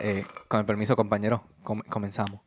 Eh, 0.00 0.24
con 0.46 0.60
el 0.60 0.66
permiso, 0.66 0.96
compañero, 0.96 1.42
com- 1.62 1.82
comenzamos. 1.88 2.40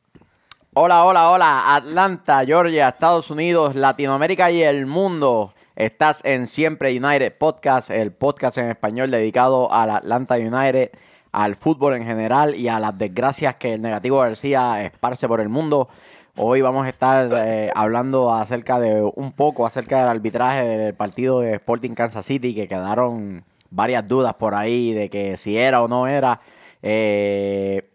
Hola, 0.74 1.04
hola, 1.06 1.32
hola, 1.32 1.76
Atlanta, 1.76 2.46
Georgia, 2.46 2.90
Estados 2.90 3.30
Unidos, 3.30 3.76
Latinoamérica 3.76 4.50
y 4.52 4.64
el 4.64 4.86
mundo. 4.86 5.54
Estás 5.76 6.22
en 6.24 6.48
Siempre 6.48 6.92
United 6.98 7.38
Podcast, 7.38 7.90
el 7.90 8.14
podcast 8.14 8.58
en 8.58 8.68
español 8.70 9.12
dedicado 9.12 9.72
al 9.74 9.90
Atlanta 9.90 10.36
United, 10.36 10.92
al 11.34 11.56
fútbol 11.56 11.96
en 11.96 12.06
general 12.06 12.56
y 12.56 12.70
a 12.70 12.80
las 12.80 12.98
desgracias 12.98 13.56
que 13.56 13.74
el 13.74 13.82
negativo 13.82 14.20
García 14.20 14.84
esparce 14.86 15.28
por 15.28 15.42
el 15.42 15.50
mundo. 15.50 15.90
Hoy 16.38 16.62
vamos 16.62 16.86
a 16.86 16.90
estar 16.90 17.30
eh, 17.46 17.70
hablando 17.76 18.34
acerca 18.34 18.80
de 18.80 19.02
un 19.16 19.34
poco 19.34 19.66
acerca 19.66 20.00
del 20.00 20.08
arbitraje 20.08 20.64
del 20.64 20.94
partido 20.94 21.42
de 21.42 21.56
Sporting 21.56 21.92
Kansas 21.96 22.26
City, 22.26 22.56
que 22.56 22.70
quedaron 22.70 23.44
varias 23.70 24.08
dudas 24.08 24.36
por 24.36 24.56
ahí 24.56 24.94
de 24.94 25.10
que 25.10 25.36
si 25.36 25.58
era 25.58 25.82
o 25.82 25.90
no 25.90 26.08
era. 26.08 26.40
Eh, 26.82 27.90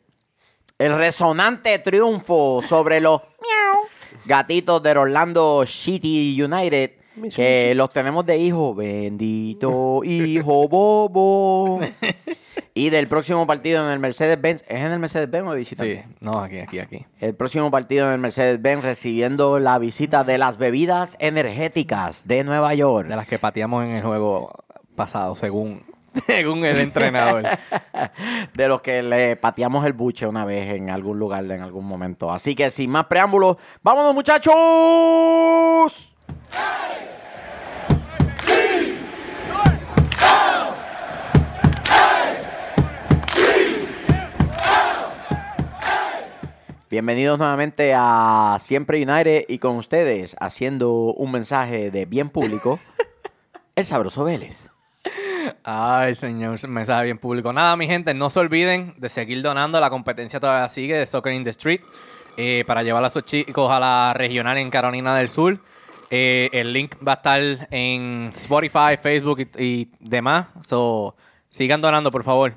el 0.79 0.97
resonante 0.97 1.79
triunfo 1.79 2.63
sobre 2.63 3.01
los 3.01 3.23
gatitos 4.27 4.83
del 4.83 4.99
Orlando 4.99 5.65
City 5.67 6.41
United. 6.41 6.93
Que 7.35 7.75
los 7.75 7.91
tenemos 7.91 8.27
de 8.27 8.37
hijo. 8.37 8.75
Bendito 8.75 10.03
hijo 10.05 10.69
bobo. 10.69 11.80
y 12.75 12.91
del 12.91 13.09
próximo 13.09 13.47
partido 13.47 13.83
en 13.87 13.91
el 13.91 13.99
Mercedes-Benz. 13.99 14.63
¿Es 14.69 14.80
en 14.80 14.93
el 14.93 14.99
Mercedes-Benz 14.99 15.49
o 15.49 15.55
visitante? 15.55 16.05
Sí, 16.07 16.15
no, 16.21 16.33
aquí, 16.33 16.59
aquí, 16.59 16.79
aquí. 16.79 17.07
El 17.19 17.35
próximo 17.35 17.71
partido 17.71 18.07
en 18.07 18.13
el 18.13 18.21
Mercedes-Benz 18.21 18.83
recibiendo 18.85 19.59
la 19.59 19.79
visita 19.79 20.25
de 20.25 20.37
las 20.37 20.59
bebidas 20.59 21.16
energéticas 21.19 22.29
de 22.29 22.45
Nueva 22.45 22.75
York. 22.75 23.09
De 23.09 23.16
las 23.16 23.27
que 23.27 23.39
pateamos 23.39 23.83
en 23.83 23.93
el 23.93 24.03
juego 24.03 24.65
pasado, 24.95 25.35
según, 25.37 25.85
según 26.27 26.65
el 26.65 26.79
entrenador. 26.79 27.45
de 28.55 28.69
los 28.69 28.80
que 28.80 29.02
le 29.02 29.37
pateamos 29.37 29.85
el 29.87 29.93
buche 29.93 30.27
una 30.27 30.45
vez 30.45 30.74
en 30.74 30.91
algún 30.91 31.18
lugar, 31.18 31.45
en 31.51 31.63
algún 31.63 31.87
momento. 31.87 32.30
Así 32.30 32.54
que 32.54 32.71
sin 32.71 32.91
más 32.91 33.07
preámbulos, 33.07 33.57
¡vámonos 33.82 34.15
muchachos! 34.15 34.52
Bienvenidos 46.88 47.37
nuevamente 47.38 47.93
a 47.95 48.57
Siempre 48.60 49.02
United 49.02 49.46
y 49.48 49.59
con 49.59 49.76
ustedes 49.76 50.37
haciendo 50.41 50.93
un 50.93 51.32
mensaje 51.32 51.91
de 51.91 52.07
bien 52.07 52.30
público, 52.30 52.79
el 53.74 53.85
sabroso 53.85 54.24
Vélez. 54.24 54.71
Ay, 55.69 56.15
señor, 56.15 56.69
mensaje 56.69 57.07
bien 57.07 57.19
público. 57.19 57.53
Nada, 57.53 57.77
mi 57.77 57.89
gente, 57.89 58.15
no 58.15 58.31
se 58.31 58.39
olviden 58.39 58.95
de 58.99 59.09
seguir 59.09 59.43
donando. 59.43 59.81
La 59.81 59.91
competencia 59.91 60.39
todavía 60.39 60.69
sigue 60.69 60.97
de 60.97 61.09
Soccer 61.09 61.33
in 61.33 61.43
the 61.43 61.51
Street 61.51 61.81
eh, 62.37 62.63
para 62.69 62.85
llevar 62.85 63.03
a 63.05 63.11
sus 63.11 63.25
chicos 63.25 63.69
a 63.69 63.81
la 63.81 64.15
regional 64.15 64.59
en 64.59 64.71
Carolina 64.71 65.17
del 65.17 65.28
Sur. 65.28 65.59
Eh, 66.09 66.50
el 66.53 66.72
link 66.72 66.94
va 67.05 67.15
a 67.15 67.17
estar 67.17 67.69
en 67.72 68.31
Spotify, 68.33 68.97
Facebook 69.03 69.41
y, 69.41 69.65
y 69.65 69.91
demás. 69.99 70.47
So, 70.61 71.17
sigan 71.49 71.81
donando, 71.81 72.12
por 72.12 72.22
favor. 72.22 72.55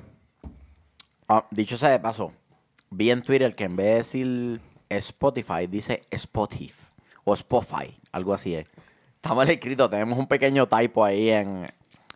Ah, 1.28 1.44
dicho 1.50 1.76
sea 1.76 1.88
de 1.88 1.98
paso, 1.98 2.32
vi 2.90 3.10
en 3.10 3.22
Twitter 3.22 3.56
que 3.56 3.64
en 3.64 3.74
vez 3.74 3.86
de 3.86 3.94
decir 3.96 4.60
Spotify, 4.88 5.66
dice 5.68 6.04
Spotify 6.12 6.72
o 7.24 7.34
Spotify, 7.34 7.92
algo 8.12 8.32
así 8.34 8.54
es. 8.54 8.68
Está 9.16 9.34
mal 9.34 9.50
escrito, 9.50 9.90
tenemos 9.90 10.16
un 10.16 10.28
pequeño 10.28 10.68
typo 10.68 11.04
ahí 11.04 11.30
en, 11.30 11.66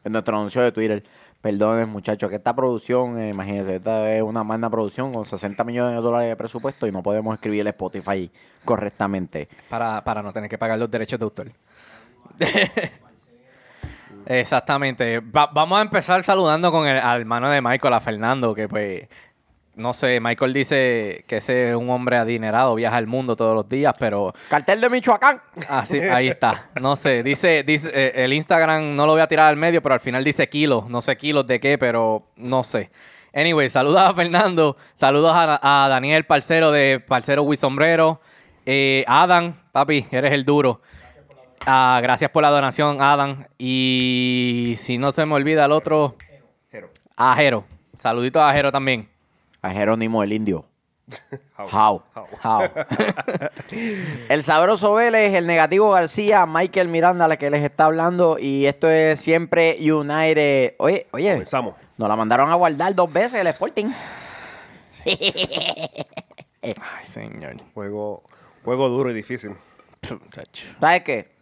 en 0.04 0.12
nuestro 0.12 0.36
anuncio 0.36 0.62
de 0.62 0.70
Twitter. 0.72 1.02
Perdonen, 1.40 1.88
muchachos, 1.90 2.30
que 2.30 2.36
esta 2.36 2.54
producción, 2.56 3.20
eh, 3.20 3.30
imagínense, 3.30 3.76
esta 3.76 4.10
es 4.14 4.22
una 4.22 4.42
magna 4.44 4.70
producción 4.70 5.12
con 5.12 5.26
60 5.26 5.62
millones 5.64 5.94
de 5.96 6.00
dólares 6.00 6.28
de 6.30 6.36
presupuesto 6.36 6.86
y 6.86 6.92
no 6.92 7.02
podemos 7.02 7.34
escribir 7.34 7.60
el 7.60 7.66
Spotify 7.66 8.30
correctamente. 8.64 9.48
Para, 9.68 10.02
para 10.04 10.22
no 10.22 10.32
tener 10.32 10.48
que 10.48 10.56
pagar 10.56 10.78
los 10.78 10.90
derechos 10.90 11.18
de 11.18 11.24
autor. 11.24 11.50
Exactamente. 14.26 15.20
Va- 15.20 15.50
vamos 15.52 15.78
a 15.78 15.82
empezar 15.82 16.22
saludando 16.24 16.72
con 16.72 16.86
el 16.86 16.98
al 16.98 17.20
hermano 17.20 17.50
de 17.50 17.60
Michael, 17.60 17.94
a 17.94 18.00
Fernando, 18.00 18.54
que 18.54 18.68
pues, 18.68 19.06
no 19.76 19.92
sé, 19.92 20.20
Michael 20.20 20.52
dice 20.52 21.24
que 21.26 21.38
ese 21.38 21.70
es 21.70 21.76
un 21.76 21.90
hombre 21.90 22.16
adinerado, 22.16 22.74
viaja 22.74 22.96
al 22.96 23.06
mundo 23.06 23.36
todos 23.36 23.54
los 23.54 23.68
días, 23.68 23.94
pero 23.98 24.34
Cartel 24.48 24.80
de 24.80 24.90
Michoacán. 24.90 25.40
así, 25.68 26.00
ahí 26.00 26.28
está. 26.28 26.70
No 26.80 26.96
sé, 26.96 27.22
dice, 27.22 27.62
dice 27.64 27.90
eh, 27.92 28.24
el 28.24 28.32
Instagram 28.32 28.94
no 28.94 29.06
lo 29.06 29.12
voy 29.12 29.20
a 29.22 29.26
tirar 29.28 29.46
al 29.48 29.56
medio, 29.56 29.82
pero 29.82 29.94
al 29.94 30.00
final 30.00 30.22
dice 30.24 30.48
kilos, 30.48 30.88
no 30.88 31.00
sé 31.00 31.16
kilos 31.16 31.46
de 31.46 31.58
qué, 31.58 31.78
pero 31.78 32.28
no 32.36 32.62
sé. 32.62 32.90
Anyway, 33.34 33.68
saludos 33.68 34.00
a 34.00 34.14
Fernando, 34.14 34.76
saludos 34.94 35.32
a, 35.34 35.84
a 35.84 35.88
Daniel, 35.88 36.24
parcero 36.24 36.70
de 36.70 37.00
Parcero 37.00 37.42
Wii 37.42 37.56
Sombrero, 37.56 38.20
eh, 38.66 39.04
Adam, 39.06 39.54
papi, 39.72 40.06
eres 40.10 40.32
el 40.32 40.44
duro. 40.44 40.80
Ah, 41.66 41.98
gracias 42.02 42.30
por 42.30 42.42
la 42.42 42.50
donación, 42.50 43.00
Adam. 43.00 43.46
Y 43.58 44.74
si 44.76 44.98
no 44.98 45.12
se 45.12 45.24
me 45.24 45.34
olvida 45.34 45.64
el 45.64 45.72
otro, 45.72 46.16
a 47.16 47.34
Jero. 47.36 47.64
Saluditos 47.96 48.42
a 48.42 48.52
Jero 48.52 48.70
también. 48.70 49.08
A 49.64 49.70
Jerónimo 49.70 50.22
el 50.22 50.34
Indio. 50.34 50.66
How. 51.58 52.02
How. 52.42 52.68
El 54.28 54.42
sabroso 54.42 54.92
Vélez, 54.92 55.32
el 55.34 55.46
negativo 55.46 55.90
García, 55.90 56.44
Michael 56.44 56.88
Miranda, 56.88 57.26
la 57.28 57.38
que 57.38 57.50
les 57.50 57.64
está 57.64 57.86
hablando. 57.86 58.38
Y 58.38 58.66
esto 58.66 58.90
es 58.90 59.20
siempre 59.20 59.78
United. 59.80 60.74
Oye, 60.78 61.06
oye, 61.12 61.30
Comenzamos. 61.32 61.76
nos 61.96 62.08
la 62.10 62.16
mandaron 62.16 62.50
a 62.50 62.54
guardar 62.56 62.94
dos 62.94 63.10
veces 63.10 63.40
el 63.40 63.46
Sporting. 63.46 63.86
Ay, 65.06 67.06
señor. 67.06 67.56
Juego, 67.72 68.22
juego 68.64 68.88
duro 68.90 69.10
y 69.10 69.14
difícil. 69.14 69.52
¿Sabes 70.78 71.02
qué? 71.04 71.33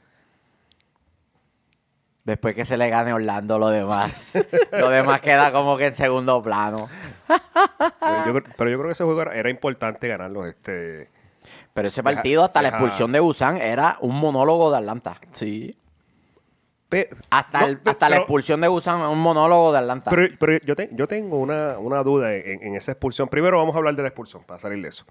Después 2.25 2.55
que 2.55 2.65
se 2.65 2.77
le 2.77 2.88
gane 2.88 3.12
Orlando, 3.12 3.59
lo 3.59 3.69
demás. 3.69 4.38
lo 4.72 4.88
demás 4.91 5.21
queda 5.21 5.50
como 5.53 5.77
que 5.77 5.87
en 5.87 5.94
segundo 5.97 6.41
plano. 6.43 6.88
Pero 7.27 8.27
yo, 8.27 8.33
creo- 8.41 8.55
pero 8.56 8.71
yo 8.71 8.77
creo 8.78 8.87
que 8.88 8.93
ese 8.93 9.05
juego 9.05 9.22
era, 9.22 9.34
era 9.34 9.50
importante 9.50 10.06
ganarlo. 10.06 10.47
Este, 10.47 11.11
Pero 11.75 11.88
ese 11.88 12.00
Deja- 12.03 12.15
partido, 12.15 12.44
hasta 12.44 12.62
la 12.62 12.69
expulsión 12.69 13.11
de 13.11 13.19
Busan, 13.21 13.56
era 13.59 13.97
un 14.00 14.15
monólogo 14.21 14.71
de 14.71 14.78
Atlanta. 14.78 15.21
Sí. 15.32 15.75
pe- 16.88 17.09
Hasta, 17.31 17.62
no, 17.62 17.66
el- 17.66 17.78
pe- 17.78 17.91
hasta 17.91 18.09
la 18.09 18.16
expulsión 18.19 18.61
de 18.61 18.69
Busan, 18.69 19.00
un 19.00 19.19
monólogo 19.19 19.72
de 19.72 19.78
Atlanta. 19.78 20.11
Pero, 20.11 20.28
pero 20.38 20.59
yo, 20.65 20.77
te- 20.77 20.91
yo 20.93 21.09
tengo 21.09 21.38
una, 21.38 21.77
una 21.78 22.05
duda 22.05 22.34
en, 22.34 22.62
en 22.62 22.77
esa 22.77 22.93
expulsión. 22.93 23.28
Primero 23.28 23.59
vamos 23.59 23.75
a 23.75 23.78
hablar 23.78 23.97
de 23.97 24.03
la 24.03 24.09
expulsión, 24.09 24.44
para 24.44 24.61
salir 24.61 24.81
de 24.81 24.91
eso. 24.91 25.05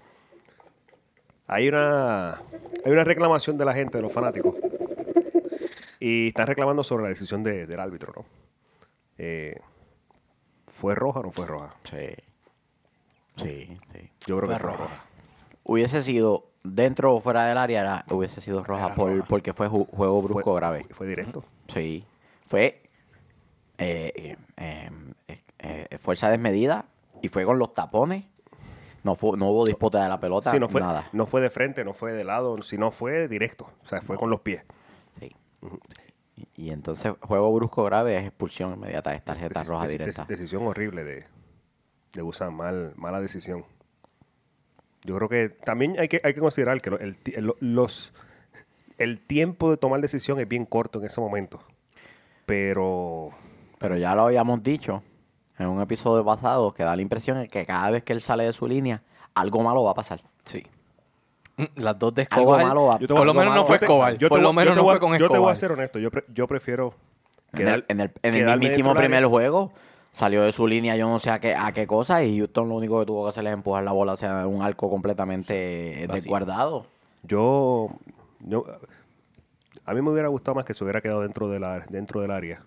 Hay 1.46 1.68
una, 1.68 2.36
hay 2.86 2.92
una 2.92 3.04
reclamación 3.04 3.58
de 3.58 3.64
la 3.66 3.74
gente, 3.74 3.98
de 3.98 4.02
los 4.02 4.12
fanáticos. 4.12 4.54
Y 6.04 6.28
están 6.28 6.48
reclamando 6.48 6.82
sobre 6.82 7.04
la 7.04 7.10
decisión 7.10 7.44
de- 7.44 7.64
del 7.64 7.78
árbitro, 7.78 8.12
¿no? 8.16 8.24
Eh, 9.18 9.56
¿Fue 10.66 10.96
roja 10.96 11.20
o 11.20 11.22
no 11.22 11.30
fue 11.30 11.46
roja? 11.46 11.74
Sí. 11.84 12.08
Sí, 13.36 13.78
sí. 13.92 14.10
Yo 14.26 14.36
creo 14.36 14.48
Fue 14.48 14.54
que 14.56 14.60
fue 14.60 14.72
roja. 14.72 14.82
roja. 14.84 15.04
Hubiese 15.62 16.02
sido 16.02 16.46
dentro 16.64 17.14
o 17.14 17.20
fuera 17.20 17.44
del 17.46 17.56
área, 17.56 17.80
era- 17.80 18.04
hubiese 18.10 18.40
sido 18.40 18.64
roja, 18.64 18.94
por- 18.96 19.24
porque 19.28 19.52
fue 19.52 19.68
ju- 19.68 19.86
juego 19.90 20.20
brusco 20.22 20.42
Fue- 20.50 20.54
grave. 20.60 20.84
Fue, 20.88 20.94
fue 20.96 21.06
directo. 21.06 21.44
Sí. 21.68 22.04
Fue 22.48 22.82
eh, 23.78 24.12
eh, 24.16 24.36
eh, 24.56 24.90
eh, 25.28 25.86
eh, 25.90 25.98
fuerza 25.98 26.30
desmedida 26.30 26.86
y 27.20 27.28
fue 27.28 27.44
con 27.44 27.58
los 27.60 27.72
tapones. 27.74 28.24
No, 29.04 29.14
fue, 29.14 29.36
no 29.36 29.48
hubo 29.50 29.64
disputa 29.64 30.02
de 30.02 30.08
la 30.08 30.18
pelota, 30.18 30.50
Sí, 30.50 30.58
no 30.60 30.68
fue, 30.68 30.80
nada. 30.80 31.08
no 31.12 31.26
fue 31.26 31.40
de 31.40 31.50
frente, 31.50 31.84
no 31.84 31.92
fue 31.92 32.12
de 32.12 32.22
lado, 32.24 32.60
sino 32.62 32.90
fue 32.90 33.26
directo. 33.28 33.68
O 33.84 33.88
sea, 33.88 34.00
fue 34.02 34.16
con 34.16 34.30
los 34.30 34.40
pies. 34.40 34.62
Y, 36.36 36.48
y 36.56 36.70
entonces 36.70 37.12
juego 37.20 37.52
brusco 37.54 37.84
grave 37.84 38.16
es 38.16 38.24
expulsión 38.26 38.72
inmediata, 38.74 39.14
es 39.14 39.24
tarjeta 39.24 39.62
Deci- 39.62 39.66
roja 39.68 39.86
directa. 39.86 40.24
deci- 40.24 40.26
decisión 40.28 40.66
horrible 40.66 41.04
de, 41.04 41.24
de 42.14 42.22
Busan, 42.22 42.54
mal, 42.54 42.92
mala 42.96 43.20
decisión. 43.20 43.64
Yo 45.04 45.16
creo 45.16 45.28
que 45.28 45.48
también 45.48 45.96
hay 45.98 46.08
que, 46.08 46.20
hay 46.24 46.32
que 46.34 46.40
considerar 46.40 46.80
que 46.80 46.90
el- 46.90 47.54
los, 47.60 48.12
el 48.98 49.20
tiempo 49.20 49.70
de 49.70 49.76
tomar 49.76 50.00
decisión 50.00 50.38
es 50.40 50.48
bien 50.48 50.64
corto 50.64 51.00
en 51.00 51.06
ese 51.06 51.20
momento. 51.20 51.60
Pero 52.46 53.30
Pero 53.78 53.96
ya 53.96 54.14
lo 54.14 54.22
habíamos 54.22 54.62
dicho 54.62 55.02
en 55.58 55.68
un 55.68 55.80
episodio 55.80 56.24
pasado 56.24 56.72
que 56.72 56.82
da 56.82 56.96
la 56.96 57.02
impresión 57.02 57.38
de 57.38 57.48
que 57.48 57.66
cada 57.66 57.90
vez 57.90 58.02
que 58.02 58.12
él 58.12 58.20
sale 58.20 58.44
de 58.44 58.52
su 58.52 58.66
línea, 58.66 59.02
algo 59.34 59.62
malo 59.62 59.84
va 59.84 59.92
a 59.92 59.94
pasar. 59.94 60.22
Sí. 60.44 60.62
Las 61.76 61.98
dos 61.98 62.14
de 62.14 62.26
Algo 62.30 62.42
Escobar. 62.52 62.66
malo 62.66 62.84
va- 62.86 62.98
Yo 62.98 63.08
te 63.08 63.14
Por 63.14 63.26
lo 63.26 63.34
menos 63.34 63.54
no 63.54 63.64
fue 63.64 63.76
Escobar. 63.76 64.12
yo 64.14 64.18
te 64.18 64.28
Por 64.28 64.38
voy- 64.38 64.42
lo 64.44 64.52
menos 64.52 64.76
no 64.76 64.84
fue 64.84 65.00
con 65.00 65.10
Yo 65.12 65.18
te 65.18 65.38
voy 65.38 65.50
a 65.50 65.52
Escobar. 65.52 65.56
ser 65.56 65.72
honesto. 65.72 65.98
Yo, 65.98 66.10
pre- 66.10 66.24
yo 66.32 66.46
prefiero 66.46 66.94
En 67.52 67.68
el, 67.68 67.84
en 67.88 68.00
el, 68.00 68.10
en 68.22 68.34
el 68.34 68.40
quedarme 68.40 68.60
mismísimo 68.60 68.94
primer 68.94 69.24
juego 69.26 69.72
salió 70.12 70.42
de 70.42 70.52
su 70.52 70.66
línea, 70.66 70.94
yo 70.96 71.08
no 71.08 71.18
sé 71.18 71.30
a 71.30 71.38
qué, 71.40 71.54
a 71.54 71.72
qué 71.72 71.86
cosa, 71.86 72.22
y 72.22 72.38
Houston 72.38 72.68
lo 72.68 72.74
único 72.74 73.00
que 73.00 73.06
tuvo 73.06 73.24
que 73.24 73.30
hacer 73.30 73.46
es 73.46 73.52
empujar 73.52 73.82
la 73.82 73.92
bola 73.92 74.12
hacia 74.12 74.46
un 74.46 74.60
arco 74.62 74.90
completamente 74.90 76.04
Vacío. 76.06 76.14
desguardado. 76.14 76.86
Yo, 77.22 77.88
yo- 78.40 78.64
a 79.84 79.94
mí 79.94 80.02
me 80.02 80.10
hubiera 80.10 80.28
gustado 80.28 80.54
más 80.54 80.64
que 80.64 80.74
se 80.74 80.84
hubiera 80.84 81.00
quedado 81.00 81.22
dentro, 81.22 81.48
de 81.48 81.58
la, 81.60 81.80
dentro 81.88 82.20
del 82.20 82.30
área. 82.30 82.62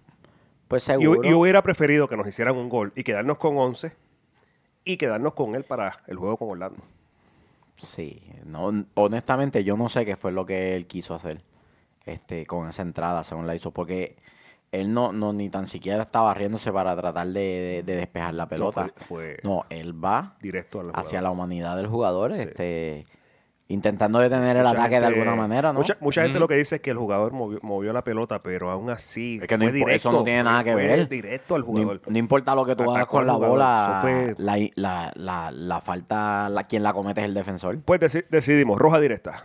Pues 0.68 0.84
Y, 0.84 0.86
seguro. 0.88 1.22
y 1.24 1.34
hubiera 1.34 1.62
preferido 1.62 2.08
que 2.08 2.18
nos 2.18 2.28
hicieran 2.28 2.56
un 2.58 2.68
gol 2.70 2.92
y 2.96 3.04
quedarnos 3.04 3.38
con 3.38 3.58
11 3.58 3.94
y 4.84 4.98
quedarnos 4.98 5.34
con 5.34 5.56
él 5.56 5.64
para 5.64 6.00
el 6.08 6.18
juego 6.18 6.38
con 6.38 6.50
Orlando. 6.50 6.82
Sí, 7.78 8.22
no, 8.46 8.72
honestamente 8.96 9.64
yo 9.64 9.76
no 9.78 9.90
sé 9.90 10.06
qué 10.06 10.16
fue 10.16 10.32
lo 10.32 10.46
que 10.46 10.76
él 10.76 10.88
quiso 10.88 11.14
hacer 11.14 11.42
este, 12.06 12.46
con 12.46 12.70
esa 12.70 12.82
entrada, 12.84 13.24
según 13.24 13.48
la 13.48 13.56
hizo, 13.56 13.72
porque 13.72 14.16
él 14.72 14.94
no, 14.94 15.12
no 15.12 15.34
ni 15.34 15.50
tan 15.50 15.68
siquiera 15.68 16.04
estaba 16.04 16.34
riéndose 16.34 16.72
para 16.72 16.96
tratar 16.96 17.28
de, 17.28 17.34
de- 17.34 17.84
de 17.84 17.96
despejar 17.96 18.34
la 18.34 18.48
pelota. 18.48 18.92
fue- 18.98 19.06
fue 19.06 19.38
No, 19.44 19.64
él 19.70 19.94
va 20.04 20.36
Directo 20.42 20.80
hacia 20.94 20.94
jugador. 21.20 21.24
la 21.24 21.32
humanidad 21.32 21.78
del 21.78 21.88
jugador, 21.88 22.36
Sí. 22.36 22.42
este, 22.44 23.06
intentando 23.68 24.20
detener 24.20 24.58
el 24.58 24.64
Mucha 24.64 24.78
ataque 24.80 25.00
de 25.00 25.06
alguna 25.08 25.36
manera, 25.36 25.74
¿no? 25.74 25.80
Mucha, 25.80 25.98
mucha 26.00 26.22
gente 26.22 26.38
lo 26.40 26.48
que 26.48 26.56
dice 26.56 26.76
es 26.76 26.82
que 26.82 26.92
el 26.92 26.98
jugador 26.98 27.32
movió, 27.34 27.58
movió 27.64 27.94
la 27.94 28.04
pelota, 28.04 28.44
pero 28.44 28.70
aún 28.70 28.90
así. 28.92 29.40
Es 29.42 29.48
que 29.48 29.58
no 29.58 29.64
fue 29.66 29.72
impo- 29.72 29.76
directo, 29.76 29.96
eso 30.10 30.12
no 30.12 30.24
tiene 30.24 30.44
nada 30.44 30.64
que 30.64 30.76
ver. 30.76 31.10
directo 31.10 31.56
al 31.56 31.62
No, 31.62 31.68
jugador. 31.68 32.02
no 32.06 32.18
importa 32.18 32.54
lo 32.54 32.66
que 32.66 32.76
tú 32.76 32.92
hagas 32.92 33.08
con 33.08 33.26
la 33.26 33.36
bola, 33.36 34.00
fue- 34.02 34.36
la, 34.38 34.58
la, 34.76 35.12
la, 35.16 35.52
la 35.52 35.82
falta, 35.82 36.48
la, 36.50 36.64
quien 36.66 36.84
la 36.84 36.94
comete 36.94 37.22
es 37.22 37.26
el 37.26 37.34
defensor. 37.34 37.80
Pues 37.84 38.00
deci- 38.00 38.26
decidimos, 38.30 38.80
roja 38.80 39.00
directa. 39.00 39.44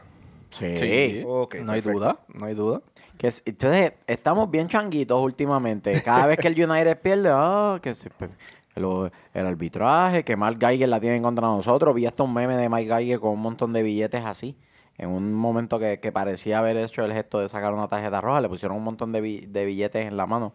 Sí. 0.50 0.76
Sí, 0.76 1.23
Ok, 1.26 1.56
no 1.62 1.73
hay 1.73 1.81
duda, 1.81 2.19
no 2.34 2.46
hay 2.46 2.55
duda. 2.55 2.82
Que 3.16 3.28
es- 3.28 3.43
entonces, 3.46 3.93
estamos 4.06 4.50
bien 4.50 4.69
changuitos 4.69 5.20
últimamente. 5.23 6.00
Cada 6.02 6.26
vez 6.26 6.38
que 6.38 6.49
el 6.49 6.55
United 6.70 6.99
pierde, 7.00 7.31
ah, 7.32 7.78
que 7.81 7.94
se- 7.94 8.11
pe- 8.11 8.28
el 8.75 9.46
arbitraje, 9.46 10.25
que 10.25 10.37
Mike 10.37 10.67
Geiger 10.67 10.88
la 10.88 11.00
tiene 11.00 11.20
contra 11.20 11.46
nosotros. 11.46 11.94
Vi 11.94 12.06
hasta 12.06 12.22
un 12.22 12.32
meme 12.34 12.56
de 12.56 12.69
Mike 12.69 12.94
Geiger 12.94 13.20
con 13.20 13.32
un 13.32 13.40
montón 13.40 13.72
de 13.72 13.82
billetes 13.82 14.25
así. 14.25 14.56
En 14.99 15.11
un 15.11 15.32
momento 15.32 15.78
que, 15.78 15.99
parecía 16.12 16.58
haber 16.58 16.76
hecho 16.76 17.05
el 17.05 17.12
gesto 17.12 17.40
de 17.40 17.49
sacar 17.49 17.72
una 17.72 17.88
tarjeta 17.88 18.20
roja, 18.20 18.40
le 18.40 18.49
pusieron 18.49 18.76
un 18.76 18.84
montón 18.84 19.12
de, 19.12 19.20
bi- 19.20 19.46
de 19.46 19.64
billetes 19.64 20.06
en 20.06 20.17
la 20.17 20.26
mano. 20.26 20.52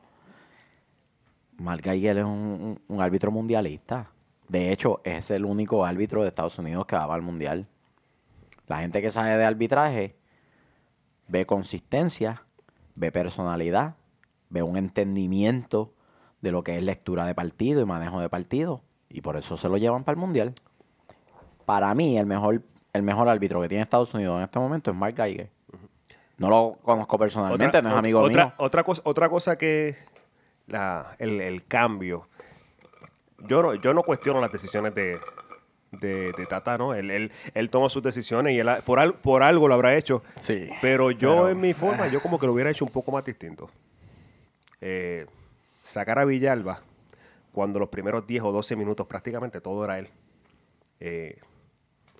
Mike 1.57 1.89
Geiger 1.89 2.17
es 2.19 2.25
un 2.25 2.79
árbitro 2.99 3.31
mundialista. 3.31 4.11
De 4.47 4.71
hecho, 4.71 5.01
es 5.03 5.31
el 5.31 5.45
único 5.45 5.83
árbitro 5.83 6.21
de 6.21 6.27
Estados 6.27 6.59
Unidos 6.59 6.85
que 6.85 6.95
va 6.95 7.11
al 7.11 7.23
mundial. 7.23 7.67
La 8.67 8.77
gente 8.79 9.01
que 9.01 9.11
sabe 9.11 9.35
de 9.35 9.45
arbitraje 9.45 10.15
ve 11.27 11.45
consistencia, 11.47 12.43
ve 12.93 13.11
personalidad, 13.11 13.95
ve 14.49 14.61
un 14.61 14.77
entendimiento 14.77 15.94
de 16.45 16.51
lo 16.51 16.63
que 16.63 16.77
es 16.77 16.83
lectura 16.83 17.25
de 17.25 17.33
partido 17.33 17.81
y 17.81 17.85
manejo 17.85 18.21
de 18.21 18.29
partido. 18.29 18.81
Y 19.09 19.21
por 19.21 19.35
eso 19.35 19.57
se 19.57 19.67
lo 19.67 19.77
llevan 19.77 20.03
para 20.03 20.13
el 20.13 20.19
Mundial. 20.19 20.53
Para 21.65 21.93
mí, 21.95 22.17
el 22.19 22.27
mejor, 22.27 22.61
el 22.93 23.01
mejor 23.01 23.27
árbitro 23.27 23.59
que 23.61 23.67
tiene 23.67 23.81
Estados 23.81 24.13
Unidos 24.13 24.37
en 24.37 24.43
este 24.43 24.59
momento 24.59 24.91
es 24.91 24.95
Mark 24.97 25.15
Geiger. 25.15 25.49
No 26.37 26.49
lo 26.49 26.77
conozco 26.83 27.17
personalmente, 27.17 27.81
no 27.81 27.89
es 27.89 27.95
amigo 27.95 28.19
otra, 28.21 28.45
mío. 28.45 28.53
Otra 28.57 28.83
cosa, 28.83 29.01
otra 29.05 29.27
cosa 29.29 29.57
que 29.57 29.95
la, 30.67 31.15
el, 31.17 31.41
el 31.41 31.65
cambio. 31.65 32.27
Yo 33.39 33.61
no, 33.63 33.73
yo 33.73 33.93
no 33.93 34.03
cuestiono 34.03 34.39
las 34.41 34.51
decisiones 34.51 34.93
de, 34.93 35.17
de, 35.93 36.31
de 36.33 36.45
Tata, 36.45 36.77
¿no? 36.77 36.93
Él, 36.93 37.09
él, 37.09 37.31
él 37.53 37.69
toma 37.71 37.89
sus 37.89 38.03
decisiones 38.03 38.53
y 38.53 38.59
él 38.59 38.69
por, 38.85 38.99
al- 38.99 39.13
por 39.15 39.41
algo 39.43 39.67
lo 39.67 39.73
habrá 39.73 39.95
hecho. 39.95 40.21
Sí. 40.39 40.69
Pero 40.81 41.09
yo 41.09 41.29
Pero- 41.31 41.49
en 41.49 41.59
mi 41.61 41.73
forma, 41.73 42.07
yo 42.07 42.21
como 42.21 42.37
que 42.37 42.45
lo 42.45 42.53
hubiera 42.53 42.69
hecho 42.69 42.85
un 42.85 42.91
poco 42.91 43.11
más 43.11 43.23
distinto. 43.25 43.69
Eh, 44.81 45.25
sacar 45.85 46.19
a 46.19 46.25
Villalba 46.25 46.81
cuando 47.51 47.79
los 47.79 47.89
primeros 47.89 48.25
10 48.27 48.43
o 48.43 48.51
12 48.51 48.75
minutos 48.75 49.07
prácticamente 49.07 49.61
todo 49.61 49.85
era 49.85 49.99
él. 49.99 50.09
Eh, 50.99 51.39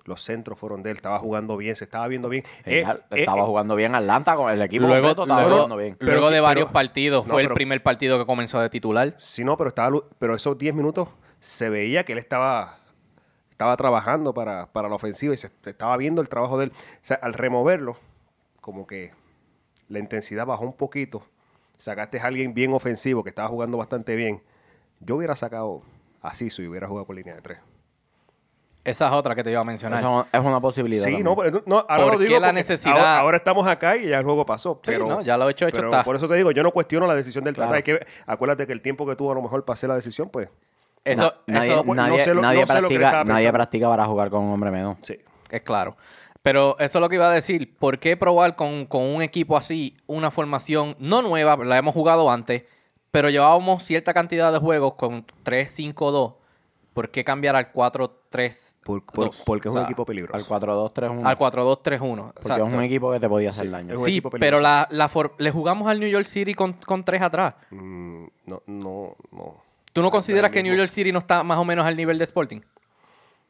los 0.04 0.22
centros 0.22 0.56
fueron 0.58 0.84
de 0.84 0.90
él, 0.92 0.96
estaba 0.96 1.18
jugando 1.18 1.56
bien, 1.56 1.74
se 1.74 1.84
estaba 1.84 2.06
viendo 2.06 2.28
bien. 2.28 2.44
Eh, 2.64 2.84
eh, 2.86 2.96
estaba 3.10 3.42
eh, 3.42 3.44
jugando 3.44 3.74
bien 3.74 3.94
Atlanta 3.94 4.36
con 4.36 4.50
el 4.50 4.62
equipo 4.62 4.86
Luego, 4.86 5.08
completo, 5.08 5.22
estaba 5.24 5.40
luego- 5.42 5.56
jugando 5.56 5.76
bien. 5.76 5.96
Pero- 5.98 6.12
luego 6.12 6.26
de 6.28 6.34
pero- 6.36 6.42
varios 6.44 6.70
partidos, 6.70 7.26
no, 7.26 7.32
fue 7.32 7.42
el 7.42 7.48
primer 7.52 7.82
partido 7.82 8.18
que 8.18 8.24
comenzó 8.24 8.60
de 8.60 8.70
titular. 8.70 9.14
Sí, 9.18 9.42
no, 9.42 9.56
pero 9.56 9.68
estaba, 9.68 9.98
pero 10.18 10.34
esos 10.36 10.56
10 10.56 10.74
minutos 10.74 11.08
se 11.40 11.68
veía 11.68 12.04
que 12.04 12.12
él 12.12 12.18
estaba, 12.18 12.78
estaba 13.50 13.76
trabajando 13.76 14.32
para, 14.32 14.72
para 14.72 14.88
la 14.88 14.94
ofensiva 14.94 15.34
y 15.34 15.38
se, 15.38 15.50
se 15.60 15.70
estaba 15.70 15.96
viendo 15.96 16.22
el 16.22 16.28
trabajo 16.28 16.56
de 16.56 16.66
él. 16.66 16.72
O 16.72 16.98
sea, 17.02 17.18
al 17.20 17.34
removerlo, 17.34 17.96
como 18.60 18.86
que 18.86 19.12
la 19.88 19.98
intensidad 19.98 20.46
bajó 20.46 20.64
un 20.64 20.72
poquito. 20.76 21.24
Sacaste 21.78 22.18
a 22.20 22.24
alguien 22.24 22.54
bien 22.54 22.72
ofensivo 22.72 23.22
que 23.22 23.28
estaba 23.30 23.48
jugando 23.48 23.76
bastante 23.76 24.16
bien. 24.16 24.42
Yo 25.00 25.16
hubiera 25.16 25.36
sacado 25.36 25.82
a 26.22 26.34
Sisu 26.34 26.62
y 26.62 26.68
hubiera 26.68 26.88
jugado 26.88 27.06
con 27.06 27.16
línea 27.16 27.34
de 27.34 27.42
tres. 27.42 27.58
Esa 28.84 29.06
es 29.08 29.12
otra 29.14 29.34
que 29.34 29.42
te 29.42 29.50
iba 29.50 29.60
a 29.60 29.64
mencionar. 29.64 29.98
Eso 29.98 30.26
es 30.32 30.40
una 30.40 30.60
posibilidad. 30.60 31.02
Sí, 31.04 31.10
también. 31.10 31.24
no, 31.24 31.36
pero 31.36 31.62
no, 31.66 31.84
ahora 31.88 32.04
¿Por 32.04 32.12
lo 32.14 32.18
digo 32.20 32.34
qué 32.34 32.40
la 32.40 32.52
necesidad? 32.52 32.96
Ahora, 32.96 33.18
ahora 33.18 33.36
estamos 33.38 33.66
acá 33.66 33.96
y 33.96 34.08
ya 34.08 34.18
el 34.18 34.24
juego 34.24 34.46
pasó. 34.46 34.74
Sí, 34.84 34.92
Pero, 34.92 35.08
no, 35.08 35.22
ya 35.22 35.36
lo 35.36 35.48
hecho, 35.50 35.66
hecho 35.66 35.76
pero 35.76 35.88
está. 35.88 36.04
Por 36.04 36.14
eso 36.14 36.28
te 36.28 36.36
digo, 36.36 36.52
yo 36.52 36.62
no 36.62 36.70
cuestiono 36.70 37.04
la 37.08 37.16
decisión 37.16 37.42
del 37.42 37.54
Claro. 37.56 37.70
Tata. 37.70 37.76
Hay 37.78 37.82
que, 37.82 38.06
acuérdate 38.26 38.64
que 38.64 38.72
el 38.72 38.80
tiempo 38.82 39.04
que 39.04 39.16
tuvo 39.16 39.32
a 39.32 39.34
lo 39.34 39.42
mejor 39.42 39.64
para 39.64 39.74
hacer 39.74 39.88
la 39.88 39.96
decisión, 39.96 40.28
pues 40.30 40.48
Eso, 41.04 41.22
Na- 41.22 41.34
nadie, 41.58 41.72
eso 41.72 41.84
no 41.84 42.18
sé 42.18 42.34
lo- 42.34 42.42
nadie 42.42 42.60
no 42.60 42.66
sé 42.68 42.72
practica, 42.78 43.24
nadie 43.24 43.52
practica 43.52 43.88
para 43.88 44.06
jugar 44.06 44.30
con 44.30 44.44
un 44.44 44.52
hombre 44.52 44.70
menos. 44.70 44.96
sí. 45.02 45.18
es 45.50 45.62
claro. 45.62 45.96
Pero 46.46 46.78
eso 46.78 46.98
es 46.98 47.02
lo 47.02 47.08
que 47.08 47.16
iba 47.16 47.28
a 47.28 47.32
decir. 47.32 47.76
¿Por 47.76 47.98
qué 47.98 48.16
probar 48.16 48.54
con, 48.54 48.86
con 48.86 49.02
un 49.02 49.20
equipo 49.20 49.56
así 49.56 49.96
una 50.06 50.30
formación 50.30 50.94
no 51.00 51.20
nueva? 51.20 51.56
La 51.64 51.76
hemos 51.76 51.92
jugado 51.92 52.30
antes, 52.30 52.62
pero 53.10 53.30
llevábamos 53.30 53.82
cierta 53.82 54.14
cantidad 54.14 54.52
de 54.52 54.60
juegos 54.60 54.94
con 54.94 55.26
3-5-2. 55.44 56.34
¿Por 56.94 57.10
qué 57.10 57.24
cambiar 57.24 57.56
al 57.56 57.72
4-3? 57.72 58.76
Por- 58.84 59.04
por- 59.04 59.24
dos? 59.26 59.42
porque 59.44 59.66
es 59.68 59.74
O 59.74 59.76
un 59.76 59.80
sea, 59.82 59.86
equipo 59.86 60.06
peligroso. 60.06 60.36
Al 60.54 60.60
4-2-3-1. 60.62 61.26
Al 61.26 61.36
4-2-3-1. 61.36 62.32
Porque 62.32 62.62
es 62.68 62.72
un 62.74 62.82
equipo 62.84 63.10
que 63.10 63.18
te 63.18 63.28
podía 63.28 63.50
hacer 63.50 63.68
daño. 63.68 63.94
Es 63.94 63.98
un 63.98 64.06
Sí, 64.06 64.20
pero 64.20 64.60
la, 64.60 64.86
la 64.92 65.08
for- 65.08 65.34
le 65.38 65.50
jugamos 65.50 65.88
al 65.88 65.98
New 65.98 66.08
York 66.08 66.26
City 66.26 66.54
con, 66.54 66.74
con 66.74 67.04
tres 67.04 67.22
atrás. 67.22 67.54
Mm, 67.72 68.26
no, 68.46 68.62
no, 68.66 69.16
no. 69.32 69.62
¿Tú 69.92 70.00
no 70.00 70.12
consideras 70.12 70.52
que 70.52 70.62
New. 70.62 70.76
York 70.76 70.90
City 70.90 71.10
no 71.10 71.18
está 71.18 71.42
más 71.42 71.58
o 71.58 71.64
menos 71.64 71.84
al 71.84 71.96
nivel 71.96 72.18
de 72.18 72.22
Sporting? 72.24 72.60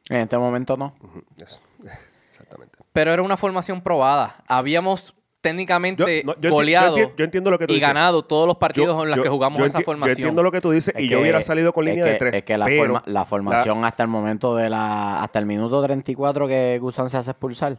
En 0.08 0.16
este 0.22 0.38
momento 0.38 0.78
no. 0.78 0.94
Ujú, 1.02 1.22
eso. 1.44 1.60
Exactamente. 2.30 2.78
Pero 2.96 3.12
era 3.12 3.22
una 3.22 3.36
formación 3.36 3.82
probada. 3.82 4.42
Habíamos 4.48 5.14
técnicamente 5.42 6.22
Yo- 6.24 6.32
no, 6.32 6.40
yo 6.40 6.48
enti- 6.48 6.52
goleado 6.52 6.96
yo 6.96 7.04
enti- 7.04 7.14
yo 7.18 7.24
entiendo 7.26 7.50
lo 7.52 7.58
que 7.58 7.66
tú 7.66 7.72
y 7.74 7.76
dices. 7.76 7.86
ganado 7.88 8.24
todos 8.24 8.46
los 8.48 8.56
partidos 8.56 9.00
en 9.04 9.10
los 9.10 9.18
que 9.20 9.28
jugamos 9.28 9.60
esa 9.60 9.80
formación. 9.82 10.16
Yo 10.16 10.20
entiendo 10.22 10.42
lo 10.42 10.50
que 10.50 10.60
tú 10.62 10.70
dices 10.72 10.94
Es 10.96 11.04
y 11.04 11.06
que- 11.06 11.12
yo 11.12 11.20
hubiera 11.20 11.40
salido 11.42 11.72
con 11.72 11.84
línea 11.84 12.04
que- 12.04 12.10
de 12.12 12.16
tres. 12.16 12.34
Es 12.34 12.42
que 12.42 12.56
la, 12.58 12.64
pero 12.64 12.82
forma- 12.84 13.02
la 13.06 13.24
formación 13.26 13.84
hasta 13.84 14.02
el 14.02 14.08
momento 14.08 14.56
de 14.56 14.70
la. 14.70 15.22
Hasta 15.22 15.38
el 15.38 15.46
minuto 15.46 15.80
34 15.82 16.48
que 16.48 16.78
Gusan 16.80 17.10
se 17.10 17.18
hace 17.18 17.30
expulsar. 17.32 17.76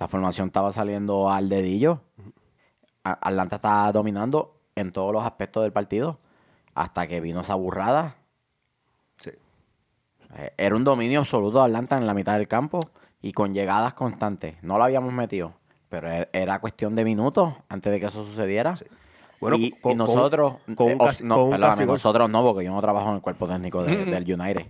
La 0.00 0.08
formación 0.08 0.48
estaba 0.48 0.72
saliendo 0.72 1.30
al 1.30 1.48
dedillo. 1.48 2.00
Atlanta 3.04 3.56
estaba 3.56 3.92
dominando 3.92 4.56
en 4.74 4.90
todos 4.92 5.12
los 5.12 5.24
aspectos 5.24 5.62
del 5.62 5.72
partido. 5.72 6.18
Hasta 6.74 7.06
que 7.06 7.20
vino 7.20 7.42
esa 7.42 7.54
burrada. 7.54 8.16
Sí. 9.16 9.30
Eh, 10.36 10.50
Era 10.58 10.74
un 10.74 10.82
dominio 10.84 11.20
absoluto 11.20 11.58
de 11.58 11.64
Atlanta 11.66 11.96
en 11.96 12.06
la 12.06 12.12
mitad 12.14 12.36
del 12.36 12.48
campo 12.48 12.80
y 13.26 13.32
con 13.32 13.54
llegadas 13.54 13.94
constantes. 13.94 14.54
No 14.62 14.76
lo 14.76 14.84
habíamos 14.84 15.10
metido, 15.12 15.54
pero 15.88 16.12
e- 16.12 16.28
era 16.34 16.58
cuestión 16.58 16.94
de 16.94 17.04
minutos 17.04 17.54
antes 17.70 17.90
de 17.90 17.98
que 17.98 18.06
eso 18.06 18.22
sucediera. 18.22 18.74
Bueno, 19.40 19.56
y, 19.58 19.70
con- 19.70 19.92
y 19.92 19.94
nosotros, 19.94 20.56
con 20.76 20.88
eh, 20.90 20.96
no, 21.22 21.34
con 21.36 21.50
perdóname, 21.50 21.86
nosotros 21.86 22.28
no, 22.28 22.42
porque 22.44 22.66
yo 22.66 22.72
no 22.72 22.80
trabajo 22.82 23.08
en 23.08 23.14
el 23.16 23.20
cuerpo 23.22 23.48
técnico 23.48 23.82
de- 23.82 24.04
del 24.04 24.40
United. 24.40 24.66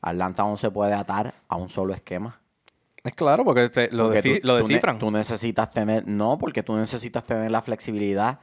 Atlanta 0.00 0.42
no 0.42 0.56
se 0.56 0.70
puede 0.72 0.92
atar 0.94 1.32
a 1.48 1.56
un 1.56 1.68
solo 1.68 1.94
esquema. 1.94 2.40
Es 3.04 3.14
claro, 3.14 3.44
porque 3.44 3.68
lo, 3.92 4.04
Porque 4.06 4.22
defi- 4.22 4.40
tú- 4.40 4.46
lo 4.46 4.54
tú 4.54 4.62
ne- 4.62 4.68
descifran. 4.74 4.98
Tú, 4.98 5.10
necesitas 5.12 5.70
tener, 5.70 6.06
no, 6.06 6.38
porque 6.38 6.62
tú 6.64 6.74
necesitas 6.76 7.22
tener 7.24 7.50
la 7.50 7.62
flexibilidad 7.62 8.40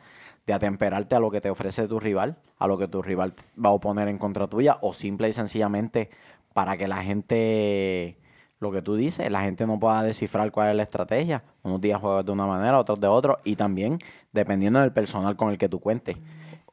de 0.47 0.53
atemperarte 0.53 1.15
a 1.15 1.19
lo 1.19 1.29
que 1.29 1.41
te 1.41 1.49
ofrece 1.49 1.87
tu 1.89 1.99
rival, 1.99 2.37
a 2.57 2.67
lo 2.67 2.77
que 2.77 2.87
tu 2.87 3.01
rival 3.01 3.33
va 3.63 3.69
a 3.69 3.73
oponer 3.73 4.07
en 4.07 4.17
contra 4.17 4.47
tuya, 4.47 4.77
o 4.81 4.93
simple 4.93 5.27
y 5.27 5.33
sencillamente 5.33 6.09
para 6.53 6.75
que 6.77 6.87
la 6.87 7.03
gente, 7.03 8.17
lo 8.59 8.71
que 8.71 8.81
tú 8.81 8.95
dices, 8.95 9.31
la 9.31 9.41
gente 9.41 9.65
no 9.65 9.79
pueda 9.79 10.03
descifrar 10.03 10.51
cuál 10.51 10.69
es 10.71 10.75
la 10.75 10.83
estrategia. 10.83 11.43
Unos 11.63 11.79
días 11.79 11.99
juegas 12.01 12.25
de 12.25 12.31
una 12.31 12.45
manera, 12.45 12.77
otros 12.79 12.99
de 12.99 13.07
otro, 13.07 13.39
y 13.43 13.55
también 13.55 13.99
dependiendo 14.33 14.79
del 14.81 14.91
personal 14.91 15.35
con 15.35 15.49
el 15.51 15.57
que 15.57 15.69
tú 15.69 15.79
cuentes. 15.79 16.17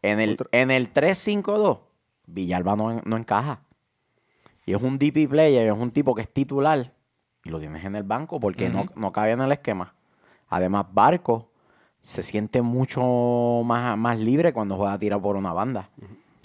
En 0.02 0.20
el, 0.20 0.32
Otro- 0.34 0.48
en 0.52 0.70
el 0.70 0.92
3-5-2, 0.92 1.78
Villalba 2.26 2.76
no, 2.76 3.00
no 3.04 3.16
encaja. 3.16 3.60
Y 4.64 4.74
es 4.74 4.82
un 4.82 4.98
DP 4.98 5.28
player, 5.28 5.68
es 5.68 5.78
un 5.78 5.90
tipo 5.92 6.14
que 6.14 6.22
es 6.22 6.32
titular 6.32 6.92
y 7.44 7.50
lo 7.50 7.60
tienes 7.60 7.84
en 7.84 7.94
el 7.94 8.02
banco 8.02 8.40
porque 8.40 8.68
no, 8.68 8.86
no 8.96 9.12
cabe 9.12 9.30
en 9.32 9.40
el 9.40 9.52
esquema. 9.52 9.94
Además, 10.48 10.86
Barco 10.92 11.50
se 12.02 12.22
siente 12.24 12.62
mucho 12.62 13.62
más, 13.64 13.96
más 13.96 14.18
libre 14.18 14.52
cuando 14.52 14.76
juega 14.76 14.94
a 14.94 14.98
tirar 14.98 15.20
por 15.20 15.36
una 15.36 15.52
banda. 15.52 15.90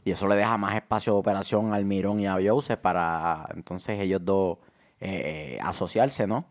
Y 0.05 0.11
eso 0.11 0.27
le 0.27 0.35
deja 0.35 0.57
más 0.57 0.75
espacio 0.75 1.13
de 1.13 1.19
operación 1.19 1.73
al 1.73 1.85
Mirón 1.85 2.19
y 2.19 2.27
a 2.27 2.37
Joseph 2.43 2.79
para 2.79 3.47
entonces 3.55 3.99
ellos 3.99 4.21
dos 4.23 4.57
eh, 5.01 5.55
eh, 5.55 5.59
asociarse, 5.61 6.27
¿no? 6.27 6.45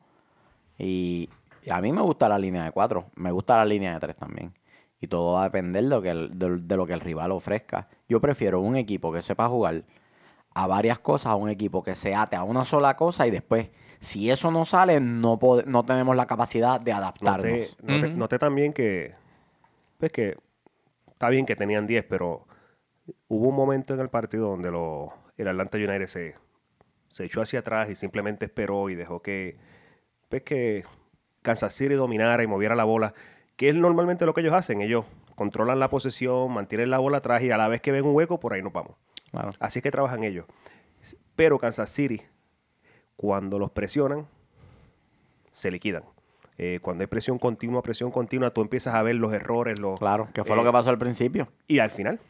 Y, 0.76 1.30
y 1.62 1.71
a 1.71 1.80
mí 1.80 1.92
me 1.92 2.02
gusta 2.02 2.28
la 2.28 2.38
línea 2.38 2.64
de 2.64 2.73
cuatro, 2.73 3.07
me 3.14 3.30
gusta 3.30 3.57
la 3.57 3.64
línea 3.64 3.95
de 3.95 4.00
tres 4.00 4.16
también. 4.16 4.52
Y 5.00 5.07
todo 5.07 5.35
va 5.35 5.42
a 5.42 5.45
depender 5.45 5.85
de 5.85 5.88
lo 5.88 6.02
que 6.02 6.11
el, 6.11 6.38
de, 6.38 6.57
de 6.57 6.76
lo 6.76 6.87
que 6.87 6.92
el 6.92 7.00
rival 7.00 7.30
ofrezca. 7.33 7.88
Yo 8.09 8.21
prefiero 8.21 8.61
un 8.61 8.76
equipo 8.76 9.12
que 9.12 9.23
sepa 9.23 9.49
jugar 9.49 9.85
a 10.52 10.66
varias 10.66 10.99
cosas, 10.99 11.33
a 11.33 11.37
un 11.37 11.49
equipo 11.49 11.83
que 11.83 11.95
se 11.95 12.14
ate 12.14 12.35
a 12.35 12.42
una 12.42 12.64
sola 12.64 12.97
cosa 12.97 13.26
y 13.26 13.30
después, 13.30 13.71
si 14.00 14.30
eso 14.30 14.50
no 14.50 14.64
sale, 14.64 15.00
no, 15.00 15.38
no 15.66 15.85
tenemos 15.85 16.16
la 16.16 16.26
capacidad 16.26 16.80
de 16.80 16.92
adaptarnos. 16.92 17.76
Noté, 17.83 18.09
noté 18.09 18.38
también 18.38 18.73
que, 18.73 19.14
pues 19.99 20.11
que 20.11 20.37
está 21.09 21.28
bien 21.28 21.47
que 21.47 21.54
tenían 21.54 21.87
10, 21.87 22.04
pero 22.09 22.47
hubo 23.28 23.49
un 23.49 23.54
momento 23.54 23.95
en 23.95 24.00
el 24.00 24.09
partido 24.09 24.49
donde 24.49 24.71
lo, 24.71 25.12
el 25.37 25.49
Atlanta 25.49 25.78
United 25.78 26.07
se, 26.07 26.35
se 27.11 27.25
echó 27.25 27.43
hacia 27.43 27.59
atrás 27.59 27.90
y 27.90 27.95
simplemente 27.95 28.47
esperó 28.47 28.88
y 28.88 28.95
dejó 28.95 29.21
que, 29.21 29.57
pues 30.29 30.43
que 30.43 30.85
Kansas 31.43 31.75
City 31.75 31.95
dominara 31.95 32.43
y 32.43 32.47
moviera 32.47 32.75
la 32.75 32.85
bola, 32.85 33.12
que 33.57 33.69
es 33.69 33.75
normalmente 33.75 34.25
lo 34.25 34.33
que 34.33 34.40
ellos 34.40 34.55
hacen. 34.55 34.81
Ellos 34.81 35.05
controlan 35.35 35.79
la 35.79 35.90
posesión, 35.90 36.52
mantienen 36.52 36.90
la 36.90 36.99
bola 36.99 37.19
atrás 37.19 37.43
y 37.43 37.50
a 37.50 37.57
la 37.57 37.69
vez 37.69 37.81
que 37.81 37.93
ven 37.93 38.05
un 38.07 38.14
hueco, 38.14 38.40
por 38.40 38.52
ahí 38.52 38.62
nos 38.62 38.73
vamos. 38.73 38.95
Claro. 39.31 39.50
Así 39.59 39.81
es 39.81 39.83
que 39.83 39.90
trabajan 39.90 40.25
ellos. 40.25 40.47
Pero 41.37 41.59
Kansas 41.59 41.90
City, 41.90 42.23
cuando 43.17 43.59
los 43.59 43.71
presionan, 43.71 44.26
se 45.52 45.71
liquidan. 45.71 46.05
Eh, 46.59 46.79
cuando 46.83 47.02
hay 47.02 47.07
presión 47.07 47.38
continua, 47.38 47.83
presión 47.83 48.11
continua, 48.11 48.50
tú 48.50 48.61
empiezas 48.61 48.95
a 48.95 49.02
ver 49.02 49.17
los 49.17 49.33
errores, 49.33 49.79
los, 49.79 49.99
Claro, 49.99 50.29
que 50.35 50.45
fue 50.45 50.52
eh, 50.52 50.57
lo 50.57 50.64
que 50.64 50.73
pasó 50.73 50.90
al 50.90 50.99
principio. 50.99 51.49
y 51.67 51.79
al 51.79 51.90
final. 51.90 52.21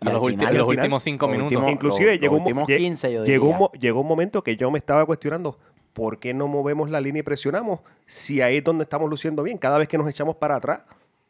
Y 0.00 0.08
A 0.08 0.12
los, 0.12 0.26
final- 0.26 0.48
final, 0.48 0.62
últimos 0.66 1.02
cinco 1.02 1.26
minutos. 1.28 1.52
últimos- 1.52 1.72
Inclusive 1.72 2.12
los- 2.12 2.20
llegó, 2.20 2.34
los 2.36 2.38
un 2.38 2.42
mo- 2.54 2.60
últimos 2.60 2.68
lle- 2.68 2.76
15, 2.78 3.12
yo 3.12 3.24
llegó, 3.24 3.48
un 3.48 3.68
llegó 3.80 4.02
momento 4.04 4.42
que 4.44 4.56
yo 4.56 4.70
me 4.70 4.78
estaba 4.78 5.04
cuestionando 5.06 5.58
por 5.92 6.18
qué 6.20 6.34
no 6.34 6.46
movemos 6.46 6.90
la 6.90 7.00
línea 7.00 7.20
y 7.20 7.22
presionamos 7.24 7.80
si 8.06 8.40
ahí 8.40 8.58
es 8.58 8.64
donde 8.64 8.84
estamos 8.84 9.10
luciendo 9.10 9.42
bien. 9.42 9.58
Cada 9.58 9.78
vez 9.78 9.88
que 9.88 9.98
nos 9.98 10.08
echamos 10.08 10.36
para 10.36 10.56
atrás, 10.56 10.82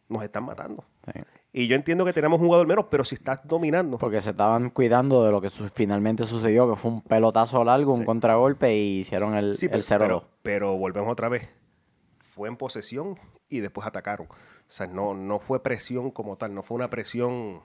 nos 0.09 0.23
están 0.23 0.45
matando. 0.45 0.85
Sí. 1.07 1.21
Y 1.51 1.67
yo 1.67 1.77
entiendo 1.77 2.05
que 2.05 2.13
tenemos 2.13 2.41
un 2.41 2.47
jugador 2.47 2.67
menos, 2.67 2.87
pero 2.91 3.05
si 3.05 3.15
estás 3.15 3.41
dominando, 3.45 3.97
Porque 3.97 4.21
se 4.21 4.31
estaban 4.31 4.69
cuidando 4.71 5.25
de 5.25 5.31
lo 5.31 5.41
que 5.41 5.49
su- 5.49 5.69
finalmente 5.69 6.25
sucedió, 6.27 6.69
que 6.69 6.77
fue 6.77 6.91
un 6.91 7.01
pelotazo 7.01 7.65
largo, 7.65 7.93
un 7.93 8.01
Sí. 8.01 8.05
contragolpe 8.05 8.77
y 8.77 8.99
hicieron 9.01 9.35
el, 9.35 9.55
Sí, 9.55 9.67
el 9.67 9.71
pero, 9.71 9.83
0-2. 9.83 10.23
pero, 10.23 10.25
pero 10.43 10.77
volvemos 10.77 11.11
otra 11.11 11.29
vez. 11.31 11.49
Fue 12.17 12.49
en 12.49 12.57
posesión 12.57 13.19
y 13.49 13.61
después 13.61 13.87
atacaron. 13.87 14.27
O 14.27 14.35
sea, 14.71 14.87
no, 14.87 15.15
no 15.15 15.39
fue 15.39 15.63
presión 15.63 16.11
como 16.11 16.37
tal, 16.37 16.55
no 16.55 16.63
fue 16.63 16.75
una 16.77 16.91
presión. 16.91 17.63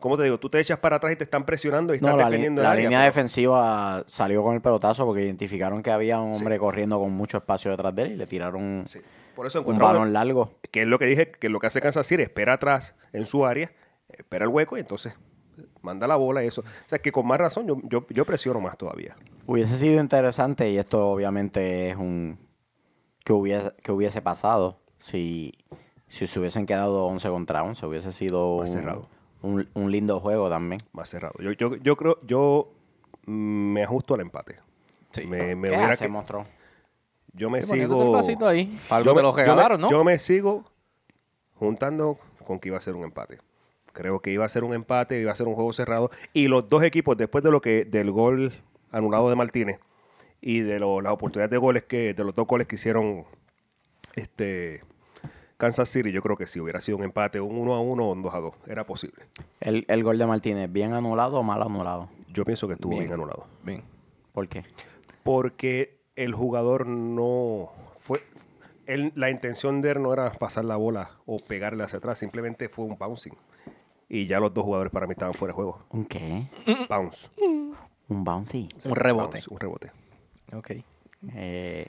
¿Cómo 0.00 0.16
te 0.16 0.24
digo? 0.24 0.38
Tú 0.38 0.50
te 0.50 0.60
echas 0.60 0.78
para 0.78 0.96
atrás 0.96 1.12
y 1.12 1.16
te 1.16 1.24
están 1.24 1.44
presionando 1.46 1.94
y 1.94 1.96
estás 1.96 2.10
No, 2.10 2.16
la, 2.16 2.24
li- 2.24 2.30
defendiendo 2.30 2.60
el 2.60 2.64
la 2.64 2.70
área, 2.72 2.82
línea 2.84 2.98
pero- 3.00 3.06
defensiva 3.06 4.04
salió 4.06 4.42
con 4.42 4.54
el 4.54 4.60
pelotazo 4.60 5.06
porque 5.06 5.22
identificaron 5.22 5.82
que 5.82 5.90
había 5.90 6.20
un 6.20 6.34
hombre 6.34 6.58
corriendo 6.58 6.98
con 6.98 7.12
mucho 7.12 7.38
espacio 7.38 7.70
detrás 7.70 7.94
de 7.94 8.02
él 8.02 8.12
y 8.12 8.16
le 8.16 8.26
tiraron 8.26 8.84
Sí. 8.86 9.00
Por 9.34 9.46
eso 9.46 9.62
un 9.62 9.78
balón 9.78 10.12
largo. 10.12 10.52
que 10.70 10.82
es 10.82 10.86
lo 10.88 10.98
que 10.98 11.06
dije, 11.06 11.30
que 11.32 11.48
lo 11.48 11.58
que 11.58 11.66
hace 11.66 11.80
Kansas 11.80 12.06
City, 12.06 12.22
espera 12.22 12.52
atrás 12.54 12.94
en 13.12 13.26
su 13.26 13.44
área, 13.46 13.72
espera 14.08 14.44
el 14.44 14.50
hueco 14.50 14.76
y 14.76 14.80
entonces 14.80 15.16
manda 15.82 16.06
la 16.06 16.16
bola 16.16 16.44
y 16.44 16.46
eso. 16.48 16.60
O 16.60 16.88
sea, 16.88 16.98
que 17.00 17.10
con 17.10 17.26
más 17.26 17.38
razón 17.40 17.66
yo, 17.66 17.78
yo, 17.84 18.06
yo 18.10 18.24
presiono 18.24 18.60
más 18.60 18.76
todavía. 18.78 19.16
Hubiese 19.46 19.76
sido 19.78 20.00
interesante 20.00 20.70
y 20.70 20.78
esto 20.78 21.08
obviamente 21.08 21.90
es 21.90 21.96
un 21.96 22.38
que 23.24 23.32
hubiese, 23.32 23.72
que 23.82 23.90
hubiese 23.90 24.22
pasado 24.22 24.78
si, 24.98 25.54
si 26.08 26.26
se 26.26 26.38
hubiesen 26.38 26.64
quedado 26.66 27.04
11 27.06 27.28
contra 27.28 27.62
11. 27.64 27.86
Hubiese 27.86 28.12
sido 28.12 28.58
Más 28.58 28.70
un, 28.70 28.76
cerrado. 28.76 29.08
Un- 29.44 29.68
un 29.74 29.90
lindo 29.92 30.20
juego 30.20 30.48
también. 30.48 30.80
Más 30.92 31.08
cerrado. 31.08 31.34
Yo, 31.40 31.52
yo, 31.52 31.76
yo 31.76 31.96
creo, 31.96 32.18
yo 32.26 32.72
me 33.26 33.82
ajusto 33.84 34.14
al 34.14 34.20
empate. 34.20 34.56
Sí. 35.12 35.26
Me, 35.26 35.54
me 35.56 35.68
¿Qué 35.68 35.76
hubiera 35.76 35.92
hace, 35.92 36.04
que- 36.06 36.10
monstruo? 36.10 36.46
yo 37.32 37.50
me 37.50 37.62
sigo... 37.62 38.02
el 38.02 38.10
vasito 38.10 38.46
ahí. 38.46 38.66
Para 38.88 38.98
algo 38.98 39.10
yo 39.10 39.14
te 39.14 39.16
me- 39.16 39.22
lo 39.22 39.30
yo 39.30 39.36
me- 39.36 39.42
regalaron, 39.42 39.80
¿no? 39.80 39.90
Yo 39.90 40.04
me 40.04 40.18
sigo 40.18 40.64
juntando 41.54 42.18
con 42.46 42.58
que 42.58 42.68
iba 42.68 42.78
a 42.78 42.80
ser 42.80 42.94
un 42.94 43.04
empate. 43.04 43.38
Creo 43.92 44.20
que 44.20 44.30
iba 44.32 44.44
a 44.44 44.48
ser 44.48 44.64
un 44.64 44.74
empate, 44.74 45.20
iba 45.20 45.30
a 45.32 45.36
ser 45.36 45.46
un 45.46 45.54
juego 45.54 45.72
cerrado. 45.72 46.10
Y 46.32 46.48
los 46.48 46.68
dos 46.68 46.82
equipos, 46.82 47.16
después 47.16 47.44
de 47.44 47.50
lo 47.50 47.60
que 47.60 47.84
del 47.84 48.10
gol 48.10 48.52
anulado 48.90 49.28
de 49.30 49.36
Martínez 49.36 49.78
y 50.40 50.60
de 50.60 50.78
lo- 50.80 51.00
las 51.00 51.12
oportunidades 51.12 51.50
de 51.50 51.58
goles 51.58 51.84
que, 51.84 52.12
de 52.14 52.24
los 52.24 52.34
dos 52.34 52.46
goles 52.46 52.66
que 52.66 52.74
hicieron 52.76 53.24
este 54.14 54.82
Kansas 55.56 55.88
City, 55.88 56.10
yo 56.12 56.20
creo 56.22 56.36
que 56.36 56.46
si 56.46 56.60
hubiera 56.60 56.80
sido 56.80 56.98
un 56.98 57.04
empate, 57.04 57.40
un 57.40 57.56
1 57.56 57.74
a 57.74 57.80
1 57.80 58.04
o 58.08 58.12
un 58.12 58.22
2 58.22 58.34
a 58.34 58.38
2, 58.40 58.54
era 58.66 58.84
posible. 58.84 59.24
El, 59.60 59.84
el 59.88 60.02
gol 60.02 60.18
de 60.18 60.26
Martínez, 60.26 60.70
¿bien 60.72 60.92
anulado 60.92 61.38
o 61.38 61.42
mal 61.42 61.62
anulado? 61.62 62.08
Yo 62.32 62.44
pienso 62.44 62.66
que 62.66 62.74
estuvo 62.74 62.90
bien, 62.90 63.04
Bien. 63.04 63.12
anulado. 63.14 63.46
Bien. 63.62 63.82
¿Por 64.32 64.48
qué? 64.48 64.64
Porque 65.22 65.98
el 66.16 66.34
jugador 66.34 66.86
no 66.86 67.70
fue. 67.96 68.20
él- 68.86 69.12
la 69.14 69.30
intención 69.30 69.80
de 69.80 69.92
él 69.92 70.02
no 70.02 70.12
era 70.12 70.32
pasar 70.32 70.64
la 70.64 70.76
bola 70.76 71.10
o 71.26 71.38
pegarle 71.38 71.84
hacia 71.84 71.98
atrás, 71.98 72.18
simplemente 72.18 72.68
fue 72.68 72.84
un 72.84 72.96
bouncing. 72.98 73.34
Y 74.08 74.26
ya 74.26 74.38
los 74.40 74.52
dos 74.52 74.64
jugadores 74.64 74.92
para 74.92 75.06
mí 75.06 75.12
estaban 75.12 75.34
fuera 75.34 75.52
de 75.52 75.56
juego. 75.56 75.78
¿Un 75.90 76.04
qué? 76.04 76.48
Bounce. 76.88 77.28
Un 78.08 78.22
bouncy. 78.24 78.68
Un 78.84 78.94
rebote. 78.96 79.38
Bounce, 79.38 79.48
un 79.50 79.58
rebote. 79.60 79.90
Ok. 80.52 80.72
Eh, 81.34 81.86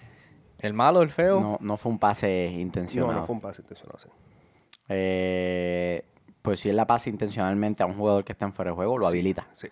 El 0.65 0.73
malo, 0.73 1.01
el 1.01 1.09
feo. 1.11 1.39
no, 1.39 1.57
no 1.61 1.77
fue 1.77 1.91
un 1.91 1.99
pase 1.99 2.49
No, 2.53 2.59
intencionado. 2.59 3.13
no 3.13 3.25
fue 3.25 3.35
un 3.35 3.41
pase 3.41 3.61
intencionado. 3.61 3.99
sí. 3.99 4.07
Eh, 4.89 6.03
pues 6.41 6.59
si 6.59 6.69
él 6.69 6.75
la 6.75 6.85
pasa 6.85 7.09
intencionalmente 7.09 7.81
a 7.83 7.85
un 7.87 7.95
jugador 7.95 8.23
que 8.23 8.31
está 8.33 8.45
en 8.45 8.53
fuera 8.53 8.71
de 8.71 8.75
juego, 8.75 8.97
lo 8.97 9.07
habilita. 9.07 9.47
Sí. 9.53 9.67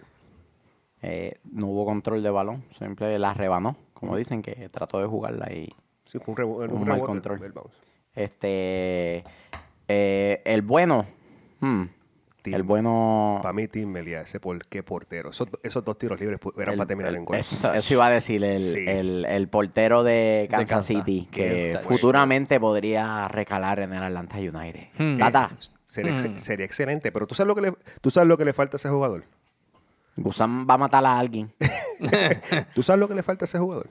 Eh, 1.01 1.38
no 1.51 1.67
hubo 1.67 1.85
control 1.85 2.23
de 2.23 2.29
balón, 2.29 2.63
siempre 2.77 3.19
la 3.19 3.33
rebanó, 3.33 3.75
como 3.93 4.15
dicen, 4.15 4.41
que 4.41 4.69
trató 4.69 5.00
de 5.00 5.05
jugarla 5.05 5.51
y 5.53 5.73
Sí, 6.05 6.17
fue 6.19 6.33
un, 6.33 6.38
rebo- 6.38 6.69
un 6.71 6.81
Un 6.81 6.88
mal 6.88 7.01
control. 7.01 7.43
el 7.43 7.53
este 8.15 9.23
eh, 9.88 10.41
el 10.45 10.62
bueno 10.62 11.05
hmm, 11.59 11.83
Tim. 12.43 12.53
el 12.53 12.63
bueno 12.63 13.39
Para 13.41 13.53
mí, 13.53 13.67
Tim 13.67 13.89
Melia, 13.89 14.21
ese 14.21 14.39
por, 14.39 14.63
qué 14.67 14.83
portero. 14.83 15.31
Esos, 15.31 15.47
esos 15.63 15.83
dos 15.83 15.97
tiros 15.97 16.19
libres 16.19 16.39
eran 16.57 16.73
el- 16.73 16.77
para 16.77 16.88
terminar 16.88 17.12
el- 17.12 17.17
en 17.19 17.25
gol. 17.25 17.38
eso, 17.38 17.73
eso 17.73 17.93
iba 17.93 18.05
a 18.05 18.09
decir 18.12 18.43
el, 18.43 18.62
Sí. 18.62 18.83
el- 18.88 19.25
el 19.25 19.47
portero 19.47 20.03
de 20.03 20.47
Kansas, 20.51 20.69
Kansas. 20.69 20.85
City 20.85 21.27
Qué 21.31 21.41
que 21.47 21.71
bueno. 21.73 21.88
futuramente 21.88 22.59
podría 22.59 23.27
recalar 23.29 23.79
en 23.79 23.93
el 23.93 24.03
Atlanta 24.03 24.38
United 24.38 24.88
Hmm. 24.97 25.17
Tata 25.17 25.51
Sería, 25.85 26.12
ex- 26.13 26.29
Mm. 26.29 26.38
sería 26.38 26.65
excelente, 26.65 27.12
pero 27.12 27.27
¿tú 27.27 27.35
sabes, 27.35 27.47
lo 27.47 27.55
que 27.55 27.62
le, 27.62 27.73
tú 28.01 28.09
sabes 28.09 28.27
lo 28.27 28.38
que 28.38 28.45
le 28.45 28.53
falta 28.53 28.75
a 28.75 28.79
ese 28.79 28.89
jugador. 28.89 29.23
Gusán 30.15 30.67
va 30.69 30.73
a 30.75 30.77
matar 30.77 31.05
a 31.05 31.17
alguien 31.17 31.53
¿Tú 32.75 32.83
sabes 32.83 33.00
lo 33.00 33.07
que 33.07 33.15
le 33.15 33.23
falta 33.23 33.45
a 33.45 33.47
ese 33.47 33.59
jugador? 33.59 33.89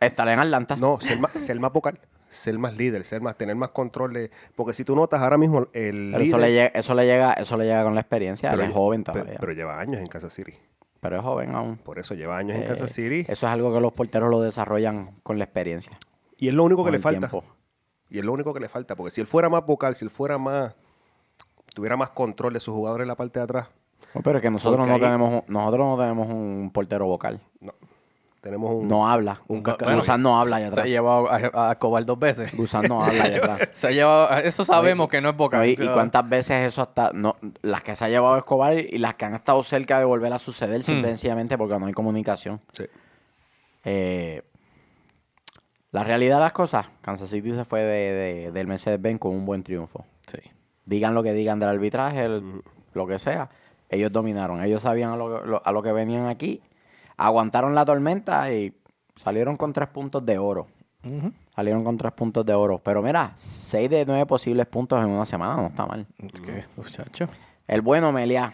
estará 0.00 0.32
en 0.32 0.40
Atlanta 0.40 0.76
No, 0.76 0.98
ser 1.00 1.58
más 1.60 1.72
vocal, 1.72 1.98
ser 2.28 2.58
más 2.58 2.76
líder, 2.76 3.04
ser 3.04 3.20
más, 3.20 3.36
tener 3.36 3.54
más 3.56 3.70
control 3.70 4.12
de. 4.14 4.30
Porque 4.54 4.72
si 4.72 4.84
tú 4.84 4.94
notas 4.96 5.20
ahora 5.22 5.38
mismo 5.38 5.68
el 5.72 6.10
Pero 6.12 6.24
eso 6.24 6.38
le, 6.38 6.52
llega, 6.52 6.66
eso 6.68 6.94
le 6.94 7.04
llega 7.06 7.32
eso 7.34 7.56
le 7.56 7.64
llega 7.64 7.82
con 7.84 7.94
la 7.94 8.00
experiencia 8.00 8.50
él 8.50 8.56
pero 8.56 8.64
es 8.64 8.70
lle- 8.70 8.74
joven 8.74 9.04
todavía 9.04 9.36
Pero, 9.38 9.52
lleva 9.52 9.78
años 9.80 10.00
en 10.00 10.06
Kansas 10.08 10.32
City. 10.34 10.54
pero 11.00 11.16
es 11.16 11.22
joven 11.22 11.54
aún 11.54 11.76
Por 11.78 11.98
eso 11.98 12.14
lleva 12.14 12.36
años 12.38 12.56
en 12.56 12.62
Eh, 12.62 12.66
Kansas 12.66 12.90
City. 12.92 13.20
Eso 13.20 13.46
es 13.46 13.52
algo 13.52 13.72
que 13.72 13.80
los 13.80 13.92
porteros 13.92 14.28
lo 14.30 14.40
desarrollan 14.40 15.12
con 15.22 15.38
la 15.38 15.44
experiencia. 15.44 15.96
Y 16.36 16.48
es 16.48 16.54
lo 16.54 16.64
único 16.64 16.84
que 16.84 16.90
le 16.90 16.98
falta. 16.98 17.28
tiempo. 17.28 17.44
Y 18.10 18.18
es 18.18 18.24
lo 18.24 18.32
único 18.32 18.52
que 18.52 18.60
le 18.60 18.68
falta. 18.68 18.94
Porque 18.96 19.10
si 19.10 19.20
él 19.20 19.26
fuera 19.26 19.48
más 19.48 19.64
vocal, 19.64 19.94
si 19.94 20.04
él 20.04 20.10
fuera 20.10 20.36
más. 20.38 20.74
tuviera 21.74 21.96
más 21.96 22.10
control 22.10 22.52
de 22.54 22.60
sus 22.60 22.74
jugadores 22.74 23.04
en 23.04 23.08
la 23.08 23.16
parte 23.16 23.38
de 23.38 23.44
atrás. 23.44 23.68
No, 24.14 24.22
pero 24.22 24.38
es 24.38 24.42
que 24.42 24.50
nosotros 24.50 24.78
Porque 24.78 24.88
no 24.90 24.94
ahí- 24.96 25.00
tenemos 25.00 25.44
nosotros 25.48 25.86
no 25.86 25.96
tenemos 25.98 26.28
un 26.28 26.70
portero 26.72 27.06
vocal. 27.06 27.40
No. 27.60 27.72
Tenemos 28.46 28.70
un. 28.72 28.86
No 28.86 29.08
habla. 29.10 29.40
un 29.48 29.60
Bueno. 29.64 29.96
Gusán 29.96 30.22
no 30.22 30.38
habla 30.40 30.56
allá 30.56 30.66
Se 30.68 30.72
atrás. 30.74 30.84
ha 30.84 30.88
llevado 30.88 31.28
a, 31.28 31.68
a 31.68 31.72
Escobar 31.72 32.04
dos 32.04 32.16
veces. 32.16 32.56
Gusán 32.56 32.84
no 32.88 33.02
habla 33.04 33.24
allá 33.24 33.36
atrás. 33.38 33.68
Se 33.72 33.88
ha 33.88 33.90
llevado, 33.90 34.38
eso 34.38 34.64
sabemos 34.64 35.08
que 35.08 35.20
no 35.20 35.30
es 35.30 35.36
vocal. 35.36 35.60
No, 35.60 35.66
y, 35.66 35.76
cuántas 35.76 36.28
veces 36.28 36.68
eso 36.68 36.82
hasta 36.82 37.10
no, 37.12 37.34
las 37.62 37.82
que 37.82 37.96
se 37.96 38.04
ha 38.04 38.08
llevado 38.08 38.36
Escobar 38.38 38.74
y 38.78 38.98
las 38.98 39.14
que 39.14 39.24
han 39.24 39.34
estado 39.34 39.60
cerca 39.64 39.98
de 39.98 40.04
volver 40.04 40.32
a 40.32 40.38
suceder 40.38 40.84
simple 40.84 41.08
y 41.08 41.10
sencillamente 41.10 41.58
porque 41.58 41.76
no 41.76 41.86
hay 41.86 41.92
comunicación. 41.92 42.60
Sí. 42.72 42.84
Eh, 43.84 44.42
la 45.90 46.04
realidad 46.04 46.36
de 46.36 46.42
las 46.42 46.52
cosas, 46.52 46.86
Kansas 47.02 47.30
City 47.30 47.52
se 47.52 47.64
fue 47.64 47.80
de, 47.80 48.12
de- 48.12 48.52
del 48.52 48.66
Mercedes-Benz 48.68 49.18
con 49.18 49.32
un 49.32 49.44
buen 49.46 49.62
triunfo. 49.62 50.04
Sí. 50.28 50.38
digan 50.84 51.14
lo 51.14 51.22
que 51.24 51.32
digan 51.32 51.58
del 51.58 51.68
arbitraje, 51.70 52.24
el- 52.24 52.62
lo 52.94 53.06
que 53.08 53.18
sea, 53.18 53.48
ellos 53.88 54.12
dominaron. 54.12 54.62
Ellos 54.62 54.82
sabían 54.82 55.10
a 55.12 55.16
lo- 55.16 55.62
a 55.64 55.72
lo 55.72 55.82
que 55.82 55.90
venían 55.92 56.26
aquí, 56.26 56.60
aguantaron 57.16 57.74
la 57.74 57.84
tormenta 57.84 58.50
y 58.52 58.74
salieron 59.16 59.56
con 59.56 59.72
tres 59.72 59.88
puntos 59.88 60.24
de 60.24 60.38
oro. 60.38 60.66
Salieron 61.54 61.84
con 61.84 61.96
tres 61.96 62.12
puntos 62.12 62.44
de 62.44 62.52
oro. 62.52 62.78
Pero 62.82 63.00
mira, 63.00 63.32
seis 63.36 63.88
de 63.88 64.04
nueve 64.04 64.26
posibles 64.26 64.66
puntos 64.66 65.02
en 65.02 65.08
una 65.10 65.24
semana 65.24 65.54
no 65.56 65.68
está 65.68 65.86
mal. 65.86 66.04
Es 66.18 66.40
que, 66.40 66.64
muchacho. 66.76 67.28
El 67.68 67.80
bueno, 67.82 68.10
Melia, 68.12 68.52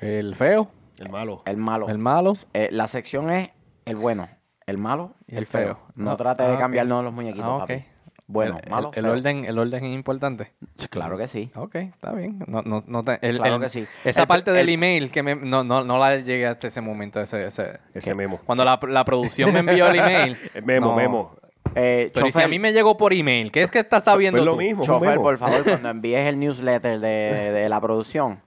El 0.00 0.34
feo, 0.34 0.68
El 0.98 1.10
malo. 1.10 1.42
el 1.46 1.56
malo. 1.56 1.88
el 1.88 1.98
malo. 1.98 2.32
Eh, 2.54 2.68
la 2.72 2.88
sección 2.88 3.30
es 3.30 3.50
el 3.84 3.94
bueno, 3.96 4.28
el 4.66 4.78
malo 4.78 5.12
y 5.28 5.32
el 5.34 5.38
el 5.38 5.46
feo. 5.46 5.62
feo. 5.76 5.78
No 5.94 6.12
Ah, 6.12 6.16
trate 6.16 6.42
ah, 6.42 6.48
de 6.48 6.54
ok. 6.54 6.58
cambiarnos 6.60 7.04
los 7.04 7.12
muñequitos, 7.12 7.46
Ah, 7.46 7.54
ok. 7.54 7.60
papi. 7.60 7.84
Bueno, 8.28 8.58
el, 8.62 8.70
malo, 8.70 8.90
el, 8.94 9.06
orden, 9.06 9.44
el 9.44 9.56
orden 9.58 9.84
es 9.84 9.94
importante. 9.94 10.52
Claro 10.90 11.16
que 11.16 11.28
sí. 11.28 11.50
Ok, 11.54 11.76
está 11.76 12.12
bien. 12.12 12.40
No, 12.48 12.60
no, 12.62 12.82
no 12.86 13.04
te- 13.04 13.18
el- 13.22 13.36
Claro 13.36 13.56
el- 13.56 13.62
que 13.62 13.68
sí. 13.68 13.86
Esa 14.04 14.22
El- 14.22 14.26
parte 14.26 14.50
del 14.50 14.68
el- 14.68 14.74
email 14.74 15.12
que 15.12 15.22
me, 15.22 15.36
no, 15.36 15.62
no, 15.62 15.84
no 15.84 15.98
la 15.98 16.16
llegué 16.16 16.46
hasta 16.46 16.66
ese 16.66 16.80
momento. 16.80 17.20
Ese, 17.20 17.46
ese, 17.46 17.78
Ese 17.94 18.14
memo. 18.16 18.40
Cuando 18.44 18.64
la, 18.64 18.80
la 18.88 19.04
producción 19.04 19.52
me 19.52 19.60
envió 19.60 19.86
el 19.88 19.98
email. 20.00 20.36
El 20.54 20.64
memo, 20.64 20.86
no. 20.88 20.96
memo. 20.96 21.36
Eh, 21.76 22.10
Pero 22.14 22.26
¿y 22.26 22.32
si 22.32 22.38
chofer- 22.38 22.44
a 22.44 22.48
mí 22.48 22.58
me 22.58 22.72
llegó 22.72 22.96
por 22.96 23.12
email, 23.12 23.52
¿qué 23.52 23.62
es 23.62 23.70
que 23.70 23.78
estás 23.80 24.04
sabiendo 24.04 24.38
Pues 24.38 24.46
lo 24.46 24.52
tú? 24.52 24.58
mismo. 24.58 24.82
Chofer, 24.82 25.16
por 25.18 25.36
favor, 25.38 25.62
cuando 25.62 25.88
envíes 25.90 26.26
el 26.26 26.38
newsletter 26.40 26.98
de, 27.00 27.08
de 27.52 27.68
la 27.68 27.80
producción, 27.80 28.40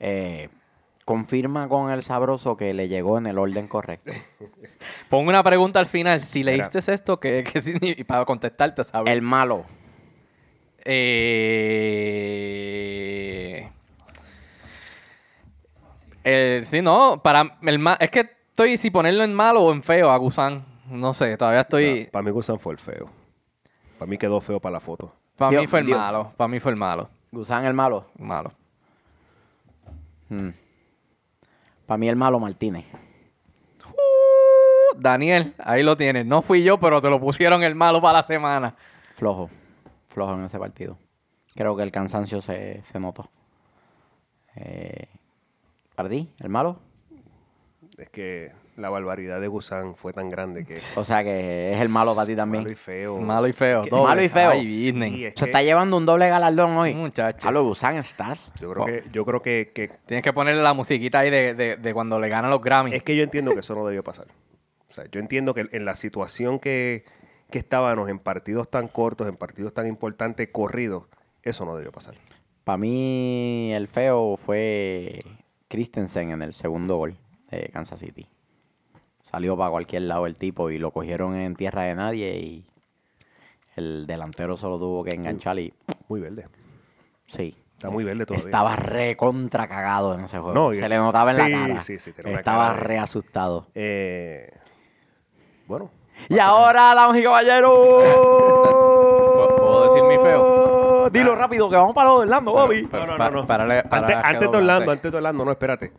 eh, 0.00 0.48
confirma 1.06 1.68
con 1.68 1.90
el 1.90 2.02
sabroso 2.02 2.56
que 2.58 2.74
le 2.74 2.88
llegó 2.88 3.16
en 3.16 3.26
el 3.26 3.38
orden 3.38 3.66
correcto. 3.68 4.12
Pongo 5.08 5.30
una 5.30 5.42
pregunta 5.42 5.78
al 5.80 5.86
final. 5.86 6.20
Si 6.22 6.40
Mira. 6.40 6.52
leíste 6.52 6.80
esto, 6.92 7.18
¿qué, 7.18 7.42
qué 7.50 7.60
significa? 7.62 8.00
Y 8.00 8.04
para 8.04 8.24
contestarte, 8.26 8.84
¿sabes? 8.84 9.10
El 9.12 9.22
malo. 9.22 9.64
Eh... 16.24 16.62
Sí, 16.64 16.82
no, 16.82 17.20
para 17.22 17.56
el 17.62 17.78
ma- 17.78 17.96
es 18.00 18.10
que 18.10 18.20
estoy 18.48 18.76
si 18.76 18.90
ponerlo 18.90 19.22
en 19.22 19.32
malo 19.32 19.62
o 19.62 19.72
en 19.72 19.82
feo 19.84 20.10
a 20.10 20.16
Gusán. 20.16 20.64
No 20.90 21.14
sé, 21.14 21.36
todavía 21.36 21.60
estoy. 21.62 22.06
Para 22.10 22.22
mí 22.24 22.30
Gusan 22.30 22.58
fue 22.58 22.72
el 22.72 22.78
feo. 22.78 23.06
Para 23.98 24.08
mí 24.08 24.18
quedó 24.18 24.40
feo 24.40 24.58
para 24.60 24.72
la 24.74 24.80
foto. 24.80 25.12
Para 25.36 25.50
Dios- 25.52 25.60
mí 25.62 25.66
fue 25.68 25.80
el 25.80 25.86
Dios. 25.86 25.98
malo. 25.98 26.32
Para 26.36 26.48
mí 26.48 26.58
fue 26.60 26.72
el 26.72 26.76
malo. 26.76 27.08
Gusán 27.30 27.64
el 27.64 27.74
malo. 27.74 28.06
Malo. 28.18 28.52
Para 31.86 31.98
mí 31.98 32.08
el 32.08 32.16
malo 32.16 32.38
Martínez. 32.40 32.84
Daniel, 34.98 35.54
ahí 35.58 35.82
lo 35.82 35.96
tienes. 35.96 36.26
No 36.26 36.42
fui 36.42 36.62
yo, 36.62 36.78
pero 36.78 37.00
te 37.00 37.10
lo 37.10 37.20
pusieron 37.20 37.62
el 37.62 37.74
malo 37.74 38.00
para 38.00 38.18
la 38.18 38.24
semana. 38.24 38.74
Flojo. 39.14 39.50
Flojo 40.08 40.34
en 40.34 40.44
ese 40.44 40.58
partido. 40.58 40.98
Creo 41.54 41.76
que 41.76 41.82
el 41.82 41.92
cansancio 41.92 42.40
se, 42.40 42.82
se 42.82 42.98
notó. 42.98 43.30
Eh, 44.56 45.08
¿Pardí? 45.94 46.30
¿El 46.40 46.48
malo? 46.48 46.78
Es 47.96 48.10
que 48.10 48.52
la 48.76 48.90
barbaridad 48.90 49.40
de 49.40 49.48
Gusan 49.48 49.94
fue 49.96 50.12
tan 50.12 50.28
grande 50.28 50.64
que. 50.64 50.74
O 50.96 51.04
sea 51.04 51.24
que 51.24 51.72
es 51.74 51.80
el 51.80 51.88
malo 51.88 52.14
para 52.14 52.26
ti 52.26 52.36
también. 52.36 52.62
Malo 52.64 52.72
y 52.72 52.76
feo. 52.76 53.18
Malo 53.18 53.48
y 53.48 53.52
feo. 53.52 53.86
Doble. 53.86 54.02
Malo 54.04 54.22
y 54.22 54.28
feo. 54.28 54.50
Ay, 54.50 54.66
Disney. 54.66 55.10
Sí, 55.14 55.24
es 55.24 55.30
Se 55.36 55.44
que 55.44 55.44
está 55.46 55.62
llevando 55.62 55.96
un 55.96 56.04
doble 56.06 56.28
galardón 56.28 56.76
hoy. 56.76 56.94
Muchacho. 56.94 57.48
A 57.48 57.50
lo 57.52 57.64
Gusán 57.64 57.96
estás. 57.96 58.52
yo 58.60 58.72
creo 58.72 58.84
que, 58.84 59.04
yo 59.12 59.24
creo 59.24 59.40
que, 59.42 59.72
que- 59.74 59.88
Tienes 60.06 60.22
que 60.22 60.32
ponerle 60.32 60.62
la 60.62 60.74
musiquita 60.74 61.20
ahí 61.20 61.30
de, 61.30 61.54
de- 61.54 61.76
de 61.76 61.94
cuando 61.94 62.20
le 62.20 62.28
ganan 62.28 62.50
los 62.50 62.60
Grammys. 62.60 62.94
es 62.94 63.02
que 63.02 63.16
yo 63.16 63.22
entiendo 63.22 63.54
que 63.54 63.60
eso 63.60 63.74
no 63.74 63.86
debió 63.86 64.04
pasar. 64.04 64.26
O 64.90 64.92
sea, 64.92 65.04
yo 65.10 65.20
entiendo 65.20 65.54
que 65.54 65.66
en 65.72 65.84
la 65.84 65.94
situación 65.94 66.58
que, 66.58 67.04
que 67.50 67.58
estábamos 67.58 68.08
en 68.10 68.18
partidos 68.18 68.70
tan 68.70 68.88
cortos, 68.88 69.26
en 69.28 69.36
partidos 69.36 69.72
tan 69.74 69.86
importantes, 69.86 70.48
corridos, 70.52 71.04
eso 71.42 71.64
no 71.64 71.76
debió 71.76 71.92
pasar. 71.92 72.14
Para 72.64 72.78
mí 72.78 73.72
el 73.74 73.88
feo 73.88 74.36
fue 74.36 75.20
Christensen 75.68 76.30
en 76.30 76.42
el 76.42 76.52
segundo 76.54 76.96
gol 76.96 77.16
de 77.50 77.68
Kansas 77.72 78.00
City. 78.00 78.28
Salió 79.30 79.56
para 79.56 79.70
cualquier 79.70 80.02
lado 80.02 80.26
el 80.26 80.36
tipo 80.36 80.70
y 80.70 80.78
lo 80.78 80.90
cogieron 80.92 81.36
en 81.36 81.56
tierra 81.56 81.82
de 81.84 81.94
nadie 81.94 82.36
y 82.38 82.64
el 83.74 84.06
delantero 84.06 84.56
solo 84.56 84.78
tuvo 84.78 85.04
que 85.04 85.10
enganchar 85.14 85.58
y 85.58 85.72
Muy 86.08 86.20
verde. 86.20 86.46
sí. 87.26 87.54
Está 87.76 87.90
muy 87.90 88.04
verde 88.04 88.24
todavía. 88.24 88.46
Estaba 88.46 88.74
re 88.74 89.18
contra 89.18 89.68
cagado 89.68 90.14
en 90.14 90.24
ese 90.24 90.38
juego. 90.38 90.54
No, 90.54 90.74
Se 90.74 90.88
le 90.88 90.96
notaba 90.96 91.32
en 91.32 91.36
sí, 91.36 91.50
la 91.50 91.58
cara. 91.68 91.82
sí, 91.82 91.98
sí, 91.98 92.10
tenía 92.14 92.38
Estaba 92.38 92.68
cara 92.68 92.78
de- 92.78 92.84
re 92.84 92.98
asustado. 92.98 93.66
Eh, 93.74 94.50
bueno, 95.66 95.90
Y 96.30 96.38
ahora, 96.38 96.94
damas 96.94 97.18
y 97.18 97.22
caballeros. 97.22 97.70
¿Puedo 99.58 99.84
decir 99.92 100.02
mi 100.04 100.16
feo? 100.24 101.10
Dilo 101.10 101.34
rápido, 101.36 101.68
que 101.68 101.76
vamos 101.76 101.94
para 101.94 102.08
lo 102.08 102.14
de 102.16 102.22
Orlando, 102.22 102.52
Bobby. 102.52 102.88
Pero 102.90 103.06
no, 103.06 103.18
no, 103.18 103.24
no, 103.30 103.42
no. 103.42 103.46
párale- 103.46 103.82
párale 103.82 104.14
antes, 104.14 104.30
antes 104.30 104.50
de 104.50 104.56
Orlando, 104.56 104.72
antes. 104.76 104.88
antes 104.92 105.12
de 105.12 105.16
Orlando, 105.18 105.44
no, 105.44 105.50
espérate. 105.50 105.92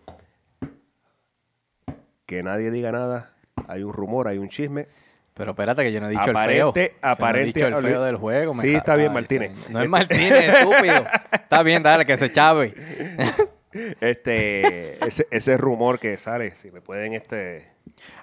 Que 2.27 2.43
nadie 2.43 2.69
diga 2.69 2.91
nada. 2.91 3.31
Hay 3.67 3.81
un 3.81 3.91
rumor, 3.93 4.27
hay 4.27 4.37
un 4.37 4.49
chisme. 4.49 4.87
Pero 5.33 5.51
espérate 5.51 5.81
que 5.83 5.91
yo 5.91 5.99
no 6.01 6.07
he 6.07 6.11
dicho 6.11 6.21
Aparente- 6.21 6.43
el 6.43 6.57
feo. 6.57 6.73
Yo 6.73 6.81
no 6.81 6.81
he 6.81 7.11
aparente- 7.11 7.45
dicho 7.53 7.67
el 7.67 7.75
feo 7.83 8.03
del 8.03 8.15
juego. 8.17 8.53
Sí, 8.55 8.75
está 8.75 8.95
bien, 8.95 9.13
Martínez. 9.13 9.51
señor. 9.53 9.71
No 9.71 9.81
es 9.83 9.89
Martínez, 9.89 10.43
estúpido. 10.55 11.05
Está 11.31 11.63
bien, 11.63 11.81
dale, 11.83 12.05
que 12.05 12.17
se 12.17 12.31
chave. 12.31 12.75
Este, 14.01 15.05
ese, 15.05 15.27
ese 15.29 15.55
rumor 15.57 15.99
que 15.99 16.17
sale, 16.17 16.55
si 16.55 16.71
me 16.71 16.81
pueden, 16.81 17.13
este. 17.13 17.69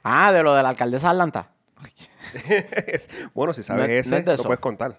Ah, 0.02 0.32
de 0.32 0.42
lo 0.42 0.52
de 0.54 0.62
la 0.64 0.70
alcaldesa 0.70 1.08
de 1.08 1.10
Atlanta. 1.12 1.48
bueno, 3.34 3.52
si 3.52 3.62
sabes 3.62 3.86
No 3.86 3.92
es- 3.92 4.06
ese, 4.06 4.10
no 4.10 4.16
es 4.16 4.24
de 4.24 4.30
lo 4.32 4.34
eso. 4.34 4.42
puedes 4.44 4.58
contar. 4.58 4.98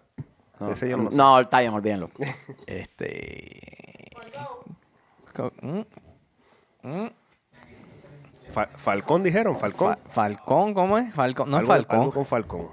Ese 0.71 0.87
yo 0.87 0.95
no 0.95 1.03
lo 1.05 1.11
sé. 1.11 1.17
No, 1.17 1.39
está 1.41 1.59
bien, 1.59 1.73
olvídenlo. 1.73 2.09
Este. 2.67 4.11
Mm, 5.61 5.81
mm. 6.83 7.07
Fa- 8.55 8.69
Falcón 8.77 9.21
dijeron, 9.21 9.57
Falcón. 9.57 9.95
Fa- 9.95 10.09
Falcón, 10.09 10.73
¿cómo 10.73 10.97
es? 10.97 11.13
Falcón. 11.13 11.49
No 11.51 11.59
es 11.59 11.67
Falcón. 11.67 11.99
algo 11.99 12.13
con 12.13 12.25
Falcón. 12.25 12.69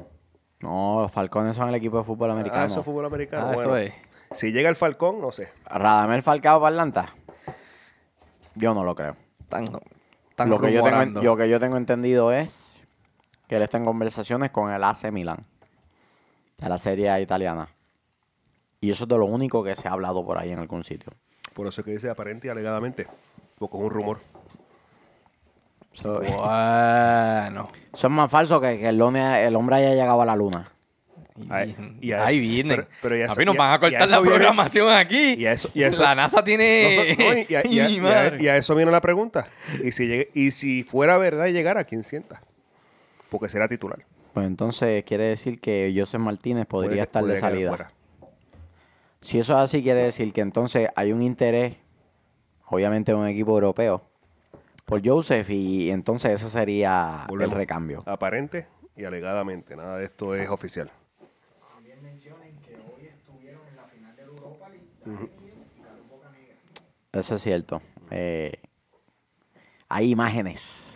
No, 0.60 1.00
los 1.02 1.10
Falcones 1.10 1.56
son 1.56 1.68
el 1.70 1.74
equipo 1.74 1.98
de 1.98 2.04
fútbol 2.04 2.30
americano. 2.30 2.62
Ah, 2.62 2.66
eso 2.66 2.78
es 2.80 2.86
fútbol 2.86 3.04
americano. 3.06 3.48
Ah, 3.50 3.54
eso 3.54 3.76
es. 3.76 3.92
Si 4.30 4.52
llega 4.52 4.68
el 4.70 4.76
Falcón, 4.76 5.20
no 5.20 5.32
sé. 5.32 5.48
Radamel 5.66 6.22
Falcao 6.22 6.60
para 6.60 6.70
Atlanta. 6.70 7.06
Yo 8.54 8.72
no 8.74 8.84
lo 8.84 8.94
creo. 8.94 9.16
Tan, 9.48 9.64
tan 10.36 10.48
Lo 10.48 10.60
que, 10.60 10.72
yo 10.72 10.84
tengo, 10.84 11.20
lo 11.20 11.36
que 11.36 11.48
yo 11.48 11.58
tengo 11.58 11.76
entendido 11.76 12.30
es 12.32 12.80
que 13.48 13.56
él 13.56 13.62
está 13.62 13.78
en 13.78 13.84
conversaciones 13.84 14.50
con 14.50 14.70
el 14.72 14.84
AC 14.84 15.10
Milan 15.10 15.44
de 16.58 16.68
la 16.68 16.78
serie 16.78 17.20
italiana. 17.20 17.68
Y 18.80 18.90
eso 18.90 19.04
es 19.04 19.08
de 19.08 19.18
lo 19.18 19.26
único 19.26 19.64
que 19.64 19.74
se 19.74 19.88
ha 19.88 19.92
hablado 19.92 20.24
por 20.24 20.38
ahí 20.38 20.52
en 20.52 20.60
algún 20.60 20.84
sitio. 20.84 21.12
Por 21.54 21.66
eso 21.66 21.80
es 21.80 21.84
que 21.84 21.90
dice 21.90 22.08
aparente 22.08 22.46
y 22.46 22.50
alegadamente. 22.50 23.08
Porque 23.58 23.76
es 23.76 23.82
un 23.82 23.90
rumor. 23.90 24.18
Eso, 25.94 26.14
Bueno. 26.20 27.68
eso 27.94 28.06
es 28.06 28.12
más 28.12 28.30
falso 28.30 28.60
que 28.60 28.78
que 28.78 28.88
el, 28.88 29.00
hombre- 29.00 29.46
el 29.46 29.54
hombre 29.56 29.76
haya 29.76 29.90
llegado 29.94 30.22
a 30.22 30.26
la 30.26 30.36
luna. 30.36 30.68
Ay, 31.48 31.74
y 32.00 32.12
a 32.12 32.26
Ahí 32.26 32.38
viene. 32.38 32.76
pero- 32.76 32.88
pero 33.00 33.16
y 33.16 33.22
a 33.22 33.24
eso- 33.24 33.34
Papi, 33.34 33.44
nos 33.46 33.56
van 33.56 33.72
a 33.72 33.78
cortar 33.80 34.08
la 34.08 34.20
viene- 34.20 34.36
programación 34.36 34.88
aquí. 34.94 35.34
y 35.38 35.46
a 35.46 35.52
eso- 35.52 35.70
y 35.74 35.82
a 35.82 35.88
eso- 35.88 36.02
la 36.02 36.14
NASA 36.14 36.44
tiene. 36.44 37.14
No, 37.16 37.24
so- 37.24 37.34
no, 37.34 37.38
y, 37.48 37.54
a, 37.54 37.62
y 37.66 38.40
y 38.44 38.48
eso 38.48 38.74
viene 38.74 38.90
la 38.92 39.00
pregunta. 39.00 39.48
Y 39.82 39.90
si, 39.92 40.06
llegue- 40.06 40.30
y 40.34 40.50
si 40.50 40.82
fuera 40.82 41.16
verdad 41.18 41.46
y 41.46 41.52
llegara, 41.52 41.84
¿quién 41.84 42.04
sienta? 42.04 42.42
Porque 43.30 43.48
será 43.48 43.66
titular. 43.66 44.00
Pues 44.34 44.46
entonces 44.46 45.04
quiere 45.04 45.24
decir 45.24 45.60
que 45.60 45.92
Joseph 45.96 46.20
Martínez 46.20 46.66
podría 46.66 46.88
Puede- 46.90 47.02
estar 47.02 47.24
de 47.24 47.38
salida. 47.40 47.92
Si 49.22 49.38
eso 49.38 49.52
es 49.54 49.58
así, 49.60 49.82
quiere 49.82 50.00
decir 50.00 50.32
que 50.32 50.40
entonces 50.42 50.88
hay 50.96 51.12
un 51.12 51.22
interés, 51.22 51.76
obviamente, 52.66 53.12
de 53.12 53.18
un 53.18 53.26
equipo 53.26 53.52
europeo 53.52 54.02
por 54.84 55.06
Joseph 55.06 55.48
y 55.50 55.90
entonces 55.90 56.32
ese 56.32 56.48
sería 56.50 57.24
Volvemos. 57.28 57.52
el 57.52 57.58
recambio. 57.58 58.02
Aparente 58.06 58.66
y 58.96 59.04
alegadamente. 59.04 59.76
Nada 59.76 59.98
de 59.98 60.04
esto 60.04 60.34
es 60.34 60.48
oficial. 60.48 60.90
Eso 67.12 67.34
es 67.34 67.42
cierto. 67.42 67.82
Eh, 68.10 68.54
hay 69.88 70.10
imágenes. 70.10 70.88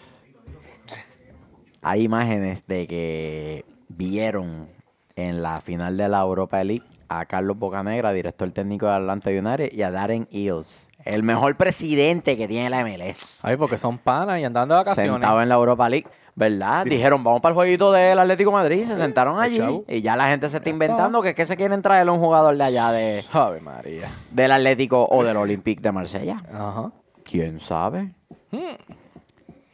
Hay 1.83 2.03
imágenes 2.03 2.67
de 2.67 2.87
que 2.87 3.65
vieron 3.89 4.69
en 5.15 5.43
la 5.43 5.61
final 5.61 5.97
de 5.97 6.09
la 6.09 6.21
Europa 6.21 6.63
League 6.65 6.85
a 7.09 7.27
Carlos 7.27 7.59
Bocanegra, 7.59 8.13
director 8.13 8.51
técnico 8.51 8.87
de 8.87 8.93
Atlanta 8.93 9.31
United, 9.31 9.73
y 9.73 9.83
a 9.83 9.91
Darren 9.91 10.27
Eels, 10.33 10.86
el 11.07 11.23
mejor 11.23 11.57
presidente 11.57 12.37
que 12.37 12.47
tiene 12.49 12.69
la 12.71 12.85
MLS. 12.85 13.41
Ay, 13.43 13.57
porque 13.57 13.79
son 13.79 13.99
panas 13.99 14.41
y 14.41 14.45
andan 14.45 14.69
de 14.69 14.75
vacaciones. 14.75 15.13
Sentado 15.13 15.41
en 15.41 15.49
la 15.49 15.55
Europa 15.55 15.89
League, 15.89 16.07
¿verdad? 16.35 16.85
Dijeron, 16.85 17.23
vamos 17.25 17.41
para 17.41 17.51
el 17.53 17.55
jueguito 17.57 17.93
del 17.93 18.19
Atlético 18.19 18.51
de 18.51 18.57
Madrid, 18.57 18.87
se 18.87 18.97
sentaron 18.99 19.39
allí 19.41 19.61
y 19.89 20.03
ya 20.03 20.17
la 20.17 20.29
gente 20.29 20.51
se 20.51 20.59
está 20.59 20.69
inventando 20.69 21.23
que, 21.23 21.35
que 21.35 21.47
se 21.47 21.57
quieren 21.57 21.81
traer 21.83 22.09
a 22.09 22.13
un 22.13 22.19
jugador 22.21 22.57
de 22.57 22.65
allá 22.65 22.91
de, 22.93 23.25
Ave 23.33 23.61
María. 23.61 24.09
del 24.31 24.53
Atlético 24.53 25.07
o 25.11 25.25
del 25.25 25.37
Olympique 25.37 25.81
de 25.81 25.93
Marsella. 25.93 26.43
Ajá. 26.53 26.91
¿Quién 27.25 27.59
sabe? 27.61 28.13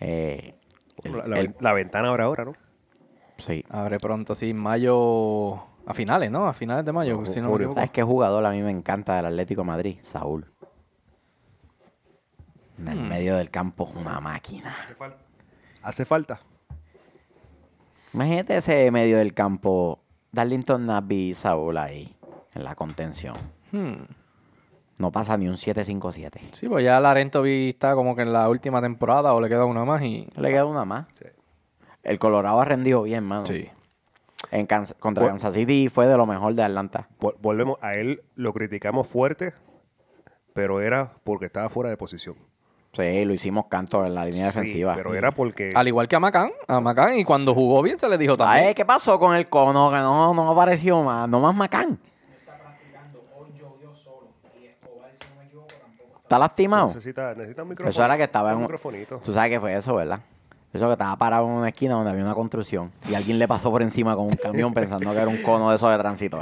Eh, 0.00 0.54
el- 1.04 1.16
La, 1.18 1.26
la- 1.26 1.40
el- 1.40 1.54
la 1.60 1.72
ventana 1.72 2.08
ahora, 2.08 2.24
ahora, 2.24 2.44
¿no? 2.44 2.52
sí. 3.38 3.64
Abre 3.70 3.98
pronto, 3.98 4.34
sí, 4.34 4.52
mayo. 4.54 5.54
A 5.84 5.94
finales, 5.94 6.30
¿no? 6.30 6.46
A 6.46 6.52
finales 6.52 6.84
de 6.84 6.92
mayo. 6.92 7.16
No, 7.18 7.26
si 7.26 7.40
no. 7.40 7.56
¿Sabes 7.74 7.90
qué 7.90 8.02
jugador 8.04 8.44
a 8.46 8.50
mí 8.50 8.62
me 8.62 8.70
encanta 8.70 9.16
del 9.16 9.26
Atlético 9.26 9.62
de 9.62 9.66
Madrid? 9.66 9.98
Saúl. 10.02 10.46
En 12.82 12.88
el 12.88 13.00
medio 13.00 13.36
del 13.36 13.50
campo, 13.50 13.90
una 13.94 14.20
máquina. 14.20 14.74
Hace 14.82 14.94
falta. 14.94 15.18
Hace 15.82 16.04
falta. 16.04 16.40
Imagínate 18.12 18.56
ese 18.58 18.90
medio 18.90 19.18
del 19.18 19.32
campo, 19.34 20.00
Darlington 20.32 20.86
Nabby 20.86 21.30
y 21.30 21.34
Saúl 21.34 21.78
ahí, 21.78 22.14
en 22.54 22.64
la 22.64 22.74
contención. 22.74 23.34
Hmm. 23.70 24.02
No 24.98 25.10
pasa 25.10 25.36
ni 25.38 25.48
un 25.48 25.54
7-5-7. 25.56 26.40
Sí, 26.52 26.68
pues 26.68 26.84
ya 26.84 27.00
Larento 27.00 27.44
está 27.46 27.94
como 27.94 28.14
que 28.14 28.22
en 28.22 28.32
la 28.32 28.48
última 28.48 28.80
temporada 28.82 29.32
o 29.34 29.40
le 29.40 29.48
queda 29.48 29.64
una 29.64 29.84
más 29.84 30.02
y. 30.02 30.28
Le 30.36 30.50
queda 30.50 30.66
una 30.66 30.84
más. 30.84 31.06
Sí. 31.14 31.24
El 32.02 32.18
Colorado 32.18 32.60
ha 32.60 32.64
rendido 32.64 33.02
bien, 33.02 33.24
mano. 33.24 33.46
Sí. 33.46 33.68
En 34.50 34.66
Kansas- 34.66 34.96
contra 34.98 35.22
Por- 35.22 35.30
Kansas 35.30 35.54
City 35.54 35.88
fue 35.88 36.06
de 36.06 36.16
lo 36.16 36.26
mejor 36.26 36.54
de 36.54 36.62
Atlanta. 36.62 37.08
Vol- 37.18 37.36
Volvemos 37.40 37.78
a 37.80 37.94
él, 37.94 38.22
lo 38.34 38.52
criticamos 38.52 39.08
fuerte, 39.08 39.54
pero 40.52 40.80
era 40.82 41.14
porque 41.24 41.46
estaba 41.46 41.68
fuera 41.70 41.88
de 41.88 41.96
posición. 41.96 42.36
Sí, 42.94 43.24
lo 43.24 43.32
hicimos 43.32 43.66
canto 43.66 44.04
en 44.04 44.14
la 44.14 44.24
línea 44.26 44.50
Sí, 44.50 44.58
defensiva. 44.58 44.94
pero 44.94 45.14
era 45.14 45.30
porque 45.32 45.72
Al 45.74 45.88
igual 45.88 46.08
que 46.08 46.16
a 46.16 46.20
Macán. 46.20 46.50
A 46.68 46.78
Macán. 46.80 47.16
Y 47.18 47.24
cuando 47.24 47.54
jugó 47.54 47.80
bien 47.82 47.98
se 47.98 48.08
le 48.08 48.18
dijo 48.18 48.36
también. 48.36 48.66
Ay, 48.68 48.74
¿qué 48.74 48.84
pasó 48.84 49.18
con 49.18 49.34
el 49.34 49.48
cono? 49.48 49.90
Que 49.90 49.96
no, 49.96 50.34
no 50.34 50.50
apareció 50.50 51.02
más. 51.02 51.26
No 51.28 51.40
más 51.40 51.54
Macán. 51.54 51.98
¿Está 56.22 56.38
lastimado? 56.38 56.86
necesita, 56.86 57.34
necesita 57.34 57.62
un 57.62 57.68
micrófono. 57.68 57.90
Eso 57.90 58.04
era 58.04 58.16
que 58.16 58.22
estaba 58.22 58.50
en 58.52 58.56
un 58.56 58.62
microfonito. 58.62 59.18
Tú 59.18 59.32
sabes 59.34 59.50
que 59.50 59.60
fue 59.60 59.76
eso, 59.76 59.94
¿verdad? 59.94 60.20
Eso 60.72 60.86
que 60.86 60.92
estaba 60.92 61.14
parado 61.16 61.44
en 61.46 61.52
una 61.52 61.68
esquina 61.68 61.94
donde 61.94 62.10
había 62.10 62.24
una 62.24 62.34
construcción 62.34 62.90
y 63.10 63.14
alguien 63.14 63.38
le 63.38 63.46
pasó 63.46 63.70
por 63.70 63.82
encima 63.82 64.16
con 64.16 64.24
un 64.24 64.36
camión 64.36 64.72
pensando 64.72 65.10
que 65.12 65.18
era 65.18 65.28
un 65.28 65.42
cono 65.42 65.68
de 65.68 65.76
esos 65.76 65.90
de 65.90 65.98
tránsito. 65.98 66.40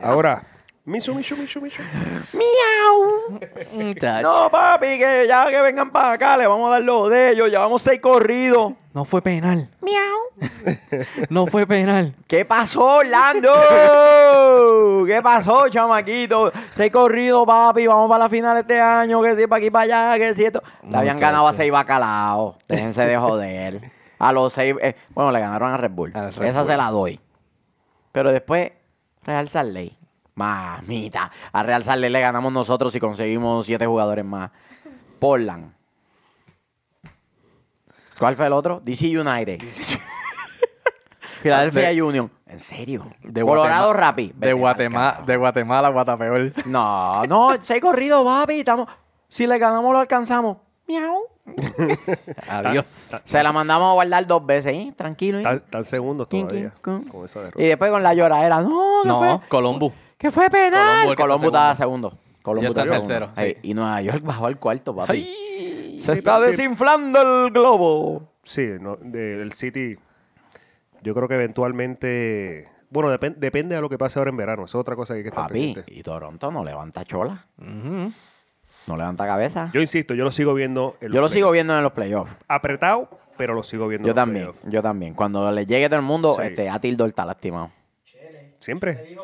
Ahora, 0.00 0.44
Misu, 0.84 1.14
misu, 1.14 1.36
misu, 1.36 1.60
misu. 1.60 1.80
¡Miau! 2.32 3.38
No, 4.22 4.50
papi, 4.50 4.98
que 4.98 5.26
ya 5.28 5.46
que 5.48 5.60
vengan 5.62 5.92
para 5.92 6.14
acá, 6.14 6.36
le 6.36 6.44
vamos 6.48 6.68
a 6.68 6.72
dar 6.74 6.82
lo 6.82 7.08
de 7.08 7.30
ellos. 7.30 7.48
Llevamos 7.50 7.82
seis 7.82 8.00
corridos. 8.00 8.72
No 8.92 9.04
fue 9.04 9.22
penal. 9.22 9.68
¡Miau! 9.80 10.02
No 11.30 11.46
fue 11.46 11.66
penal. 11.66 12.14
¿Qué 12.26 12.44
pasó, 12.44 12.96
Orlando? 12.96 13.50
¿Qué 15.06 15.20
pasó, 15.22 15.68
chamaquito? 15.68 16.50
Seis 16.74 16.90
corridos, 16.90 17.46
papi. 17.46 17.86
Vamos 17.86 18.08
para 18.08 18.24
la 18.24 18.28
final 18.28 18.56
este 18.58 18.80
año. 18.80 19.22
Que 19.22 19.36
si 19.36 19.46
para 19.46 19.58
aquí, 19.58 19.70
para 19.70 19.84
allá. 20.10 20.18
Que 20.18 20.34
si 20.34 20.44
esto. 20.44 20.62
Le 20.88 20.96
habían 20.96 21.18
ganado 21.18 21.46
a 21.46 21.52
seis 21.52 21.70
bacalaos. 21.70 22.56
Déjense 22.68 23.02
de 23.02 23.16
joder. 23.16 23.80
A 24.18 24.32
los 24.32 24.52
seis. 24.52 24.74
eh, 24.80 24.96
bueno, 25.10 25.30
le 25.30 25.38
ganaron 25.40 25.72
a 25.72 25.76
Red 25.76 25.90
Bull. 25.92 26.10
A 26.14 26.22
Red 26.30 26.42
Esa 26.42 26.60
Bull. 26.62 26.70
se 26.70 26.76
la 26.76 26.90
doy. 26.90 27.20
Pero 28.10 28.32
después, 28.32 28.72
Real 29.24 29.48
Salt 29.48 29.72
Lake. 29.72 29.96
Mamita. 30.34 31.30
A 31.52 31.62
Real 31.62 31.84
Salt 31.84 32.02
le 32.02 32.20
ganamos 32.20 32.52
nosotros 32.52 32.94
y 32.94 33.00
conseguimos 33.00 33.66
siete 33.66 33.86
jugadores 33.86 34.24
más. 34.24 34.50
Portland. 35.18 35.72
¿Cuál 38.18 38.36
fue 38.36 38.46
el 38.46 38.52
otro? 38.52 38.80
DC 38.84 39.18
United. 39.18 39.60
Philadelphia 41.42 41.88
De- 41.88 42.02
Union. 42.02 42.30
¿En 42.46 42.60
serio? 42.60 43.06
De 43.22 43.40
Colorado 43.42 43.86
Guatemala- 43.88 43.92
Rapid. 44.10 44.32
De 44.34 44.52
Guatemala, 44.52 45.22
de 45.26 45.36
Guatemala 45.36 45.88
Guatapeor. 45.88 46.52
No, 46.66 47.26
no, 47.26 47.50
seis 47.60 47.80
corridos, 47.80 48.24
papi. 48.24 48.60
Estamos... 48.60 48.88
Si 49.28 49.46
le 49.46 49.58
ganamos, 49.58 49.92
lo 49.92 49.98
alcanzamos. 49.98 50.58
Miau. 50.86 51.22
Adiós. 52.48 52.86
Se 53.24 53.42
la 53.42 53.50
mandamos 53.52 53.90
a 53.90 53.94
guardar 53.94 54.26
dos 54.26 54.44
veces, 54.44 54.74
¿eh? 54.74 54.92
Tranquilo, 54.96 55.38
¿eh? 55.40 55.42
Tan, 55.42 55.60
tan 55.60 55.84
segundos 55.84 56.28
todavía. 56.28 56.72
quin, 56.84 57.04
Con 57.08 57.24
esa 57.24 57.40
derrota. 57.40 57.62
Y 57.62 57.66
después 57.66 57.90
con 57.90 58.02
la 58.02 58.14
lloradera. 58.14 58.60
No, 58.60 59.02
No, 59.04 59.18
fue? 59.18 59.48
Colombo. 59.48 59.92
Que 60.22 60.30
fue 60.30 60.48
penal. 60.48 61.14
Colombo 61.16 61.46
está 61.48 61.74
segundo. 61.76 62.16
Colombo 62.42 62.68
está 62.68 62.84
tercero, 62.84 63.30
sí. 63.36 63.56
Y 63.62 63.74
Nueva 63.74 64.00
York 64.02 64.22
bajó 64.24 64.46
al 64.46 64.58
cuarto, 64.58 64.94
papi. 64.96 65.12
Ay. 65.12 66.00
Se 66.00 66.12
está 66.14 66.40
desinflando 66.40 67.20
el 67.46 67.50
globo. 67.52 68.30
Sí, 68.42 68.66
no, 68.80 68.96
de- 69.00 69.42
el 69.42 69.52
City, 69.52 69.96
yo 71.02 71.14
creo 71.14 71.28
que 71.28 71.34
eventualmente. 71.34 72.68
Bueno, 72.90 73.10
depen- 73.16 73.36
depende 73.36 73.74
de 73.74 73.80
lo 73.80 73.88
que 73.88 73.98
pase 73.98 74.18
ahora 74.18 74.30
en 74.30 74.36
verano. 74.36 74.64
Esa 74.64 74.78
es 74.78 74.80
otra 74.80 74.96
cosa 74.96 75.14
que 75.14 75.18
hay 75.18 75.22
que 75.24 75.28
estar 75.30 75.44
Papi, 75.44 75.54
pendiente. 75.74 75.84
y 75.94 76.02
Toronto 76.02 76.50
no 76.50 76.64
levanta 76.64 77.04
chola. 77.04 77.46
No 78.86 78.96
levanta 78.96 79.26
cabeza. 79.26 79.70
Yo 79.72 79.80
insisto, 79.80 80.14
yo 80.14 80.24
lo 80.24 80.32
sigo 80.32 80.54
viendo. 80.54 80.96
en 81.00 81.08
Yo 81.12 81.20
los 81.20 81.30
lo 81.30 81.34
sigo 81.34 81.50
viendo 81.50 81.76
en 81.76 81.82
los 81.82 81.92
playoffs. 81.92 82.32
Apretado, 82.48 83.08
pero 83.36 83.54
lo 83.54 83.62
sigo 83.62 83.86
viendo. 83.88 84.06
Yo 84.06 84.10
en 84.12 84.16
los 84.16 84.24
también, 84.24 84.52
yo 84.64 84.82
también. 84.82 85.14
Cuando 85.14 85.50
le 85.52 85.66
llegue 85.66 85.88
todo 85.88 86.00
el 86.00 86.04
mundo, 86.04 86.36
Sí. 86.38 86.46
este, 86.46 86.68
Atildor 86.68 87.08
está 87.08 87.24
lastimado. 87.24 87.70
Siempre. 88.62 89.16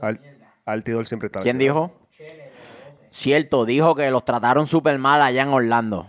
Al, 0.00 0.20
Altidor 0.64 1.06
siempre 1.06 1.26
está. 1.26 1.40
¿Quién 1.40 1.58
dijo? 1.58 1.92
Cierto, 3.10 3.64
dijo 3.64 3.94
que 3.94 4.10
los 4.10 4.24
trataron 4.24 4.68
súper 4.68 4.98
mal 4.98 5.20
allá 5.20 5.42
en 5.42 5.48
Orlando. 5.48 6.08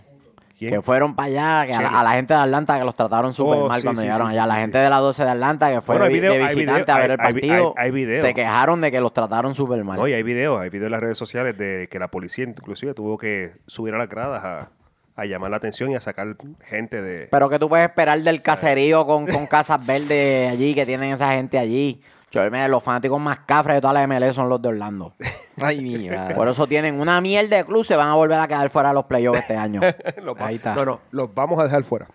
¿Quién? 0.56 0.74
Que 0.74 0.82
fueron 0.82 1.16
para 1.16 1.26
allá, 1.26 1.66
que 1.66 1.74
a 1.74 1.80
la, 1.82 1.88
Chele. 1.88 1.98
a 1.98 2.02
la 2.04 2.10
gente 2.12 2.34
de 2.34 2.40
Atlanta 2.40 2.78
que 2.78 2.84
los 2.84 2.94
trataron 2.94 3.34
súper 3.34 3.58
Oh, 3.58 3.68
mal 3.68 3.80
sí, 3.80 3.84
cuando 3.84 4.00
sí, 4.00 4.06
llegaron 4.06 4.28
sí, 4.30 4.34
allá. 4.36 4.42
sí, 4.44 4.48
la 4.48 4.54
sí, 4.54 4.60
gente 4.60 4.78
sí. 4.78 4.84
de 4.84 4.90
la 4.90 4.96
12 4.98 5.24
de 5.24 5.30
Atlanta 5.30 5.70
que 5.72 5.80
fue 5.80 5.94
Bueno, 5.96 6.04
de, 6.04 6.12
video- 6.12 6.32
de 6.34 6.38
visitante 6.54 6.82
video- 6.84 6.94
a 6.94 6.98
ver 6.98 7.10
hay- 7.10 7.14
el 7.14 7.18
partido. 7.34 7.74
hay- 7.76 7.84
hay 7.86 7.90
video. 7.90 8.20
Se 8.24 8.34
quejaron 8.34 8.80
de 8.80 8.92
que 8.92 9.00
los 9.00 9.12
trataron 9.12 9.54
súper 9.56 9.82
mal. 9.82 9.98
No, 9.98 10.06
y 10.06 10.12
hay 10.12 10.22
videos, 10.22 10.60
hay 10.60 10.68
videos 10.70 10.86
en 10.86 10.92
las 10.92 11.00
redes 11.00 11.18
sociales 11.18 11.58
de 11.58 11.88
que 11.90 11.98
la 11.98 12.06
policía 12.08 12.44
inclusive 12.44 12.94
tuvo 12.94 13.18
que 13.18 13.54
subir 13.66 13.92
a 13.94 13.98
las 13.98 14.08
gradas 14.08 14.44
a, 14.44 14.70
a 15.16 15.24
llamar 15.24 15.50
la 15.50 15.56
atención 15.56 15.90
y 15.90 15.96
a 15.96 16.00
sacar 16.00 16.36
gente 16.68 17.02
de... 17.02 17.26
Pero 17.26 17.48
que 17.50 17.58
tú 17.58 17.68
puedes 17.68 17.88
esperar 17.88 18.20
del 18.20 18.40
caserío 18.40 19.04
con, 19.04 19.26
con 19.26 19.48
casas 19.48 19.84
verdes 19.84 20.52
allí 20.52 20.76
que 20.76 20.86
tienen 20.86 21.12
esa 21.12 21.30
gente 21.32 21.58
allí. 21.58 22.00
Yo, 22.32 22.42
mira, 22.50 22.66
los 22.66 22.82
fanáticos 22.82 23.20
más 23.20 23.40
cafres 23.40 23.76
de 23.76 23.80
toda 23.82 23.92
la 23.92 24.06
MLE 24.06 24.32
son 24.32 24.48
los 24.48 24.60
de 24.60 24.68
Orlando. 24.68 25.14
Ay, 25.60 26.08
madre. 26.08 26.34
Por 26.34 26.48
eso 26.48 26.66
tienen 26.66 26.98
una 26.98 27.20
mierda 27.20 27.58
de 27.58 27.64
club, 27.64 27.84
se 27.84 27.94
van 27.94 28.08
a 28.08 28.14
volver 28.14 28.38
a 28.38 28.48
quedar 28.48 28.70
fuera 28.70 28.88
de 28.88 28.94
los 28.94 29.04
playoffs 29.04 29.40
este 29.40 29.54
año. 29.54 29.82
Los 30.22 30.40
Ahí 30.40 30.56
está. 30.56 30.74
No, 30.74 30.84
no, 30.86 31.00
los 31.10 31.32
vamos 31.34 31.60
a 31.60 31.64
dejar 31.64 31.84
fuera. 31.84 32.08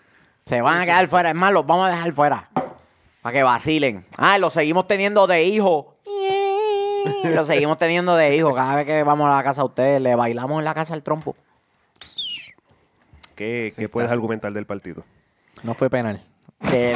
Se 0.46 0.60
van 0.62 0.82
a 0.82 0.86
quedar 0.86 1.08
fuera. 1.08 1.30
Es 1.30 1.36
más, 1.36 1.54
los 1.54 1.68
vamos 1.68 1.88
a 1.88 1.92
dejar 1.92 2.12
fuera. 2.14 2.50
Para 3.22 3.34
que 3.34 3.44
vacilen. 3.44 4.06
Ah, 4.18 4.40
los 4.40 4.54
seguimos 4.54 4.88
teniendo 4.88 5.28
de 5.28 5.44
hijo. 5.44 5.96
Los 7.24 7.48
seguimos 7.48 7.78
teniendo 7.78 8.16
de 8.16 8.36
hijo. 8.36 8.54
Cada 8.54 8.76
vez 8.76 8.86
que 8.86 9.04
vamos 9.04 9.28
a 9.30 9.38
la 9.38 9.44
casa 9.44 9.62
a 9.62 9.66
ustedes, 9.66 10.02
le 10.02 10.16
bailamos 10.16 10.60
en 10.60 10.66
la 10.66 10.74
casa 10.74 10.94
al 10.94 11.04
trompo. 11.04 11.36
¿Qué, 13.36 13.74
qué 13.78 13.88
puedes 13.88 14.12
argumentar 14.12 14.52
del 14.52 14.66
partido? 14.66 15.04
No 15.64 15.74
fue 15.74 15.90
penal. 15.90 16.22
Que, 16.62 16.96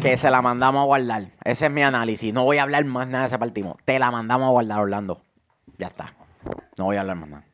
que 0.00 0.16
se 0.16 0.30
la 0.30 0.42
mandamos 0.42 0.82
a 0.82 0.86
guardar. 0.86 1.30
Ese 1.44 1.66
es 1.66 1.72
mi 1.72 1.82
análisis. 1.82 2.32
No 2.34 2.44
voy 2.44 2.58
a 2.58 2.62
hablar 2.62 2.84
más 2.84 3.06
nada 3.06 3.22
de 3.24 3.28
ese 3.28 3.38
partido. 3.38 3.76
Te 3.84 3.98
la 3.98 4.10
mandamos 4.10 4.48
a 4.48 4.50
guardar, 4.50 4.80
Orlando. 4.80 5.22
Ya 5.78 5.88
está. 5.88 6.14
No 6.76 6.84
voy 6.84 6.96
a 6.96 7.00
hablar 7.00 7.16
más 7.16 7.28
nada. 7.28 7.44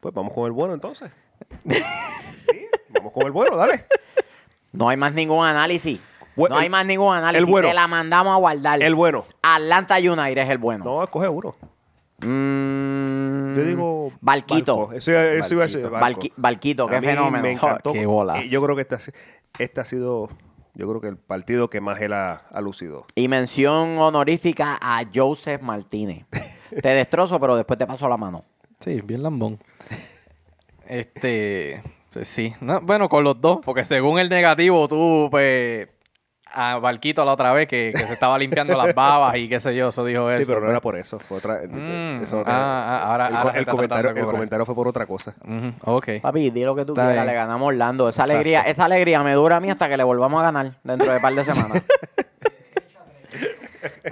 Pues 0.00 0.14
vamos 0.14 0.32
con 0.32 0.46
el 0.46 0.52
bueno 0.52 0.74
entonces. 0.74 1.10
Sí, 1.68 2.66
vamos 2.90 3.12
con 3.12 3.26
el 3.26 3.32
bueno, 3.32 3.56
dale. 3.56 3.84
No 4.72 4.88
hay 4.88 4.96
más 4.96 5.12
ningún 5.12 5.44
análisis. 5.44 6.00
No 6.36 6.56
hay 6.56 6.68
más 6.68 6.86
ningún 6.86 7.14
análisis. 7.14 7.44
el 7.44 7.50
bueno. 7.50 7.68
Te 7.68 7.74
la 7.74 7.88
mandamos 7.88 8.32
a 8.32 8.36
guardar. 8.36 8.82
El 8.82 8.94
bueno. 8.94 9.24
Atlanta 9.42 9.96
United 9.96 10.38
es 10.38 10.50
el 10.50 10.58
bueno. 10.58 10.84
No, 10.84 11.02
escoge 11.02 11.28
uno. 11.28 11.56
Mm, 12.20 13.56
Yo 13.56 13.64
digo... 13.64 14.12
Barquito. 14.20 14.76
Barco. 14.78 14.92
Eso, 14.94 15.12
eso 15.12 15.54
iba 15.54 15.64
a 15.64 15.66
decir. 15.66 15.88
Barquito, 16.36 16.86
qué 16.86 16.96
A 16.96 17.00
mí 17.00 17.06
fenómeno. 17.06 17.42
Me 17.42 17.52
encantó. 17.52 17.92
Qué 17.92 18.06
bolas. 18.06 18.46
Yo 18.48 18.62
creo 18.62 18.74
que 18.76 18.82
este, 18.82 19.12
este 19.58 19.80
ha 19.80 19.84
sido, 19.84 20.28
yo 20.74 20.88
creo 20.88 21.00
que 21.00 21.08
el 21.08 21.16
partido 21.16 21.70
que 21.70 21.80
más 21.80 22.00
él 22.00 22.12
ha, 22.12 22.32
ha 22.50 22.60
lucido. 22.60 23.06
Y 23.14 23.28
mención 23.28 23.98
honorífica 23.98 24.78
a 24.80 25.02
Joseph 25.14 25.62
Martínez. 25.62 26.26
te 26.82 26.88
destrozo, 26.88 27.38
pero 27.38 27.56
después 27.56 27.78
te 27.78 27.86
paso 27.86 28.08
la 28.08 28.16
mano. 28.16 28.44
Sí, 28.80 29.00
bien 29.02 29.22
lambón. 29.22 29.58
Este, 30.86 31.82
pues 32.12 32.28
sí. 32.28 32.54
No, 32.60 32.80
bueno, 32.80 33.08
con 33.08 33.22
los 33.24 33.40
dos, 33.40 33.58
porque 33.64 33.84
según 33.84 34.18
el 34.18 34.28
negativo, 34.28 34.88
tú, 34.88 35.28
pues, 35.30 35.88
a 36.52 36.78
Barquito 36.78 37.24
la 37.24 37.32
otra 37.32 37.52
vez 37.52 37.68
que, 37.68 37.92
que 37.94 38.06
se 38.06 38.12
estaba 38.14 38.38
limpiando 38.38 38.76
las 38.76 38.94
babas 38.94 39.36
y 39.36 39.48
qué 39.48 39.60
sé 39.60 39.74
yo, 39.76 39.88
eso 39.88 40.04
dijo 40.04 40.28
eso. 40.30 40.40
Sí, 40.40 40.46
pero 40.48 40.60
no 40.64 40.70
era 40.70 40.80
por 40.80 40.96
eso. 40.96 41.18
Fue 41.18 41.38
otra, 41.38 41.60
Mm, 41.68 42.22
eso 42.22 42.40
otra- 42.40 42.52
ah, 42.54 42.98
ah, 42.98 43.10
ahora- 43.12 43.28
el, 43.28 43.36
ahora 43.36 43.64
comentario, 43.66 44.10
el 44.10 44.26
comentario 44.26 44.66
fue 44.66 44.74
por 44.74 44.88
otra 44.88 45.06
cosa. 45.06 45.34
Ok. 45.84 46.08
Papi, 46.22 46.50
di 46.50 46.64
lo 46.64 46.74
que 46.74 46.84
tú 46.84 46.92
Está 46.92 47.02
quieras. 47.06 47.14
bien. 47.24 47.26
Le 47.26 47.34
ganamos 47.34 47.68
Orlando. 47.68 48.08
Esa 48.08 48.22
Exacto. 48.22 48.32
alegría, 48.34 48.60
esta 48.62 48.84
alegría 48.86 49.22
me 49.22 49.32
dura 49.34 49.56
a 49.56 49.60
mí 49.60 49.70
hasta 49.70 49.88
que 49.88 49.96
le 49.96 50.04
volvamos 50.04 50.40
a 50.40 50.44
ganar 50.44 50.72
dentro 50.82 51.08
de 51.10 51.16
un 51.16 51.22
par 51.22 51.34
de 51.34 51.44
semanas. 51.44 51.82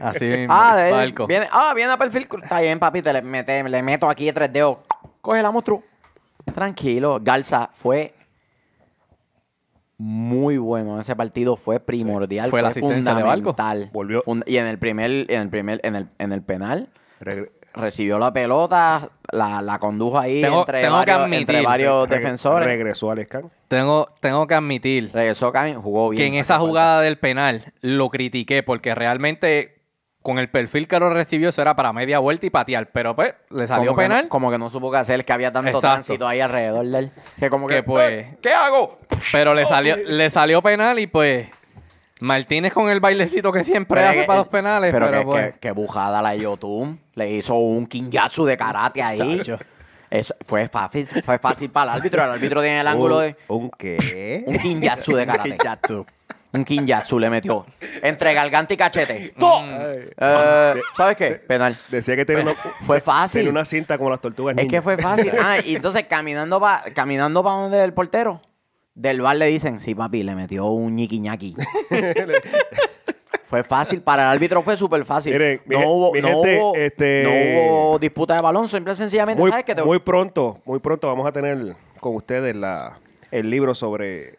Así 0.00 0.24
mismo. 0.26 0.54
ah, 0.54 0.76
de- 0.76 1.14
viene, 1.26 1.48
ah, 1.50 1.72
viene 1.74 1.92
a 1.92 1.96
perfil. 1.96 2.28
Está 2.42 2.60
bien, 2.60 2.78
papi. 2.78 3.02
Te 3.02 3.12
le, 3.12 3.22
mete- 3.22 3.62
le 3.68 3.82
meto 3.82 4.08
aquí 4.08 4.26
de 4.26 4.32
tres 4.32 4.52
dedos. 4.52 4.78
Coge 5.20 5.42
la 5.42 5.50
monstruo. 5.50 5.82
Tranquilo. 6.54 7.18
Garza 7.20 7.70
fue 7.72 8.14
muy 9.98 10.58
bueno. 10.58 11.00
Ese 11.00 11.16
partido 11.16 11.56
fue 11.56 11.80
primordial. 11.80 12.50
Fue 12.50 12.62
la 12.62 12.68
asistencia 12.68 13.14
de. 13.14 13.90
Volvió. 13.92 14.22
Y 14.46 14.56
en 14.58 14.66
el 14.66 14.78
primer, 14.78 15.10
en 15.30 15.40
el 15.42 15.48
primer, 15.48 15.80
en 15.82 15.96
el, 15.96 16.08
en 16.18 16.32
el 16.32 16.42
penal. 16.42 16.88
Regre- 17.20 17.50
recibió 17.74 18.18
la 18.18 18.32
pelota, 18.32 19.10
la, 19.32 19.60
la 19.60 19.78
condujo 19.78 20.18
ahí 20.18 20.40
Tengo- 20.40 20.60
entre, 20.60 20.80
tengo 20.80 20.94
que 21.04 21.10
varios, 21.10 21.20
admitir, 21.20 21.40
entre 21.56 21.62
varios 21.62 22.08
regre- 22.08 22.16
defensores. 22.16 22.66
Regresó 22.66 23.10
al 23.10 23.22
Scan. 23.24 23.50
Tengo, 23.68 24.08
tengo 24.20 24.46
que 24.46 24.54
admitir 24.54 25.10
Regresó 25.12 25.52
Cami, 25.52 25.74
jugó 25.74 26.08
bien. 26.10 26.18
que 26.18 26.26
en 26.26 26.34
esa 26.40 26.58
jugada 26.58 27.00
del 27.02 27.18
penal 27.18 27.72
lo 27.82 28.08
critiqué 28.10 28.62
porque 28.62 28.94
realmente 28.94 29.75
con 30.26 30.40
el 30.40 30.48
perfil 30.48 30.88
que 30.88 30.98
lo 30.98 31.08
recibió 31.08 31.50
eso 31.50 31.62
era 31.62 31.76
para 31.76 31.92
media 31.92 32.18
vuelta 32.18 32.46
y 32.46 32.50
patear, 32.50 32.88
pero 32.90 33.14
pues 33.14 33.32
le 33.50 33.64
salió 33.68 33.90
como 33.92 33.98
que 34.00 34.04
penal. 34.06 34.22
no- 34.24 34.28
como 34.28 34.50
que 34.50 34.58
no 34.58 34.70
supo 34.70 34.90
qué 34.90 34.96
hacer, 34.96 35.24
que 35.24 35.32
había 35.32 35.52
tanto 35.52 35.68
Exacto. 35.68 35.86
tránsito 35.86 36.26
ahí 36.26 36.40
alrededor 36.40 36.84
de 36.84 36.98
él. 36.98 37.12
Que 37.38 37.48
como 37.48 37.68
que, 37.68 37.76
Que, 37.76 37.82
pues, 37.84 38.12
"Eh, 38.12 38.36
¿qué 38.42 38.52
hago? 38.52 38.98
Pero 39.30 39.54
le 39.54 39.64
salió, 39.66 39.94
le 40.04 40.28
salió 40.28 40.60
penal 40.62 40.98
y 40.98 41.06
pues 41.06 41.46
Martínez 42.18 42.72
con 42.72 42.88
el 42.90 42.98
bailecito 42.98 43.52
que 43.52 43.62
siempre 43.62 44.00
Pero 44.00 44.08
hace 44.10 44.20
que- 44.22 44.26
para 44.26 44.38
los 44.40 44.48
penales, 44.48 44.90
pero, 44.92 45.06
Pero, 45.06 45.18
que, 45.20 45.24
pues, 45.26 45.54
que- 45.60 45.70
bujada 45.72 46.20
la 46.22 46.34
Yotun. 46.34 47.00
Le 47.14 47.30
hizo 47.30 47.54
un 47.54 47.86
kinjatsu 47.86 48.44
de 48.46 48.56
karate 48.56 49.02
ahí. 49.02 49.40
Eso 50.10 50.34
fue 50.46 50.68
fácil, 50.68 51.06
fue 51.06 51.38
fácil 51.38 51.70
para 51.70 51.92
el 51.92 51.98
árbitro. 51.98 52.24
El 52.24 52.30
árbitro 52.32 52.60
tiene 52.62 52.80
el 52.80 52.86
ángulo 52.88 53.18
de 53.20 53.36
¿Un, 53.48 53.64
un 53.64 53.70
qué? 53.70 54.42
un 54.46 54.58
kinjatsu 54.58 55.14
de 55.16 55.26
karate. 55.26 55.58
Un 56.52 56.64
kinjatsu 56.64 57.18
le 57.18 57.28
metió. 57.28 57.66
Entre 58.02 58.32
garganta 58.32 58.72
y 58.72 58.76
cachete. 58.76 59.34
Ay. 59.40 60.08
Eh, 60.18 60.74
¿Sabes 60.96 61.16
qué? 61.16 61.32
Penal. 61.32 61.76
Decía 61.90 62.16
que 62.16 62.24
tenía 62.24 62.42
una, 62.44 62.54
Fue 62.86 63.00
fácil. 63.00 63.40
tenía 63.40 63.50
una 63.50 63.64
cinta 63.64 63.98
como 63.98 64.10
las 64.10 64.20
tortugas 64.20 64.56
Es 64.58 64.66
que 64.68 64.80
fue 64.80 64.96
fácil. 64.96 65.32
Ah, 65.38 65.58
y 65.64 65.76
entonces 65.76 66.04
caminando 66.08 66.60
para 66.60 66.82
caminando 66.94 67.42
pa 67.44 67.50
donde 67.50 67.82
el 67.84 67.92
portero, 67.92 68.40
del 68.94 69.20
bar 69.20 69.36
le 69.36 69.46
dicen, 69.46 69.80
sí, 69.80 69.94
papi, 69.94 70.22
le 70.22 70.34
metió 70.34 70.66
un 70.66 70.96
ñiqui 70.96 71.20
ñaqui. 71.20 71.54
fue 73.44 73.62
fácil. 73.62 74.00
Para 74.02 74.22
el 74.24 74.28
árbitro 74.36 74.62
fue 74.62 74.76
súper 74.76 75.04
fácil. 75.04 75.32
Miren, 75.32 75.60
mi 75.66 75.74
no, 75.74 75.80
gen- 75.80 75.88
hubo, 75.88 76.12
mi 76.12 76.20
no, 76.20 76.28
gente, 76.28 76.58
hubo, 76.58 76.76
este- 76.76 77.22
no 77.24 77.30
hubo 77.90 77.98
disputa 77.98 78.34
de 78.34 78.42
balón, 78.42 78.68
simple 78.68 78.92
y 78.92 78.96
sencillamente, 78.96 79.40
muy, 79.40 79.50
¿sabes 79.50 79.64
qué? 79.64 79.74
Te- 79.74 79.84
muy 79.84 79.98
pronto, 79.98 80.60
muy 80.64 80.78
pronto 80.80 81.06
vamos 81.08 81.26
a 81.26 81.32
tener 81.32 81.76
con 82.00 82.14
ustedes 82.16 82.56
la, 82.56 82.98
el 83.30 83.50
libro 83.50 83.74
sobre 83.74 84.38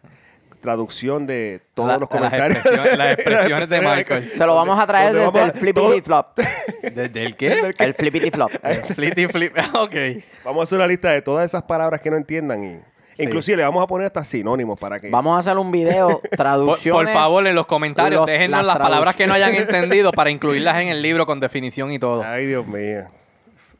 traducción 0.61 1.27
de 1.27 1.61
todos 1.73 1.87
La- 1.89 1.93
los 1.97 2.01
las 2.01 2.09
comentarios. 2.09 2.57
expresiones- 2.65 2.97
las 2.97 3.13
expresiones 3.19 3.69
de 3.69 3.81
Michael. 3.81 4.31
Se 4.35 4.45
lo 4.45 4.55
vamos 4.55 4.79
a 4.79 4.87
traer 4.87 5.13
¿Dónde 5.13 5.25
desde 5.25 5.31
vamos 5.39 5.53
el 5.55 5.59
flippity 5.59 6.01
flop. 6.01 6.39
¿Desde 6.81 7.23
el 7.23 7.35
qué? 7.37 7.73
El 7.79 7.93
flippity 7.93 8.31
flop. 8.31 8.51
Flitty 8.95 9.27
flip. 9.27 9.53
ok. 9.73 9.95
Vamos 10.43 10.61
a 10.61 10.63
hacer 10.63 10.77
una 10.77 10.87
lista 10.87 11.09
de 11.11 11.21
todas 11.21 11.45
esas 11.49 11.63
palabras 11.63 12.01
que 12.01 12.09
no 12.11 12.17
entiendan 12.17 12.63
y 12.63 12.79
Sí. 13.17 13.23
inclusive 13.23 13.57
le 13.57 13.63
vamos 13.63 13.83
a 13.83 13.87
poner 13.87 14.05
hasta 14.05 14.23
sinónimos 14.23 14.79
para 14.79 14.99
que 14.99 15.09
Vamos 15.09 15.35
a 15.35 15.39
hacer 15.39 15.57
un 15.57 15.71
video, 15.71 16.21
traducciones. 16.37 17.05
por 17.11 17.13
favor, 17.19 17.47
en 17.47 17.55
los 17.55 17.65
comentarios, 17.65 18.19
los- 18.19 18.27
déjennos 18.27 18.57
las 18.59 18.67
las 18.67 18.77
palabras 18.77 19.15
que 19.15 19.25
no 19.25 19.33
hayan 19.33 19.55
entendido 19.55 20.11
para 20.11 20.29
incluirlas 20.29 20.79
en 20.81 20.89
el 20.89 21.01
libro 21.01 21.25
con 21.25 21.39
definición 21.39 21.91
y 21.91 21.97
todo. 21.97 22.21
Ay, 22.23 22.45
Dios 22.45 22.67
mío. 22.67 23.07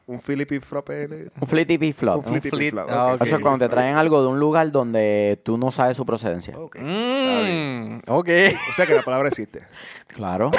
Un 0.08 0.22
Philippi 0.22 0.60
Frope. 0.60 1.30
Un 1.39 1.48
flippity 1.48 1.91
flop. 1.93 2.26
Un 2.28 2.41
flop, 2.41 2.88
ah, 2.89 3.13
ok. 3.15 3.22
Eso 3.26 3.36
es 3.36 3.41
cuando 3.41 3.65
te 3.65 3.70
traen 3.70 3.98
algo 3.98 4.22
de 4.22 4.28
un 4.30 4.39
lugar 4.39 4.72
donde 4.72 5.39
tú 5.43 5.58
no 5.58 5.70
sabes 5.70 5.98
su 5.98 6.06
procedencia. 6.06 6.58
Ok. 6.58 6.78
Mm, 6.80 8.00
ok. 8.08 8.30
O 8.70 8.74
sea 8.74 8.86
que 8.86 8.93
la 8.96 9.02
palabra 9.02 9.28
existe. 9.28 9.63
Claro. 10.08 10.52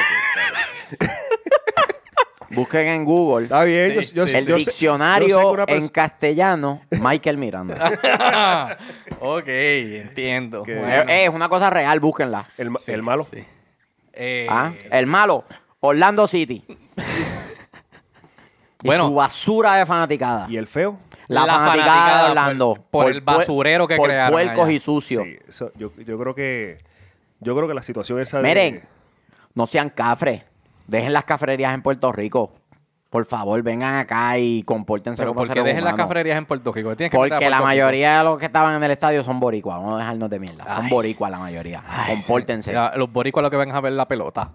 Busquen 2.51 2.87
en 2.89 3.05
Google 3.05 3.45
Está 3.45 3.65
bien. 3.65 3.91
Sí, 4.05 4.13
yo, 4.15 4.25
yo, 4.25 4.27
sí, 4.27 4.37
el 4.39 4.47
yo 4.47 4.57
diccionario 4.57 5.55
sé 5.67 5.75
en 5.75 5.89
castellano, 5.89 6.81
Michael 6.91 7.37
Miranda. 7.37 8.79
ok, 9.21 9.45
entiendo. 9.47 10.63
Bueno, 10.65 10.87
Eh, 11.09 11.25
Es 11.25 11.29
una 11.31 11.49
cosa 11.49 11.69
real, 11.71 12.01
búsquenla. 12.01 12.49
el, 12.57 12.71
ma- 12.71 12.79
sí, 12.81 12.93
el 12.93 13.03
malo. 13.03 13.23
sí. 13.25 13.45
Eh, 14.13 14.47
Ah, 14.49 14.73
El 14.91 15.07
malo, 15.07 15.45
Orlando 15.81 16.27
City. 16.27 16.65
Y 18.83 18.87
Bueno. 18.87 19.09
su 19.09 19.15
basura 19.15 19.75
de 19.75 19.87
fanaticada. 19.87 20.47
Y 20.49 20.57
el 20.57 20.67
feo. 20.69 20.99
La, 21.27 21.45
La 21.47 21.55
fanaticada, 21.55 21.77
fanaticada 21.93 22.23
de 22.25 22.29
Orlando. 22.31 22.75
por- 22.75 22.85
por 23.05 23.11
el 23.13 23.21
basurero 23.21 23.89
que 23.89 23.97
por 23.97 24.07
crearon 24.09 24.33
puercos 24.33 24.65
allá. 24.67 24.73
y 24.73 24.79
sucios. 24.81 25.25
Sí, 25.25 25.37
eso- 25.49 25.73
yo, 25.77 25.93
yo 25.97 26.17
creo 26.19 26.35
que 26.35 26.79
yo 27.41 27.55
creo 27.57 27.69
que 27.69 27.75
la 27.75 27.83
situación 27.83 28.19
esa 28.21 28.39
de- 28.41 28.43
Miren, 28.49 28.83
no 29.55 29.67
sean 29.67 29.91
cafres. 29.91 30.43
Dejen 30.87 31.13
las 31.13 31.25
cafrerías 31.25 31.75
en 31.75 31.83
Puerto 31.83 32.11
Rico. 32.13 32.53
Por 33.11 33.25
favor, 33.27 33.63
vengan 33.63 33.97
acá 33.97 34.39
y 34.39 34.63
compórtense 34.65 35.23
Pero 35.23 35.31
como 35.31 35.39
porque 35.41 35.55
seres 35.55 35.65
dejen 35.67 35.85
las 35.85 35.95
cafrerías 35.95 36.37
en 36.39 36.47
Puerto 36.47 36.73
Rico. 36.73 36.95
Que 36.95 37.09
Porque 37.11 37.49
la 37.49 37.57
Rico. 37.57 37.65
mayoría 37.65 38.19
de 38.19 38.25
los 38.25 38.39
que 38.39 38.47
estaban 38.47 38.77
en 38.77 38.83
el 38.85 38.91
estadio 38.91 39.25
son 39.25 39.41
boricuas. 39.41 39.79
Vamos 39.79 39.95
a 39.95 39.99
dejarnos 39.99 40.29
de 40.31 40.39
mierda. 40.39 40.77
Son 40.77 40.89
boricuas 40.89 41.31
la 41.31 41.39
mayoría. 41.39 41.83
Ay, 41.89 42.17
Compórtense. 42.17 42.73
sí. 42.73 42.79
Los 42.97 43.11
boricuas 43.13 43.43
lo 43.43 43.51
que 43.51 43.57
van 43.57 43.71
a 43.73 43.81
ver 43.81 43.93
la 43.93 44.07
pelota. 44.07 44.51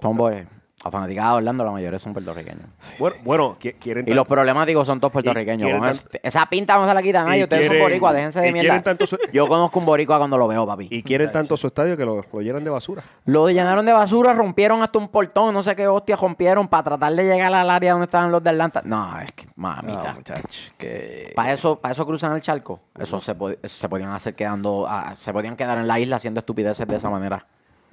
Son 0.00 0.16
boricuas. 0.16 0.48
La 0.84 0.90
fanaticada 0.90 1.30
de 1.30 1.36
Orlando, 1.36 1.64
la 1.64 1.70
mayoría 1.70 1.98
son 2.00 2.12
puertorriqueños. 2.12 2.66
bueno, 2.98 3.16
bueno, 3.22 3.56
qui- 3.60 3.74
quieren 3.78 4.04
Y 4.08 4.14
los 4.14 4.26
problemáticos 4.26 4.84
son 4.84 4.98
todos 4.98 5.12
puertorriqueños. 5.12 5.64
quieren 5.70 5.84
eso- 5.84 6.02
esa 6.24 6.46
pinta 6.46 6.76
no 6.76 6.88
se 6.88 6.94
la 6.94 7.02
quita 7.02 7.20
a 7.22 7.24
nadie. 7.24 7.38
y 7.38 7.42
Ustedes 7.44 7.68
son 7.68 7.78
boricuas, 7.78 8.14
déjense 8.14 8.40
de 8.40 8.48
y 8.48 8.52
mierda. 8.52 8.66
quieren 8.68 8.82
tanto 8.82 9.06
su- 9.06 9.16
Yo 9.32 9.46
conozco 9.46 9.78
un 9.78 9.86
boricua 9.86 10.18
cuando 10.18 10.36
lo 10.36 10.48
veo, 10.48 10.66
papi. 10.66 10.88
y 10.90 11.04
quieren 11.04 11.30
tanto 11.30 11.56
su 11.56 11.68
estadio 11.68 11.96
que 11.96 12.04
lo, 12.04 12.24
lo 12.32 12.40
llenan 12.40 12.64
de 12.64 12.70
basura. 12.70 13.04
Lo 13.26 13.48
llenaron 13.48 13.86
de 13.86 13.92
basura, 13.92 14.32
rompieron 14.34 14.82
hasta 14.82 14.98
un 14.98 15.06
portón, 15.08 15.54
no 15.54 15.62
sé 15.62 15.76
qué 15.76 15.86
hostias 15.86 16.18
rompieron 16.18 16.66
para 16.66 16.82
tratar 16.82 17.12
de 17.14 17.24
llegar 17.24 17.54
al 17.54 17.70
área 17.70 17.92
donde 17.92 18.06
estaban 18.06 18.32
los 18.32 18.42
de 18.42 18.50
Atlanta. 18.50 18.82
No, 18.84 19.20
es 19.20 19.30
que, 19.32 19.46
mamita. 19.54 20.08
No, 20.10 20.14
muchacho, 20.16 20.42
que... 20.76 21.32
Para 21.36 21.52
eso, 21.52 21.78
para 21.78 21.92
eso 21.92 22.04
cruzan 22.04 22.34
el 22.34 22.40
charco. 22.42 22.80
Eso 22.98 23.20
se, 23.20 23.36
pod- 23.36 23.56
eso 23.62 23.76
se 23.76 23.88
podían 23.88 24.10
hacer 24.10 24.34
quedando, 24.34 24.86
ah, 24.88 25.14
se 25.18 25.32
podían 25.32 25.54
quedar 25.54 25.78
en 25.78 25.86
la 25.86 26.00
isla 26.00 26.16
haciendo 26.16 26.40
estupideces 26.40 26.88
de 26.88 26.96
esa 26.96 27.08
manera. 27.08 27.46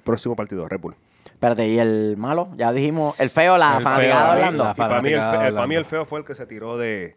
Próximo 0.03 0.35
partido, 0.35 0.67
Red 0.67 0.79
Bull. 0.79 0.95
Espérate, 1.39 1.65
y 1.69 1.79
el 1.79 2.17
malo, 2.17 2.49
ya 2.57 2.73
dijimos, 2.73 3.17
el 3.17 3.29
feo, 3.29 3.57
la 3.57 3.79
fanaticada 3.79 4.51
la 4.51 4.71
Y 4.71 4.73
para 4.75 5.01
mí, 5.01 5.13
el 5.13 5.53
para 5.53 5.67
mí 5.67 5.81
feo 5.85 6.03
fue 6.03 6.19
el 6.19 6.25
que 6.25 6.35
se 6.35 6.45
tiró 6.45 6.77
de... 6.77 7.15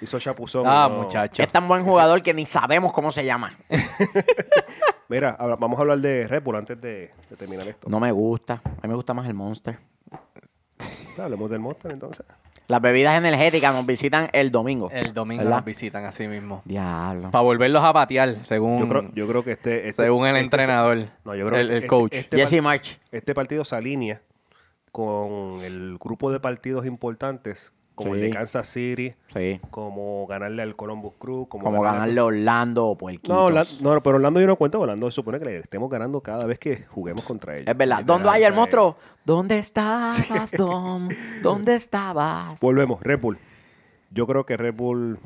Hizo 0.00 0.20
chapuzón. 0.20 0.62
Ah, 0.64 0.86
no. 0.88 0.98
muchacho. 0.98 1.42
Es 1.42 1.50
tan 1.50 1.66
buen 1.66 1.84
jugador 1.84 2.22
que 2.22 2.32
ni 2.32 2.46
sabemos 2.46 2.92
cómo 2.92 3.10
se 3.10 3.24
llama. 3.24 3.52
Mira, 5.08 5.36
vamos 5.58 5.76
a 5.76 5.82
hablar 5.82 5.98
de 5.98 6.28
Red 6.28 6.44
Bull 6.44 6.54
antes 6.54 6.80
de, 6.80 7.10
de 7.28 7.36
terminar 7.36 7.66
esto. 7.66 7.88
No 7.90 7.98
me 7.98 8.12
gusta. 8.12 8.62
A 8.64 8.82
mí 8.82 8.88
me 8.90 8.94
gusta 8.94 9.12
más 9.12 9.26
el 9.26 9.34
Monster. 9.34 9.76
Hablemos 11.18 11.50
del 11.50 11.58
Monster 11.58 11.90
entonces. 11.90 12.24
Las 12.66 12.80
bebidas 12.80 13.16
energéticas 13.18 13.74
nos 13.74 13.84
visitan 13.84 14.30
el 14.32 14.50
domingo. 14.50 14.88
El 14.90 15.12
domingo 15.12 15.42
¿verdad? 15.44 15.58
nos 15.58 15.64
visitan 15.66 16.04
así 16.06 16.26
mismo. 16.28 16.62
Diablo. 16.64 17.30
Para 17.30 17.42
volverlos 17.42 17.82
a 17.84 17.92
patear, 17.92 18.36
según, 18.42 18.78
Yo 18.80 18.88
creo, 18.88 19.10
yo 19.14 19.28
creo 19.28 19.44
que 19.44 19.52
este... 19.52 19.88
este- 19.88 20.04
según 20.04 20.26
el 20.26 20.36
este- 20.36 20.44
entrenador, 20.44 21.08
No, 21.24 21.34
yo 21.34 21.46
creo 21.46 21.60
el, 21.60 21.70
este- 21.70 21.86
coach. 21.86 22.14
este 22.14 22.36
Jesse 22.38 22.62
March. 22.62 22.98
este 23.12 23.34
partido 23.34 23.64
se 23.66 23.76
alinea 23.76 24.22
con 24.92 25.60
el 25.62 25.98
grupo 25.98 26.30
de 26.32 26.40
partidos 26.40 26.86
importantes, 26.86 27.72
como 27.94 28.14
el 28.14 28.20
Sí. 28.20 28.26
de 28.26 28.30
Kansas 28.32 28.68
City, 28.68 29.14
Sí. 29.34 29.60
como 29.70 30.26
ganarle 30.26 30.62
al 30.62 30.74
Columbus 30.76 31.14
Crew, 31.18 31.46
como, 31.46 31.64
Como 31.64 31.82
ganarle 31.82 32.20
a 32.20 32.24
Orlando 32.24 32.86
o. 32.86 32.98
No, 33.28 33.50
no, 33.50 34.00
pero 34.02 34.16
Orlando 34.16 34.40
yo 34.40 34.46
no 34.46 34.56
cuento. 34.56 34.80
Orlando 34.80 35.10
se 35.10 35.14
supone 35.14 35.38
que 35.38 35.44
le 35.44 35.58
estemos 35.58 35.88
ganando 35.90 36.20
cada 36.20 36.44
vez 36.46 36.58
que 36.58 36.84
juguemos 36.84 37.24
contra 37.24 37.54
ellos. 37.54 37.68
Es 37.68 37.76
verdad. 37.76 38.04
¿Dónde 38.04 38.28
hay 38.28 38.42
el 38.44 38.52
monstruo? 38.54 38.96
¿Dónde 39.24 39.58
estabas, 39.58 40.50
Dom? 40.56 41.08
¿Dónde 41.42 41.76
estabas? 41.76 42.60
Volvemos, 42.60 43.00
Red 43.02 43.20
Bull. 43.20 43.38
Yo 44.10 44.26
creo 44.26 44.44
que 44.46 44.56
Red 44.56 44.74
Bull. 44.74 45.18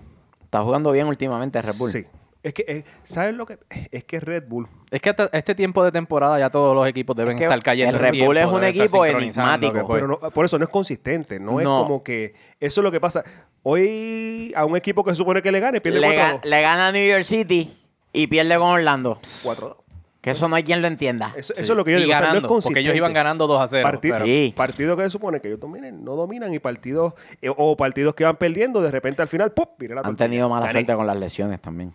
Está 0.44 0.62
jugando 0.62 0.92
bien 0.92 1.06
últimamente 1.08 1.60
Red 1.60 1.74
Bull. 1.78 1.90
Sí. 1.92 2.06
Es 2.42 2.54
que, 2.54 2.64
eh, 2.68 2.84
¿sabes 3.02 3.34
lo 3.34 3.46
que? 3.46 3.58
Es 3.90 4.04
que 4.04 4.20
Red 4.20 4.44
Bull. 4.48 4.68
Es 4.92 5.00
que 5.00 5.10
hasta 5.10 5.28
este 5.32 5.54
tiempo 5.56 5.82
de 5.84 5.90
temporada 5.90 6.38
ya 6.38 6.48
todos 6.50 6.74
los 6.74 6.86
equipos 6.86 7.16
deben 7.16 7.34
Es 7.34 7.38
que 7.40 7.44
estar 7.44 7.60
cayendo. 7.62 7.96
el 7.96 8.00
Red 8.00 8.24
Bull 8.24 8.36
es 8.36 8.46
un 8.46 8.64
equipo 8.64 9.04
enigmático. 9.04 9.72
pues, 9.86 10.00
Pero 10.00 10.06
no- 10.06 10.18
por 10.30 10.44
eso 10.44 10.56
no 10.58 10.64
es 10.64 10.70
consistente. 10.70 11.40
No, 11.40 11.58
es 11.60 11.66
como 11.66 12.02
que. 12.04 12.34
Eso 12.60 12.80
es 12.80 12.84
lo 12.84 12.92
que 12.92 13.00
pasa. 13.00 13.24
Hoy 13.64 14.52
a 14.56 14.64
un 14.64 14.76
equipo 14.76 15.04
que 15.04 15.10
se 15.10 15.16
supone 15.16 15.42
que 15.42 15.52
le 15.52 15.60
gane, 15.60 15.80
pierde 15.80 16.00
Le, 16.00 16.08
ga- 16.16 16.40
4-2. 16.40 16.44
le 16.44 16.62
gana 16.62 16.86
a 16.88 16.92
New 16.92 17.06
York 17.10 17.24
City 17.24 17.70
y 18.12 18.26
pierde 18.28 18.56
con 18.56 18.68
Orlando. 18.68 19.18
4-2. 19.42 19.76
Que 20.20 20.30
eso 20.32 20.48
no 20.48 20.56
hay 20.56 20.62
quien 20.64 20.80
lo 20.82 20.88
entienda. 20.88 21.32
Eso, 21.36 21.54
sí. 21.54 21.62
eso 21.62 21.72
es 21.72 21.76
lo 21.76 21.84
que 21.84 21.92
yo 21.92 21.98
Y 21.98 22.02
digo. 22.02 22.12
o 22.12 22.18
sea, 22.18 22.20
no 22.20 22.26
es 22.36 22.42
ganando, 22.42 22.60
porque 22.62 22.80
ellos 22.80 22.94
iban 22.96 23.12
ganando 23.12 23.46
2 23.46 23.60
a 23.60 23.66
0. 23.68 23.82
Partido, 23.84 24.14
pero- 24.14 24.26
Sí. 24.26 24.52
partido 24.56 24.96
que 24.96 25.02
se 25.04 25.10
supone 25.10 25.40
que 25.40 25.48
ellos 25.48 25.60
dominen, 25.60 26.04
no 26.04 26.16
dominan 26.16 26.52
y 26.54 26.58
partidos 26.58 27.14
eh, 27.42 27.50
o 27.56 27.76
partidos 27.76 28.14
que 28.14 28.24
van 28.24 28.36
perdiendo, 28.36 28.80
de 28.80 28.90
repente 28.90 29.22
al 29.22 29.28
final, 29.28 29.52
¡pum! 29.52 29.66
Mira 29.78 29.94
la 29.94 30.00
Han 30.00 30.06
tortilla. 30.06 30.24
tenido 30.26 30.48
mala 30.48 30.66
Gané. 30.66 30.72
suerte 30.80 30.94
con 30.96 31.06
las 31.06 31.16
lesiones 31.16 31.60
también. 31.60 31.92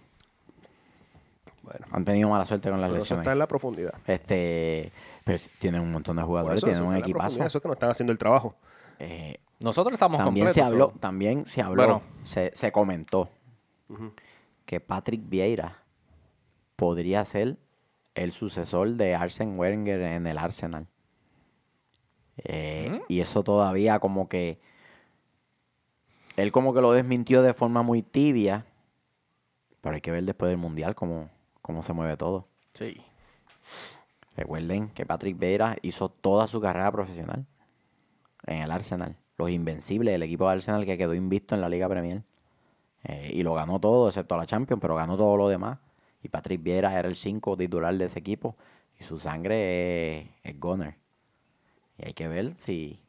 Bueno, 1.63 1.85
Han 1.91 2.03
tenido 2.05 2.29
mala 2.29 2.45
suerte 2.45 2.69
con 2.69 2.79
las 2.79 2.89
pero 2.89 2.97
eso 2.97 3.03
lesiones. 3.05 3.21
está 3.23 3.31
en 3.31 3.39
la 3.39 3.47
profundidad. 3.47 3.93
Este, 4.05 4.91
pues 5.23 5.49
tienen 5.59 5.81
un 5.81 5.91
montón 5.91 6.17
de 6.17 6.23
jugadores, 6.23 6.57
eso, 6.57 6.67
tienen 6.67 6.83
eso 6.83 6.89
un 6.91 6.95
equipazo. 6.97 7.43
Eso 7.43 7.57
es 7.57 7.61
que 7.61 7.67
no 7.67 7.73
están 7.73 7.89
haciendo 7.89 8.11
el 8.11 8.19
trabajo. 8.19 8.55
Eh, 8.99 9.39
Nosotros 9.61 9.93
estamos 9.93 10.17
también 10.19 10.45
completos. 10.47 10.53
se 10.55 10.61
habló, 10.61 10.93
también 10.99 11.45
se 11.45 11.61
habló, 11.61 11.83
Bueno. 11.83 12.01
se, 12.23 12.51
se 12.53 12.71
comentó 12.71 13.29
que 14.65 14.79
Patrick 14.79 15.21
Vieira 15.27 15.79
podría 16.75 17.23
ser 17.25 17.57
el 18.15 18.31
sucesor 18.33 18.89
de 18.91 19.15
Arsene 19.15 19.55
Wenger 19.55 20.01
en 20.01 20.27
el 20.27 20.37
Arsenal. 20.37 20.87
Eh, 22.37 23.01
Y 23.07 23.21
eso 23.21 23.43
todavía 23.43 23.99
como 23.99 24.27
que 24.27 24.59
él 26.35 26.51
como 26.51 26.73
que 26.73 26.81
lo 26.81 26.91
desmintió 26.91 27.41
de 27.43 27.53
forma 27.53 27.83
muy 27.83 28.01
tibia, 28.01 28.65
pero 29.81 29.95
hay 29.95 30.01
que 30.01 30.11
ver 30.11 30.23
después 30.23 30.49
del 30.49 30.57
mundial 30.57 30.95
cómo, 30.95 31.29
cómo 31.63 31.81
se 31.81 31.93
mueve 31.93 32.15
todo. 32.17 32.45
Sí. 32.73 33.01
Recuerden 34.37 34.89
que 34.89 35.07
Patrick 35.07 35.39
Vieira 35.39 35.77
hizo 35.81 36.09
toda 36.09 36.45
su 36.47 36.61
carrera 36.61 36.91
profesional 36.91 37.47
en 38.45 38.61
el 38.61 38.71
Arsenal. 38.71 39.15
Los 39.37 39.49
Invencibles, 39.49 40.13
el 40.13 40.21
equipo 40.21 40.45
de 40.45 40.51
Arsenal 40.51 40.85
que 40.85 40.97
quedó 40.97 41.15
invicto 41.15 41.55
en 41.55 41.61
la 41.61 41.69
Liga 41.69 41.89
Premier. 41.89 42.21
Eh, 43.05 43.31
y 43.33 43.43
lo 43.43 43.53
ganó 43.55 43.79
todo, 43.79 44.07
excepto 44.07 44.37
la 44.37 44.45
Champions, 44.45 44.79
pero 44.79 44.95
ganó 44.95 45.17
todo 45.17 45.35
lo 45.37 45.49
demás. 45.49 45.79
Y 46.21 46.29
Patrick 46.29 46.61
Vieira 46.61 46.97
era 46.97 47.07
el 47.07 47.15
5 47.15 47.57
titular 47.57 47.95
de 47.95 48.05
ese 48.05 48.19
equipo. 48.19 48.55
Y 48.99 49.03
su 49.03 49.19
sangre 49.19 50.19
es, 50.19 50.27
es 50.43 50.59
goner. 50.59 50.95
Y 51.97 52.07
hay 52.07 52.13
que 52.13 52.27
ver 52.27 52.55
si 52.55 52.99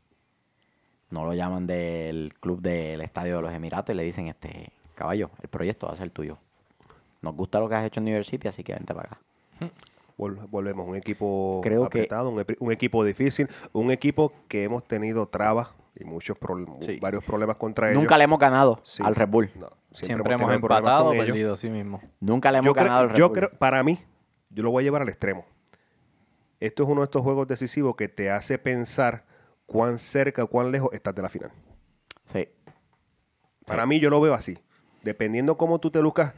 no 1.11 1.25
lo 1.25 1.35
llaman 1.35 1.67
del 1.67 2.35
club 2.40 2.61
del 2.61 3.01
Estadio 3.01 3.37
de 3.37 3.43
los 3.43 3.53
Emiratos 3.53 3.95
y 3.95 3.97
le 3.97 4.03
dicen, 4.05 4.29
este 4.29 4.71
caballo, 4.95 5.31
el 5.43 5.49
proyecto 5.49 5.87
va 5.87 5.93
a 5.93 5.97
ser 5.97 6.11
tuyo. 6.11 6.38
Nos 7.25 7.35
gusta 7.35 7.59
lo 7.59 7.69
que 7.69 7.75
has 7.75 7.85
hecho 7.85 8.01
en 8.01 8.05
New 8.05 8.15
York 8.15 8.27
City, 8.27 8.49
así 8.49 8.63
que 8.63 8.75
vente 8.75 8.95
para 8.95 9.09
acá. 9.09 9.21
Vol- 10.17 10.49
Volvemos, 10.49 10.87
un 10.87 10.95
equipo 10.95 11.61
Creo 11.63 11.89
que- 11.89 11.99
apretado, 12.01 12.29
un, 12.61 12.71
equipo 12.73 13.03
difícil, 13.05 13.49
un 13.73 13.91
equipo 13.91 14.33
que 14.47 14.63
hemos 14.65 14.87
tenido 14.87 15.27
trabas 15.27 15.75
y 15.97 16.05
muchos 16.05 16.39
pro- 16.39 16.65
Sí. 16.81 16.99
varios 17.01 17.25
problemas 17.25 17.57
contra 17.57 17.91
ellos. 17.91 18.01
Nunca 18.03 18.17
le 18.19 18.25
hemos 18.25 18.39
ganado 18.39 18.81
Sí, 18.85 19.03
al 19.05 19.15
Red 19.17 19.29
Bull. 19.29 19.51
no, 19.57 19.71
Siempre, 19.91 20.35
hemos 20.35 20.47
problemas 20.47 20.57
empatado 20.63 21.07
o 21.07 21.13
ellos. 21.15 21.27
perdido, 21.27 21.57
sí 21.57 21.69
mismo. 21.71 22.01
Nunca 22.21 22.53
le 22.53 22.59
hemos 22.59 22.67
Yo, 22.67 22.73
creo- 22.75 22.85
ganado 22.85 23.03
al 23.03 23.09
Red 23.11 23.17
yo 23.17 23.29
Bull. 23.29 23.39
creo, 23.39 23.51
para 23.59 23.83
mí, 23.83 23.99
yo 24.51 24.63
lo 24.63 24.71
voy 24.71 24.83
a 24.83 24.85
llevar 24.85 25.03
al 25.03 25.09
extremo. 25.09 25.45
Esto 26.61 26.83
es 26.85 26.89
uno 26.89 27.01
de 27.01 27.07
estos 27.07 27.23
juegos 27.23 27.49
decisivos 27.49 27.97
que 27.97 28.09
te 28.09 28.31
hace 28.31 28.59
pensar 28.59 29.25
cuán 29.67 29.99
cerca, 29.99 30.47
cuán 30.47 30.71
lejos 30.71 30.91
estás 30.93 31.15
de 31.15 31.23
la 31.23 31.29
final. 31.29 31.51
Sí. 32.23 32.49
Para 33.67 33.85
mí 33.87 33.99
yo 33.99 34.11
lo 34.11 34.21
veo 34.21 34.35
así. 34.35 34.59
Dependiendo 35.03 35.57
cómo 35.57 35.79
tú 35.81 35.91
te 35.91 36.01
lucas 36.01 36.35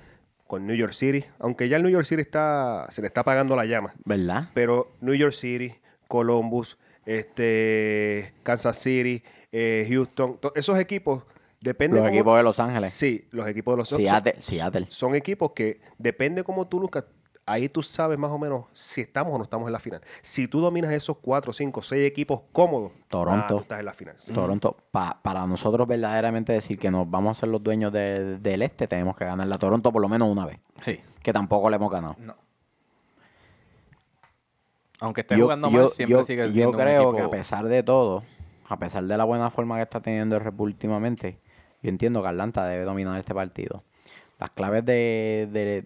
con 0.47 0.67
New 0.67 0.77
York 0.77 0.93
City, 0.93 1.25
aunque 1.39 1.69
ya 1.69 1.77
el 1.77 1.83
New 1.83 1.91
York 1.93 2.05
City 2.07 2.23
está, 2.23 2.87
se 2.91 3.01
le 3.03 3.09
está 3.09 3.23
apagando 3.23 3.57
la 3.57 3.65
llama, 3.65 3.95
¿Verdad? 4.05 4.51
pero 4.55 4.93
New 5.01 5.15
York 5.15 5.33
City, 5.33 5.75
Columbus, 6.09 6.79
este, 7.05 8.33
Kansas 8.43 8.79
City, 8.79 9.23
eh, 9.53 9.87
Houston, 9.89 10.39
to- 10.39 10.53
esos 10.55 10.79
equipos 10.79 11.25
depende 11.61 11.97
Los 11.97 12.07
cómo- 12.07 12.15
equipos 12.15 12.37
de 12.37 12.43
Los 12.43 12.61
Ángeles. 12.61 12.93
Sí, 12.93 13.27
los 13.31 13.47
equipos 13.49 13.75
de 13.75 13.77
los 13.79 13.89
son- 13.89 13.99
Seattle- 14.01 14.35
son, 14.35 14.43
Seattle. 14.43 14.87
son 14.89 15.15
equipos 15.15 15.53
que 15.53 15.81
depende 15.99 16.45
cómo 16.45 16.67
tú 16.69 16.81
luzcas. 16.81 17.05
Ahí 17.47 17.69
tú 17.69 17.83
sabes 17.83 18.19
más 18.19 18.31
o 18.31 18.39
menos 18.39 18.65
si 18.75 19.01
estamos 19.01 19.33
o 19.33 19.39
no 19.39 19.45
estamos 19.45 19.67
en 19.69 19.73
la 19.73 19.79
final. 19.79 20.01
Si 20.23 20.49
tú 20.49 20.61
dominas 20.61 20.93
esos 20.93 21.17
cuatro, 21.19 21.53
cinco, 21.53 21.81
seis 21.83 22.07
equipos 22.07 22.43
cómodos, 22.53 22.93
Toronto. 23.09 23.45
ah, 23.45 23.47
tú 23.49 23.59
estás 23.59 23.79
en 23.81 23.87
la 23.87 23.95
final. 23.95 24.17
Sí. 24.19 24.33
Toronto, 24.33 24.77
pa- 24.91 25.21
para 25.23 25.47
nosotros 25.47 25.87
verdaderamente 25.87 26.53
decir 26.53 26.79
que 26.79 26.91
nos 26.91 27.09
vamos 27.09 27.37
a 27.37 27.41
ser 27.41 27.49
los 27.49 27.63
dueños 27.63 27.93
de- 27.93 28.39
del 28.39 28.63
este, 28.63 28.87
tenemos 28.89 29.17
que 29.17 29.25
ganar 29.25 29.47
la 29.47 29.59
Toronto 29.59 29.93
por 29.93 30.03
lo 30.03 30.09
menos 30.09 30.29
una 30.29 30.45
vez. 30.45 30.59
Sí. 30.85 30.99
Que 31.23 31.33
tampoco 31.33 31.71
le 31.71 31.77
hemos 31.77 31.91
ganado. 31.91 32.17
No. 32.19 32.35
Aunque 35.01 35.21
esté 35.21 35.37
Yo, 35.37 35.45
jugando 35.45 35.71
yo- 35.71 35.81
mal, 35.83 35.91
siempre 35.91 36.17
yo- 36.17 36.23
sigue 36.23 36.47
yo 36.47 36.53
siendo 36.53 36.71
un 36.71 36.77
creo 36.79 37.03
equipo- 37.03 37.17
que 37.17 37.23
a 37.23 37.31
pesar 37.31 37.65
de 37.67 37.83
todo, 37.83 38.23
a 38.69 38.79
pesar 38.79 39.05
de 39.05 39.17
la 39.17 39.25
buena 39.25 39.51
forma 39.51 39.77
que 39.77 39.83
está 39.83 40.01
teniendo 40.01 40.37
el 40.37 40.43
Red 40.43 40.55
Bull 40.55 40.71
últimamente, 40.71 41.39
yo 41.83 41.91
entiendo 41.91 42.23
que 42.23 42.29
Atlanta 42.29 42.65
debe 42.67 42.85
dominar 42.85 43.19
este 43.19 43.35
partido. 43.35 43.85
Las 44.39 44.51
claves 44.51 44.85
de, 44.85 45.49
de- 45.53 45.85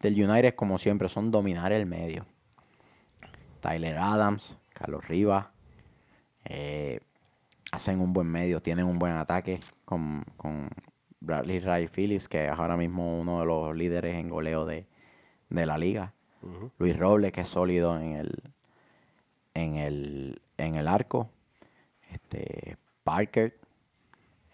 del 0.00 0.22
United, 0.22 0.54
como 0.54 0.78
siempre, 0.78 1.08
son 1.08 1.30
dominar 1.30 1.72
el 1.72 1.86
medio. 1.86 2.26
Tyler 3.60 3.98
Adams, 3.98 4.58
Carlos 4.72 5.06
Rivas, 5.08 5.46
eh, 6.44 7.00
hacen 7.72 8.00
un 8.00 8.12
buen 8.12 8.26
medio, 8.26 8.60
tienen 8.60 8.86
un 8.86 8.98
buen 8.98 9.14
ataque 9.14 9.60
con, 9.84 10.24
con 10.36 10.68
Bradley 11.20 11.60
Ray 11.60 11.88
Phillips, 11.88 12.28
que 12.28 12.46
es 12.46 12.50
ahora 12.50 12.76
mismo 12.76 13.18
uno 13.18 13.40
de 13.40 13.46
los 13.46 13.74
líderes 13.74 14.16
en 14.16 14.28
goleo 14.28 14.64
de, 14.64 14.86
de 15.48 15.66
la 15.66 15.78
liga. 15.78 16.12
Luis 16.78 16.96
Robles, 16.96 17.32
que 17.32 17.40
es 17.40 17.48
sólido 17.48 17.98
en 17.98 18.12
el, 18.12 18.52
en 19.54 19.76
el, 19.76 20.42
en 20.56 20.76
el 20.76 20.86
arco. 20.86 21.28
Este, 22.12 22.76
Parker, 23.02 23.58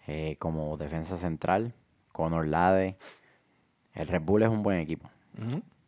eh, 0.07 0.37
como 0.39 0.75
defensa 0.77 1.17
central. 1.17 1.75
Conor 2.11 2.47
Lade. 2.47 2.97
El 3.93 4.07
Red 4.07 4.21
Bull 4.21 4.43
es 4.43 4.49
un 4.49 4.63
buen 4.63 4.79
equipo. 4.79 5.09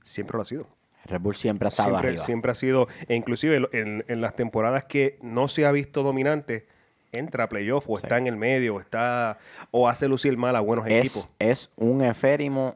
Siempre 0.02 0.38
lo 0.38 0.42
ha 0.42 0.46
sido. 0.46 0.68
Red 1.06 1.22
Bull 1.22 1.36
siempre 1.36 1.68
ha 1.68 1.70
estado 1.70 1.90
Siempre, 1.90 2.10
arriba. 2.10 2.24
siempre 2.26 2.52
ha 2.52 2.56
sido, 2.56 2.88
e 3.08 3.16
inclusive 3.16 3.68
en, 3.74 4.04
en 4.08 4.22
las 4.22 4.36
temporadas 4.36 4.86
que 4.86 5.20
no 5.22 5.48
se 5.48 5.66
ha 5.66 5.72
visto 5.72 6.02
dominante, 6.02 6.68
entra 7.12 7.44
a 7.46 7.50
playoff 7.50 7.86
o 7.88 7.98
está 7.98 8.18
en 8.18 8.26
el 8.28 8.36
medio, 8.38 8.76
o 8.76 8.80
está 8.80 9.38
o 9.72 9.88
hace 9.88 10.08
lucir 10.08 10.36
mal 10.38 10.56
a 10.56 10.62
buenos 10.62 10.88
equipos. 10.88 11.30
es, 11.40 11.72
un 11.76 12.02
eférimo 12.04 12.76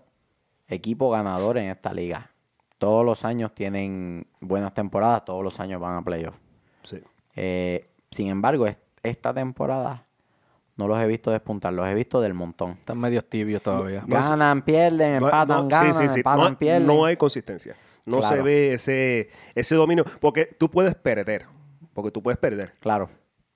equipo 0.67 1.09
ganador 1.09 1.57
en 1.57 1.69
esta 1.71 1.91
liga. 1.93 2.29
Todos 2.77 3.03
los 3.05 3.25
años 3.25 3.53
tienen 3.55 4.27
buenas 4.39 4.73
temporadas, 4.75 5.25
todos 5.25 5.43
los 5.43 5.59
años 5.59 5.81
van 5.81 5.95
a 5.97 6.01
playoff. 6.03 6.35
Sí. 6.83 7.01
Eh, 7.35 7.89
sin 8.11 8.27
embargo, 8.27 8.67
es- 8.67 8.77
esta 9.01 9.33
temporada 9.33 10.05
no 10.79 10.87
los 10.87 10.97
he 10.99 11.05
visto 11.05 11.29
despuntar, 11.29 11.73
los 11.73 11.85
he 11.87 11.93
visto 11.93 12.21
del 12.21 12.33
montón. 12.33 12.71
Están 12.79 12.99
medios 12.99 13.25
tibios 13.29 13.61
todavía. 13.61 14.03
Ganan, 14.07 14.61
pierden, 14.63 15.15
empatan, 15.15 15.63
no- 15.63 15.67
ganan, 15.67 15.93
sí, 15.93 15.99
sí, 16.03 16.09
sí. 16.09 16.19
empatan, 16.21 16.39
No 16.39 16.45
hay- 16.47 16.55
pierden. 16.55 16.87
No 16.87 17.05
hay 17.05 17.17
consistencia. 17.17 17.75
No 18.05 18.23
se 18.23 18.41
ve 18.41 18.73
ese, 18.73 19.29
ese 19.53 19.75
dominio. 19.75 20.03
Porque 20.19 20.45
tú 20.45 20.71
puedes 20.71 20.95
perder. 20.95 21.45
Porque 21.93 22.09
tú 22.11 22.23
puedes 22.23 22.37
perder. 22.39 22.73
Claro. 22.79 23.09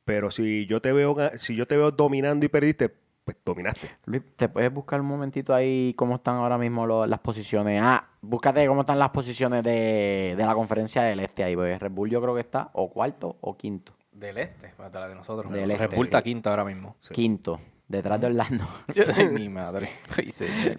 Pero 0.06 0.30
si 0.32 0.66
yo 0.68 0.82
te 0.82 0.92
veo, 0.92 1.16
si 1.38 1.56
yo 1.56 1.66
te 1.66 1.78
veo 1.78 1.90
dominando 1.90 2.46
y 2.46 2.50
perdiste, 2.50 2.94
pues 3.24 3.38
dominaste. 3.46 3.90
Luis, 4.06 4.22
¿te 4.36 4.50
puedes 4.50 4.72
buscar 4.72 5.00
un 5.00 5.08
momentito 5.08 5.56
ahí 5.56 5.94
cómo 5.98 6.16
están 6.16 6.36
ahora 6.36 6.58
mismo 6.58 6.86
lo- 6.86 7.08
las 7.08 7.20
posiciones? 7.22 7.80
Ah, 7.82 8.06
búscate 8.22 8.68
cómo 8.68 8.82
están 8.82 9.00
las 9.00 9.12
posiciones 9.12 9.64
de, 9.64 10.34
de 10.38 10.46
la 10.46 10.54
conferencia 10.54 11.04
del 11.04 11.22
este 11.22 11.44
ahí. 11.46 11.56
Porque 11.56 11.80
Red 11.80 11.92
Bull 11.92 12.10
yo 12.10 12.22
creo 12.22 12.36
que 12.36 12.42
está 12.42 12.70
o 12.74 12.92
cuarto 12.92 13.38
o 13.40 13.56
quinto. 13.58 13.94
Del 14.13 14.38
este, 14.38 14.69
para 14.78 14.99
la 15.02 15.08
de 15.10 15.15
nosotros. 15.15 15.52
Del 15.52 15.71
este. 15.71 15.95
Bull 15.95 16.06
está 16.06 16.21
quinta 16.21 16.49
ahora 16.52 16.63
mismo. 16.63 16.95
Quinto, 17.12 17.60
detrás 17.88 18.19
de 18.21 18.28
Orlando. 18.28 18.63
Ay, 19.15 19.28
mi 19.30 19.49
madre. 19.49 19.89
Ay. 20.17 20.32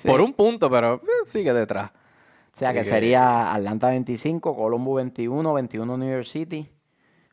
Por 0.05 0.21
un 0.21 0.33
punto, 0.33 0.71
pero 0.71 0.95
eh, 0.97 1.01
sigue 1.27 1.53
detrás. 1.53 1.91
O 1.91 2.57
sea, 2.57 2.71
Sí, 2.71 2.75
que, 2.77 2.81
que- 2.83 2.85
sería 2.89 3.53
Atlanta 3.53 3.91
25, 3.91 4.55
Colombo 4.57 4.95
21, 4.95 5.53
21 5.53 5.97
New 5.99 6.09
York 6.11 6.25
City, 6.25 6.69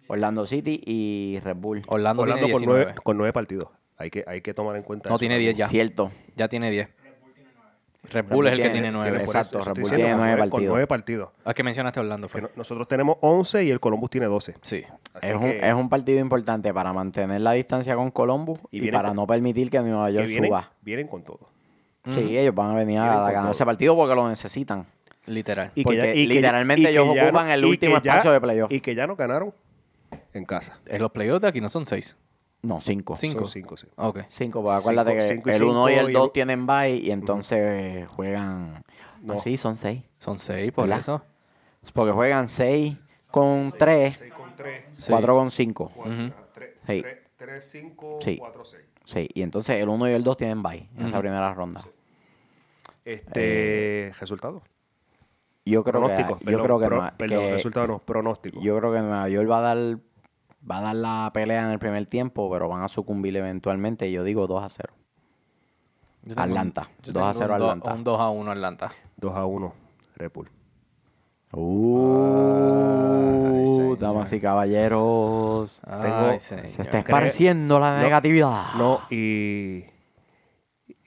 Orlando 0.07 0.47
City 0.47 0.81
y 0.85 1.39
Red 1.43 1.57
Bull. 1.57 1.81
Orlando, 1.87 2.23
Orlando 2.23 2.45
tiene 2.45 2.53
con 2.53 2.61
19. 2.61 2.83
nueve, 2.85 3.01
con 3.03 3.17
nueve 3.17 3.33
partidos. 3.33 3.69
Hay 3.97 4.09
que, 4.09 4.23
hay 4.25 4.41
que 4.41 4.55
tomar 4.55 4.75
en 4.75 4.81
cuenta 4.83 5.09
No 5.09 5.15
eso 5.15 5.19
tiene 5.19 5.35
también. 5.35 5.55
10 5.55 5.57
ya. 5.59 5.67
Cierto. 5.67 6.11
Ya 6.35 6.47
tiene 6.47 6.71
10. 6.71 6.89
Red 8.03 8.25
Bull 8.25 8.47
es 8.47 8.53
el 8.53 8.57
que 8.57 8.63
tiene- 8.63 8.73
tiene 8.73 8.91
9. 8.91 9.09
Tiene 9.11 9.25
por 9.25 9.35
Exacto, 9.35 9.63
Red 9.63 9.79
Bull 9.81 9.89
tiene 9.89 10.09
con 10.09 10.17
nueve 10.19 10.31
Con 10.41 10.49
partidos. 10.49 10.71
nueve 10.71 10.87
partidos. 10.87 11.29
¿A 11.45 11.53
qué 11.53 11.63
mencionaste 11.63 11.99
Orlando? 11.99 12.27
Que 12.27 12.31
Fue? 12.31 12.41
no- 12.41 12.49
nosotros 12.55 12.87
tenemos 12.87 13.17
11 13.21 13.63
y 13.63 13.69
el 13.69 13.79
Columbus 13.79 14.09
tiene 14.09 14.25
12. 14.27 14.55
Sí. 14.61 14.83
Es 15.21 15.35
un, 15.35 15.41
que- 15.41 15.67
es 15.67 15.73
un 15.73 15.87
partido 15.87 16.19
importante 16.19 16.73
para 16.73 16.91
mantener 16.93 17.41
la 17.41 17.51
distancia 17.53 17.95
con 17.95 18.09
Columbus 18.11 18.59
Y 18.71 18.91
para 18.91 19.09
con- 19.09 19.17
no 19.17 19.27
permitir 19.27 19.69
que 19.69 19.79
Nueva 19.81 20.07
que 20.07 20.13
York 20.13 20.27
vienen, 20.27 20.49
suba. 20.49 20.71
vienen 20.81 21.07
con 21.07 21.23
todo. 21.23 21.49
Sí, 22.11 22.35
ellos 22.37 22.55
van 22.55 22.71
a 22.71 22.73
venir 22.73 22.99
Vienen 22.99 23.07
a 23.09 23.13
con 23.13 23.25
ganar 23.27 23.41
todo. 23.43 23.51
ese 23.51 23.65
partido 23.65 23.95
porque 23.95 24.15
lo 24.15 24.27
necesitan. 24.27 24.87
Literal. 25.27 25.71
Y 25.75 25.83
Porque 25.83 25.97
ya- 25.97 26.13
y 26.15 26.25
literalmente 26.25 26.81
y 26.81 26.87
ellos 26.87 27.07
ocupan 27.07 27.51
el 27.51 27.63
último 27.63 28.01
que 28.01 28.05
ya- 28.07 28.13
espacio 28.13 28.31
de 28.31 28.41
playoff. 28.41 28.71
Y 28.71 28.79
que 28.81 28.95
ya 28.95 29.05
no 29.05 29.15
ganaron 29.15 29.53
en 30.33 30.45
casa. 30.45 30.79
En 30.87 30.99
los 31.01 31.11
playoffs 31.11 31.41
de 31.43 31.47
aquí 31.49 31.61
no 31.61 31.69
son 31.69 31.85
6. 31.85 32.15
No, 32.63 32.79
cinco. 32.81 33.15
Cinco. 33.15 33.39
Son 33.39 33.47
cinco, 33.49 33.75
sí. 33.77 33.87
Ok. 33.95 34.19
Cinco, 34.29 34.61
porque 34.63 34.77
acuérdate 34.77 35.11
Cinco- 35.11 35.21
que 35.21 35.33
cinco 35.35 35.49
y 35.49 35.53
el 35.53 35.63
1 35.63 35.89
y 35.89 35.93
cinco 35.93 36.05
el 36.05 36.11
y 36.11 36.13
2 36.13 36.25
el- 36.25 36.31
tienen 36.31 36.67
bye 36.67 36.95
y 36.95 37.11
entonces 37.11 37.57
eh, 37.59 38.05
juegan... 38.07 38.83
No. 39.21 39.35
No. 39.35 39.41
sí, 39.41 39.57
son 39.57 39.77
seis. 39.77 40.03
Son 40.19 40.37
6 40.39 40.71
por 40.71 40.85
¿Verdad? 40.85 40.99
eso. 40.99 41.23
Porque 41.93 42.11
juegan 42.11 42.47
6 42.47 42.95
con 43.31 43.71
3, 43.77 44.17
Seis 44.17 44.33
con 44.33 44.55
tres. 44.55 44.83
Sí. 44.93 45.11
4 45.11 45.35
con 45.35 45.49
5. 45.51 45.91
Ujú. 45.95 46.09
Tres, 46.53 46.69
Sí. 46.87 47.01
tres, 47.01 47.23
tres, 47.37 47.69
cinco, 47.71 48.19
Sí. 48.21 48.37
cuatro, 48.37 48.63
seis. 48.65 48.83
Sí, 49.05 49.27
y 49.33 49.41
entonces 49.41 49.81
el 49.81 49.89
1 49.89 50.09
y 50.09 50.13
el 50.13 50.23
2 50.23 50.37
tienen 50.37 50.61
bye 50.61 50.87
en 50.97 51.07
esa 51.07 51.19
primera 51.19 51.53
ronda. 51.53 51.83
Este, 53.05 54.11
resultado. 54.19 54.61
Yo 55.65 55.83
creo 55.83 56.01
Pronóstico. 56.01 56.39
que, 56.39 56.45
yo 56.45 56.51
perdón, 56.51 56.63
creo 56.65 56.79
que, 56.79 56.85
pro- 56.87 57.11
perdón, 57.17 57.39
que- 57.39 57.51
resultado 57.51 57.87
no, 57.87 57.97
pronóstico. 57.99 58.59
yo 58.61 58.77
creo 58.79 58.93
que 58.93 58.99
Nueva 58.99 59.29
York 59.29 59.49
va 59.49 59.57
a 59.59 59.61
dar 59.75 59.97
va 60.69 60.77
a 60.79 60.81
dar 60.81 60.95
la 60.95 61.31
pelea 61.33 61.63
en 61.65 61.71
el 61.71 61.79
primer 61.79 62.05
tiempo, 62.05 62.49
pero 62.51 62.67
van 62.69 62.83
a 62.83 62.87
sucumbir 62.87 63.35
eventualmente. 63.37 64.07
y 64.07 64.11
Yo 64.13 64.23
digo 64.23 64.47
2 64.47 64.63
a 64.63 64.69
0. 64.69 64.93
Yo 66.23 66.35
tengo- 66.35 66.41
Atlanta. 66.41 66.89
yo 67.03 67.13
2 67.13 67.23
a 67.23 67.31
tengo 67.31 67.39
0 67.41 67.53
un 67.53 67.59
do- 67.59 67.65
Atlanta. 67.71 67.93
Un 67.93 68.03
2 68.03 68.19
a 68.19 68.29
1 68.29 68.51
Atlanta. 68.51 68.91
2 69.17 69.35
a 69.35 69.45
1, 69.45 69.73
Red 70.17 70.31
Bull. 70.33 70.49
Uh, 72.31 73.65
señor. 73.65 73.97
damas 73.99 74.31
y 74.33 74.39
caballeros. 74.39 75.79
Tengo- 75.83 76.03
Ay, 76.03 76.39
Se 76.39 76.55
señor. 76.57 76.65
está 76.65 76.83
Creo- 76.89 76.99
esparciendo 77.01 77.79
la 77.79 77.97
No, 77.97 78.03
negatividad. 78.03 78.73
No, 78.77 79.01
y, 79.09 79.85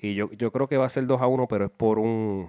y 0.01 0.15
yo, 0.15 0.31
yo 0.33 0.51
creo 0.53 0.69
que 0.69 0.77
va 0.77 0.87
a 0.87 0.91
ser 0.91 1.07
2 1.07 1.21
a 1.21 1.27
1, 1.27 1.47
pero 1.49 1.65
es 1.67 1.71
por 1.71 1.99
un... 1.99 2.49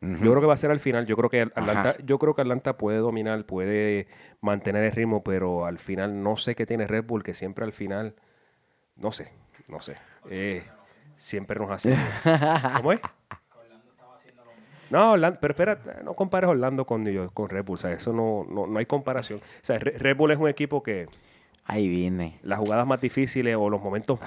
Yo 0.00 0.30
creo 0.30 0.40
que 0.40 0.46
va 0.46 0.54
a 0.54 0.58
ser 0.58 0.70
al 0.70 0.78
final. 0.80 1.06
Yo 1.06 1.16
creo 1.16 1.28
que 1.28 1.40
Atlanta, 1.42 1.90
Ajá. 1.90 1.96
yo 2.04 2.18
creo 2.20 2.34
que 2.34 2.42
Atlanta 2.42 2.78
puede 2.78 2.98
dominar, 2.98 3.44
puede 3.46 4.06
mantener 4.40 4.84
el 4.84 4.92
ritmo, 4.92 5.24
pero 5.24 5.66
al 5.66 5.78
final 5.78 6.22
no 6.22 6.36
sé 6.36 6.54
qué 6.54 6.66
tiene 6.66 6.86
Red 6.86 7.04
Bull, 7.04 7.24
que 7.24 7.34
siempre 7.34 7.64
al 7.64 7.72
final, 7.72 8.14
no 8.96 9.10
sé, 9.10 9.32
no 9.68 9.80
sé. 9.80 9.96
eh, 10.30 10.62
siempre 11.16 11.58
nos 11.58 11.70
hace. 11.72 11.96
¿Cómo 12.76 12.92
es? 12.92 13.00
No, 14.90 15.12
Orlando, 15.12 15.38
pero 15.40 15.52
espera, 15.52 15.78
no 16.02 16.14
compares 16.14 16.48
Orlando 16.48 16.86
con, 16.86 17.02
New 17.04 17.12
York, 17.12 17.32
con 17.34 17.50
Red 17.50 17.64
Bull. 17.64 17.74
O 17.74 17.78
sea, 17.78 17.92
eso 17.92 18.12
no, 18.12 18.46
no, 18.48 18.66
no 18.66 18.78
hay 18.78 18.86
comparación. 18.86 19.38
O 19.40 19.42
sea, 19.64 19.78
Re- 19.78 19.98
Red 19.98 20.16
Bull 20.16 20.30
es 20.30 20.38
un 20.38 20.48
equipo 20.48 20.82
que 20.82 21.08
Ahí 21.68 21.86
viene. 21.86 22.38
las 22.42 22.58
jugadas 22.58 22.86
más 22.86 23.00
difíciles 23.00 23.54
o 23.56 23.68
los 23.70 23.80
momentos 23.80 24.18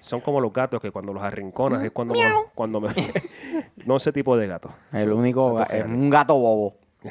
son 0.00 0.20
como 0.20 0.40
los 0.40 0.52
gatos 0.52 0.80
que 0.80 0.90
cuando 0.90 1.12
los 1.12 1.22
arrinconas 1.22 1.82
es 1.82 1.90
cuando, 1.92 2.14
me- 2.14 2.20
cuando 2.54 2.80
me, 2.80 2.88
no 3.86 3.96
ese 3.96 4.12
tipo 4.12 4.36
de 4.36 4.46
gato. 4.48 4.70
El 4.92 5.12
único 5.12 5.60
es 5.62 5.84
un 5.84 6.10
gato 6.10 6.34
bobo. 6.36 6.74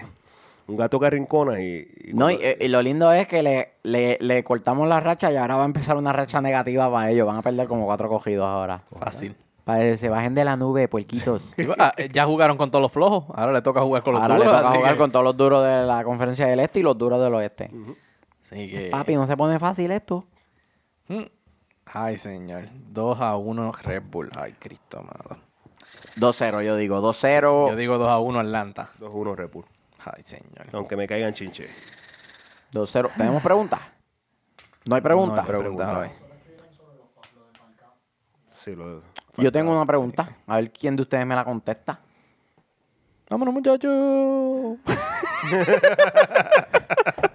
Un 0.70 0.76
gato 0.76 1.00
que 1.00 1.06
arrincona 1.08 1.62
y, 1.62 1.88
y 2.10 2.14
No, 2.14 2.30
y, 2.30 2.36
cuando- 2.36 2.66
y 2.66 2.68
lo 2.68 2.82
lindo 2.82 3.14
es 3.14 3.26
que 3.26 3.42
le, 3.42 3.76
le, 3.84 4.18
le 4.20 4.44
cortamos 4.44 4.86
la 4.90 5.00
racha 5.00 5.32
y 5.32 5.38
ahora 5.38 5.56
va 5.56 5.62
a 5.62 5.66
empezar 5.66 5.96
una 5.96 6.12
racha 6.12 6.42
negativa 6.42 6.92
para 6.92 7.10
ellos. 7.10 7.26
Van 7.26 7.38
a 7.38 7.42
perder 7.42 7.70
como 7.70 7.86
cuatro 7.86 8.10
cogidos 8.10 8.46
ahora. 8.46 8.82
Fácil. 9.00 9.34
Para 9.64 9.80
que 9.80 9.96
se 9.96 10.10
bajen 10.10 10.36
de 10.36 10.44
la 10.44 10.58
nube, 10.58 10.90
puerquitos. 10.90 11.56
Ah, 11.80 11.94
eh, 11.96 12.10
ya 12.12 12.26
jugaron 12.26 12.58
con 12.58 12.70
todos 12.70 12.82
los 12.84 12.92
flojos. 12.92 13.24
Ahora 13.34 13.54
le 13.54 13.62
toca 13.62 13.80
jugar 13.82 14.04
con 14.04 14.16
los 14.16 14.22
Ahora 14.22 14.38
le 14.38 14.44
duros. 14.44 14.58
toca 14.58 14.70
así 14.70 14.78
jugar 14.78 14.92
que- 14.94 14.98
con 15.00 15.12
todos 15.14 15.24
los 15.24 15.38
duros 15.38 15.64
de 15.64 15.84
la 15.86 16.04
conferencia 16.04 16.46
del 16.48 16.60
este 16.60 16.80
y 16.80 16.84
los 16.84 16.98
duros 16.98 17.22
del 17.22 17.34
oeste. 17.36 17.72
Así 18.52 18.70
que- 18.70 18.90
Papi, 18.90 19.16
no 19.16 19.28
se 19.28 19.38
pone 19.38 19.60
fácil 19.60 19.92
esto. 19.92 20.26
Mm. 21.08 21.24
Ay, 21.86 22.18
señor. 22.18 22.68
2 22.90 23.22
a 23.22 23.38
1 23.38 23.72
Red 23.72 24.04
Bull. 24.04 24.30
Ay, 24.38 24.54
Cristo 24.60 25.00
amado. 25.00 25.38
2-0, 26.18 26.62
yo 26.64 26.76
digo. 26.76 27.00
2-0. 27.02 27.70
Yo 27.70 27.76
digo 27.76 27.98
2 27.98 28.10
a 28.10 28.20
1 28.20 28.40
Atlanta. 28.40 28.90
2-1 29.00 29.36
Red 29.36 29.50
Bull. 29.50 29.66
Ay, 30.04 30.24
señor. 30.24 30.68
Aunque 30.74 30.96
me 30.98 31.08
caigan 31.08 31.34
chinche. 31.34 31.70
2-0. 32.74 33.10
¿Tenemos 33.16 33.42
preguntas? 33.42 33.80
No 34.88 34.96
hay 34.96 35.02
preguntas. 35.02 35.38
No 35.38 35.42
hay 35.42 35.48
preguntas. 35.60 36.12
Sí, 38.64 38.76
lo- 38.76 39.02
Yo 39.38 39.52
tengo 39.52 39.72
una 39.72 39.86
pregunta. 39.86 40.36
A 40.48 40.56
ver 40.58 40.72
quién 40.72 40.96
de 40.96 41.04
ustedes 41.04 41.26
me 41.26 41.36
la 41.36 41.46
contesta. 41.46 42.00
Vámonos, 43.30 43.54
muchachos. 43.54 44.78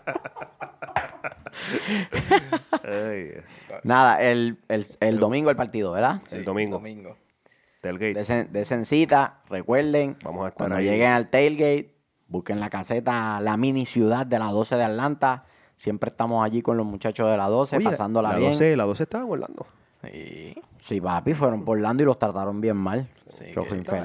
Ay, 2.85 3.33
Nada, 3.85 4.23
el, 4.23 4.59
el, 4.69 4.87
el 5.01 5.19
domingo 5.19 5.51
el 5.51 5.57
partido, 5.57 5.93
¿verdad? 5.93 6.21
el 6.33 6.45
domingo. 6.45 6.77
Domingo. 6.79 7.17
Tailgate. 7.81 8.15
Desen, 8.15 8.49
desen 8.53 8.85
cita, 8.85 9.41
recuerden, 9.49 10.17
Vamos 10.23 10.45
a 10.45 10.49
estar 10.49 10.59
cuando 10.69 10.77
ahí. 10.77 10.85
lleguen 10.85 11.11
al 11.11 11.29
tailgate, 11.31 11.95
Busquen 12.29 12.61
la 12.61 12.71
caseta, 12.71 13.41
la 13.41 13.57
mini 13.59 13.85
ciudad 13.85 14.25
de 14.25 14.39
la 14.39 14.47
12 14.47 14.77
de 14.77 14.85
Atlanta. 14.85 15.45
Siempre 15.77 16.09
estamos 16.09 16.43
allí 16.45 16.63
con 16.63 16.77
los 16.79 16.87
muchachos 16.87 17.31
de 17.31 17.37
la 17.37 17.47
12, 17.49 17.77
Oye, 17.77 17.85
pasándola 17.85 18.31
la 18.33 18.39
bien. 18.39 18.53
12, 18.53 18.77
la 18.77 18.85
12 18.85 19.03
estaba 19.03 19.25
en 19.25 19.31
Orlando. 19.31 19.67
Sí. 20.05 20.55
Sí, 20.81 21.01
papi, 21.01 21.35
fueron 21.35 21.65
por 21.65 21.77
Orlando 21.77 22.03
y 22.05 22.07
los 22.07 22.19
trataron 22.19 22.61
bien 22.61 22.77
mal. 22.77 23.09
Sí, 23.27 23.47
Chocos 23.53 23.73
que 23.75 23.79
está 23.81 24.05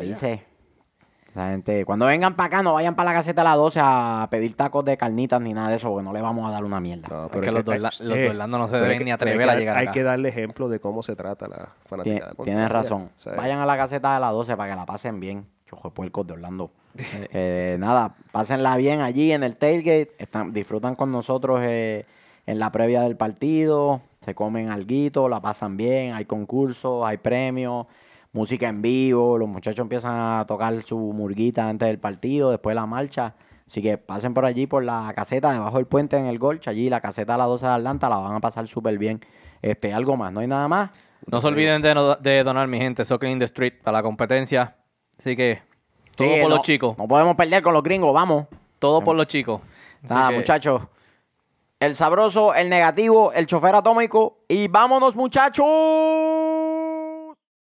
gente, 1.46 1.86
cuando 1.86 2.06
vengan 2.08 2.36
para 2.36 2.48
acá, 2.48 2.64
no 2.64 2.74
vayan 2.74 2.96
para 2.96 3.12
la 3.12 3.18
caseta 3.20 3.42
de 3.42 3.46
la 3.50 3.56
12 3.56 3.80
a 3.82 4.28
pedir 4.32 4.56
tacos 4.56 4.84
de 4.84 4.98
carnitas 4.98 5.40
ni 5.40 5.54
nada 5.54 5.70
de 5.70 5.76
eso, 5.78 5.90
porque 5.90 6.04
no 6.04 6.12
le 6.12 6.22
vamos 6.22 6.48
a 6.50 6.52
dar 6.52 6.64
una 6.64 6.80
mierda. 6.80 7.08
No, 7.10 7.26
Es 7.26 7.32
que 7.32 7.52
los 7.52 8.00
los 8.02 8.18
de 8.18 8.30
Orlando 8.30 8.58
no 8.58 8.68
se 8.68 8.78
deben 8.78 9.00
ni 9.00 9.06
que- 9.06 9.12
atrever 9.12 9.50
a 9.50 9.54
que- 9.54 9.60
llegar 9.60 9.78
Hay 9.78 9.84
acá. 9.86 9.94
que 9.94 10.04
darle 10.04 10.30
ejemplo 10.30 10.68
de 10.70 10.80
cómo 10.80 11.04
se 11.04 11.16
trata 11.16 11.48
la 11.48 11.56
Tien- 11.58 11.68
fanaticada. 11.86 12.34
tienes 12.44 12.70
razón. 12.70 13.10
O 13.18 13.22
sea, 13.22 13.34
Vayan 13.36 13.60
a 13.60 13.66
la 13.66 13.78
caseta 13.78 14.14
de 14.16 14.20
la 14.20 14.32
12 14.32 14.58
para 14.58 14.72
que 14.72 14.76
la 14.76 14.86
pasen 14.86 15.20
bien. 15.20 15.46
Chojo 15.70 15.90
de 15.90 15.94
puercos 15.96 16.26
de 16.28 16.34
Orlando. 16.34 16.72
Eh, 17.32 17.78
nada, 17.80 18.16
pásenla 18.32 18.76
bien 18.78 19.02
allí 19.02 19.32
en 19.32 19.44
el 19.44 19.58
tailgate. 19.58 20.16
Están, 20.18 20.52
disfrutan 20.54 20.96
con 20.96 21.12
nosotros 21.12 21.60
eh, 21.64 22.06
en 22.46 22.58
la 22.60 22.72
previa 22.72 23.02
del 23.02 23.16
partido. 23.18 24.02
Se 24.22 24.34
comen 24.34 24.70
alguito, 24.70 25.30
la 25.30 25.40
pasan 25.42 25.78
bien. 25.78 26.14
Hay 26.14 26.26
concursos, 26.26 27.06
hay 27.06 27.18
premios, 27.18 27.86
música 28.34 28.68
en 28.70 28.82
vivo. 28.82 29.38
Los 29.38 29.48
muchachos 29.50 29.80
empiezan 29.80 30.14
a 30.16 30.46
tocar 30.48 30.74
su 30.84 30.98
murguita 30.98 31.68
antes 31.70 31.88
del 31.88 32.00
partido, 32.00 32.52
después 32.52 32.76
la 32.76 32.86
marcha. 32.86 33.36
Así 33.68 33.82
que 33.82 33.98
pasen 33.98 34.34
por 34.34 34.46
allí, 34.46 34.66
por 34.68 34.84
la 34.84 35.12
caseta, 35.16 35.52
debajo 35.52 35.78
del 35.78 35.88
puente 35.88 36.18
en 36.18 36.28
el 36.28 36.40
Golch. 36.40 36.68
Allí 36.68 36.90
la 36.90 37.02
caseta 37.02 37.34
de 37.34 37.38
la 37.40 37.46
12 37.46 37.66
de 37.66 37.72
Atlanta 37.74 38.08
la 38.10 38.18
van 38.18 38.36
a 38.36 38.40
pasar 38.40 38.68
súper 38.68 38.98
bien. 38.98 39.20
Este, 39.62 39.94
algo 39.94 40.16
más, 40.16 40.32
no 40.32 40.40
hay 40.40 40.48
nada 40.48 40.68
más. 40.68 40.92
No 41.26 41.42
se 41.42 41.48
olviden 41.48 41.82
de, 41.82 41.94
no- 41.96 42.16
de 42.16 42.44
donar, 42.44 42.68
mi 42.68 42.78
gente, 42.78 43.04
Soccer 43.04 43.30
in 43.30 43.40
the 43.40 43.46
Street 43.46 43.74
para 43.84 43.98
la 43.98 44.04
competencia. 44.04 44.78
Así 45.20 45.36
que 45.36 45.62
todo 46.16 46.28
Sí, 46.34 46.42
por 46.42 46.50
no- 46.50 46.56
los 46.58 46.62
chicos. 46.66 46.98
No 46.98 47.08
podemos 47.08 47.36
perder 47.36 47.62
con 47.62 47.74
los 47.74 47.84
gringos, 47.84 48.14
vamos. 48.14 48.46
Todo 48.80 49.02
por 49.02 49.16
los 49.18 49.28
chicos. 49.28 49.60
Así 50.04 50.14
Nada, 50.14 50.30
que- 50.30 50.36
muchachos. 50.38 50.84
El 51.80 51.96
sabroso, 51.96 52.54
el 52.56 52.70
negativo, 52.70 53.34
el 53.34 53.46
chofer 53.48 53.76
atómico. 53.76 54.40
Y 54.48 54.68
vámonos, 54.68 55.16
muchachos. 55.16 55.66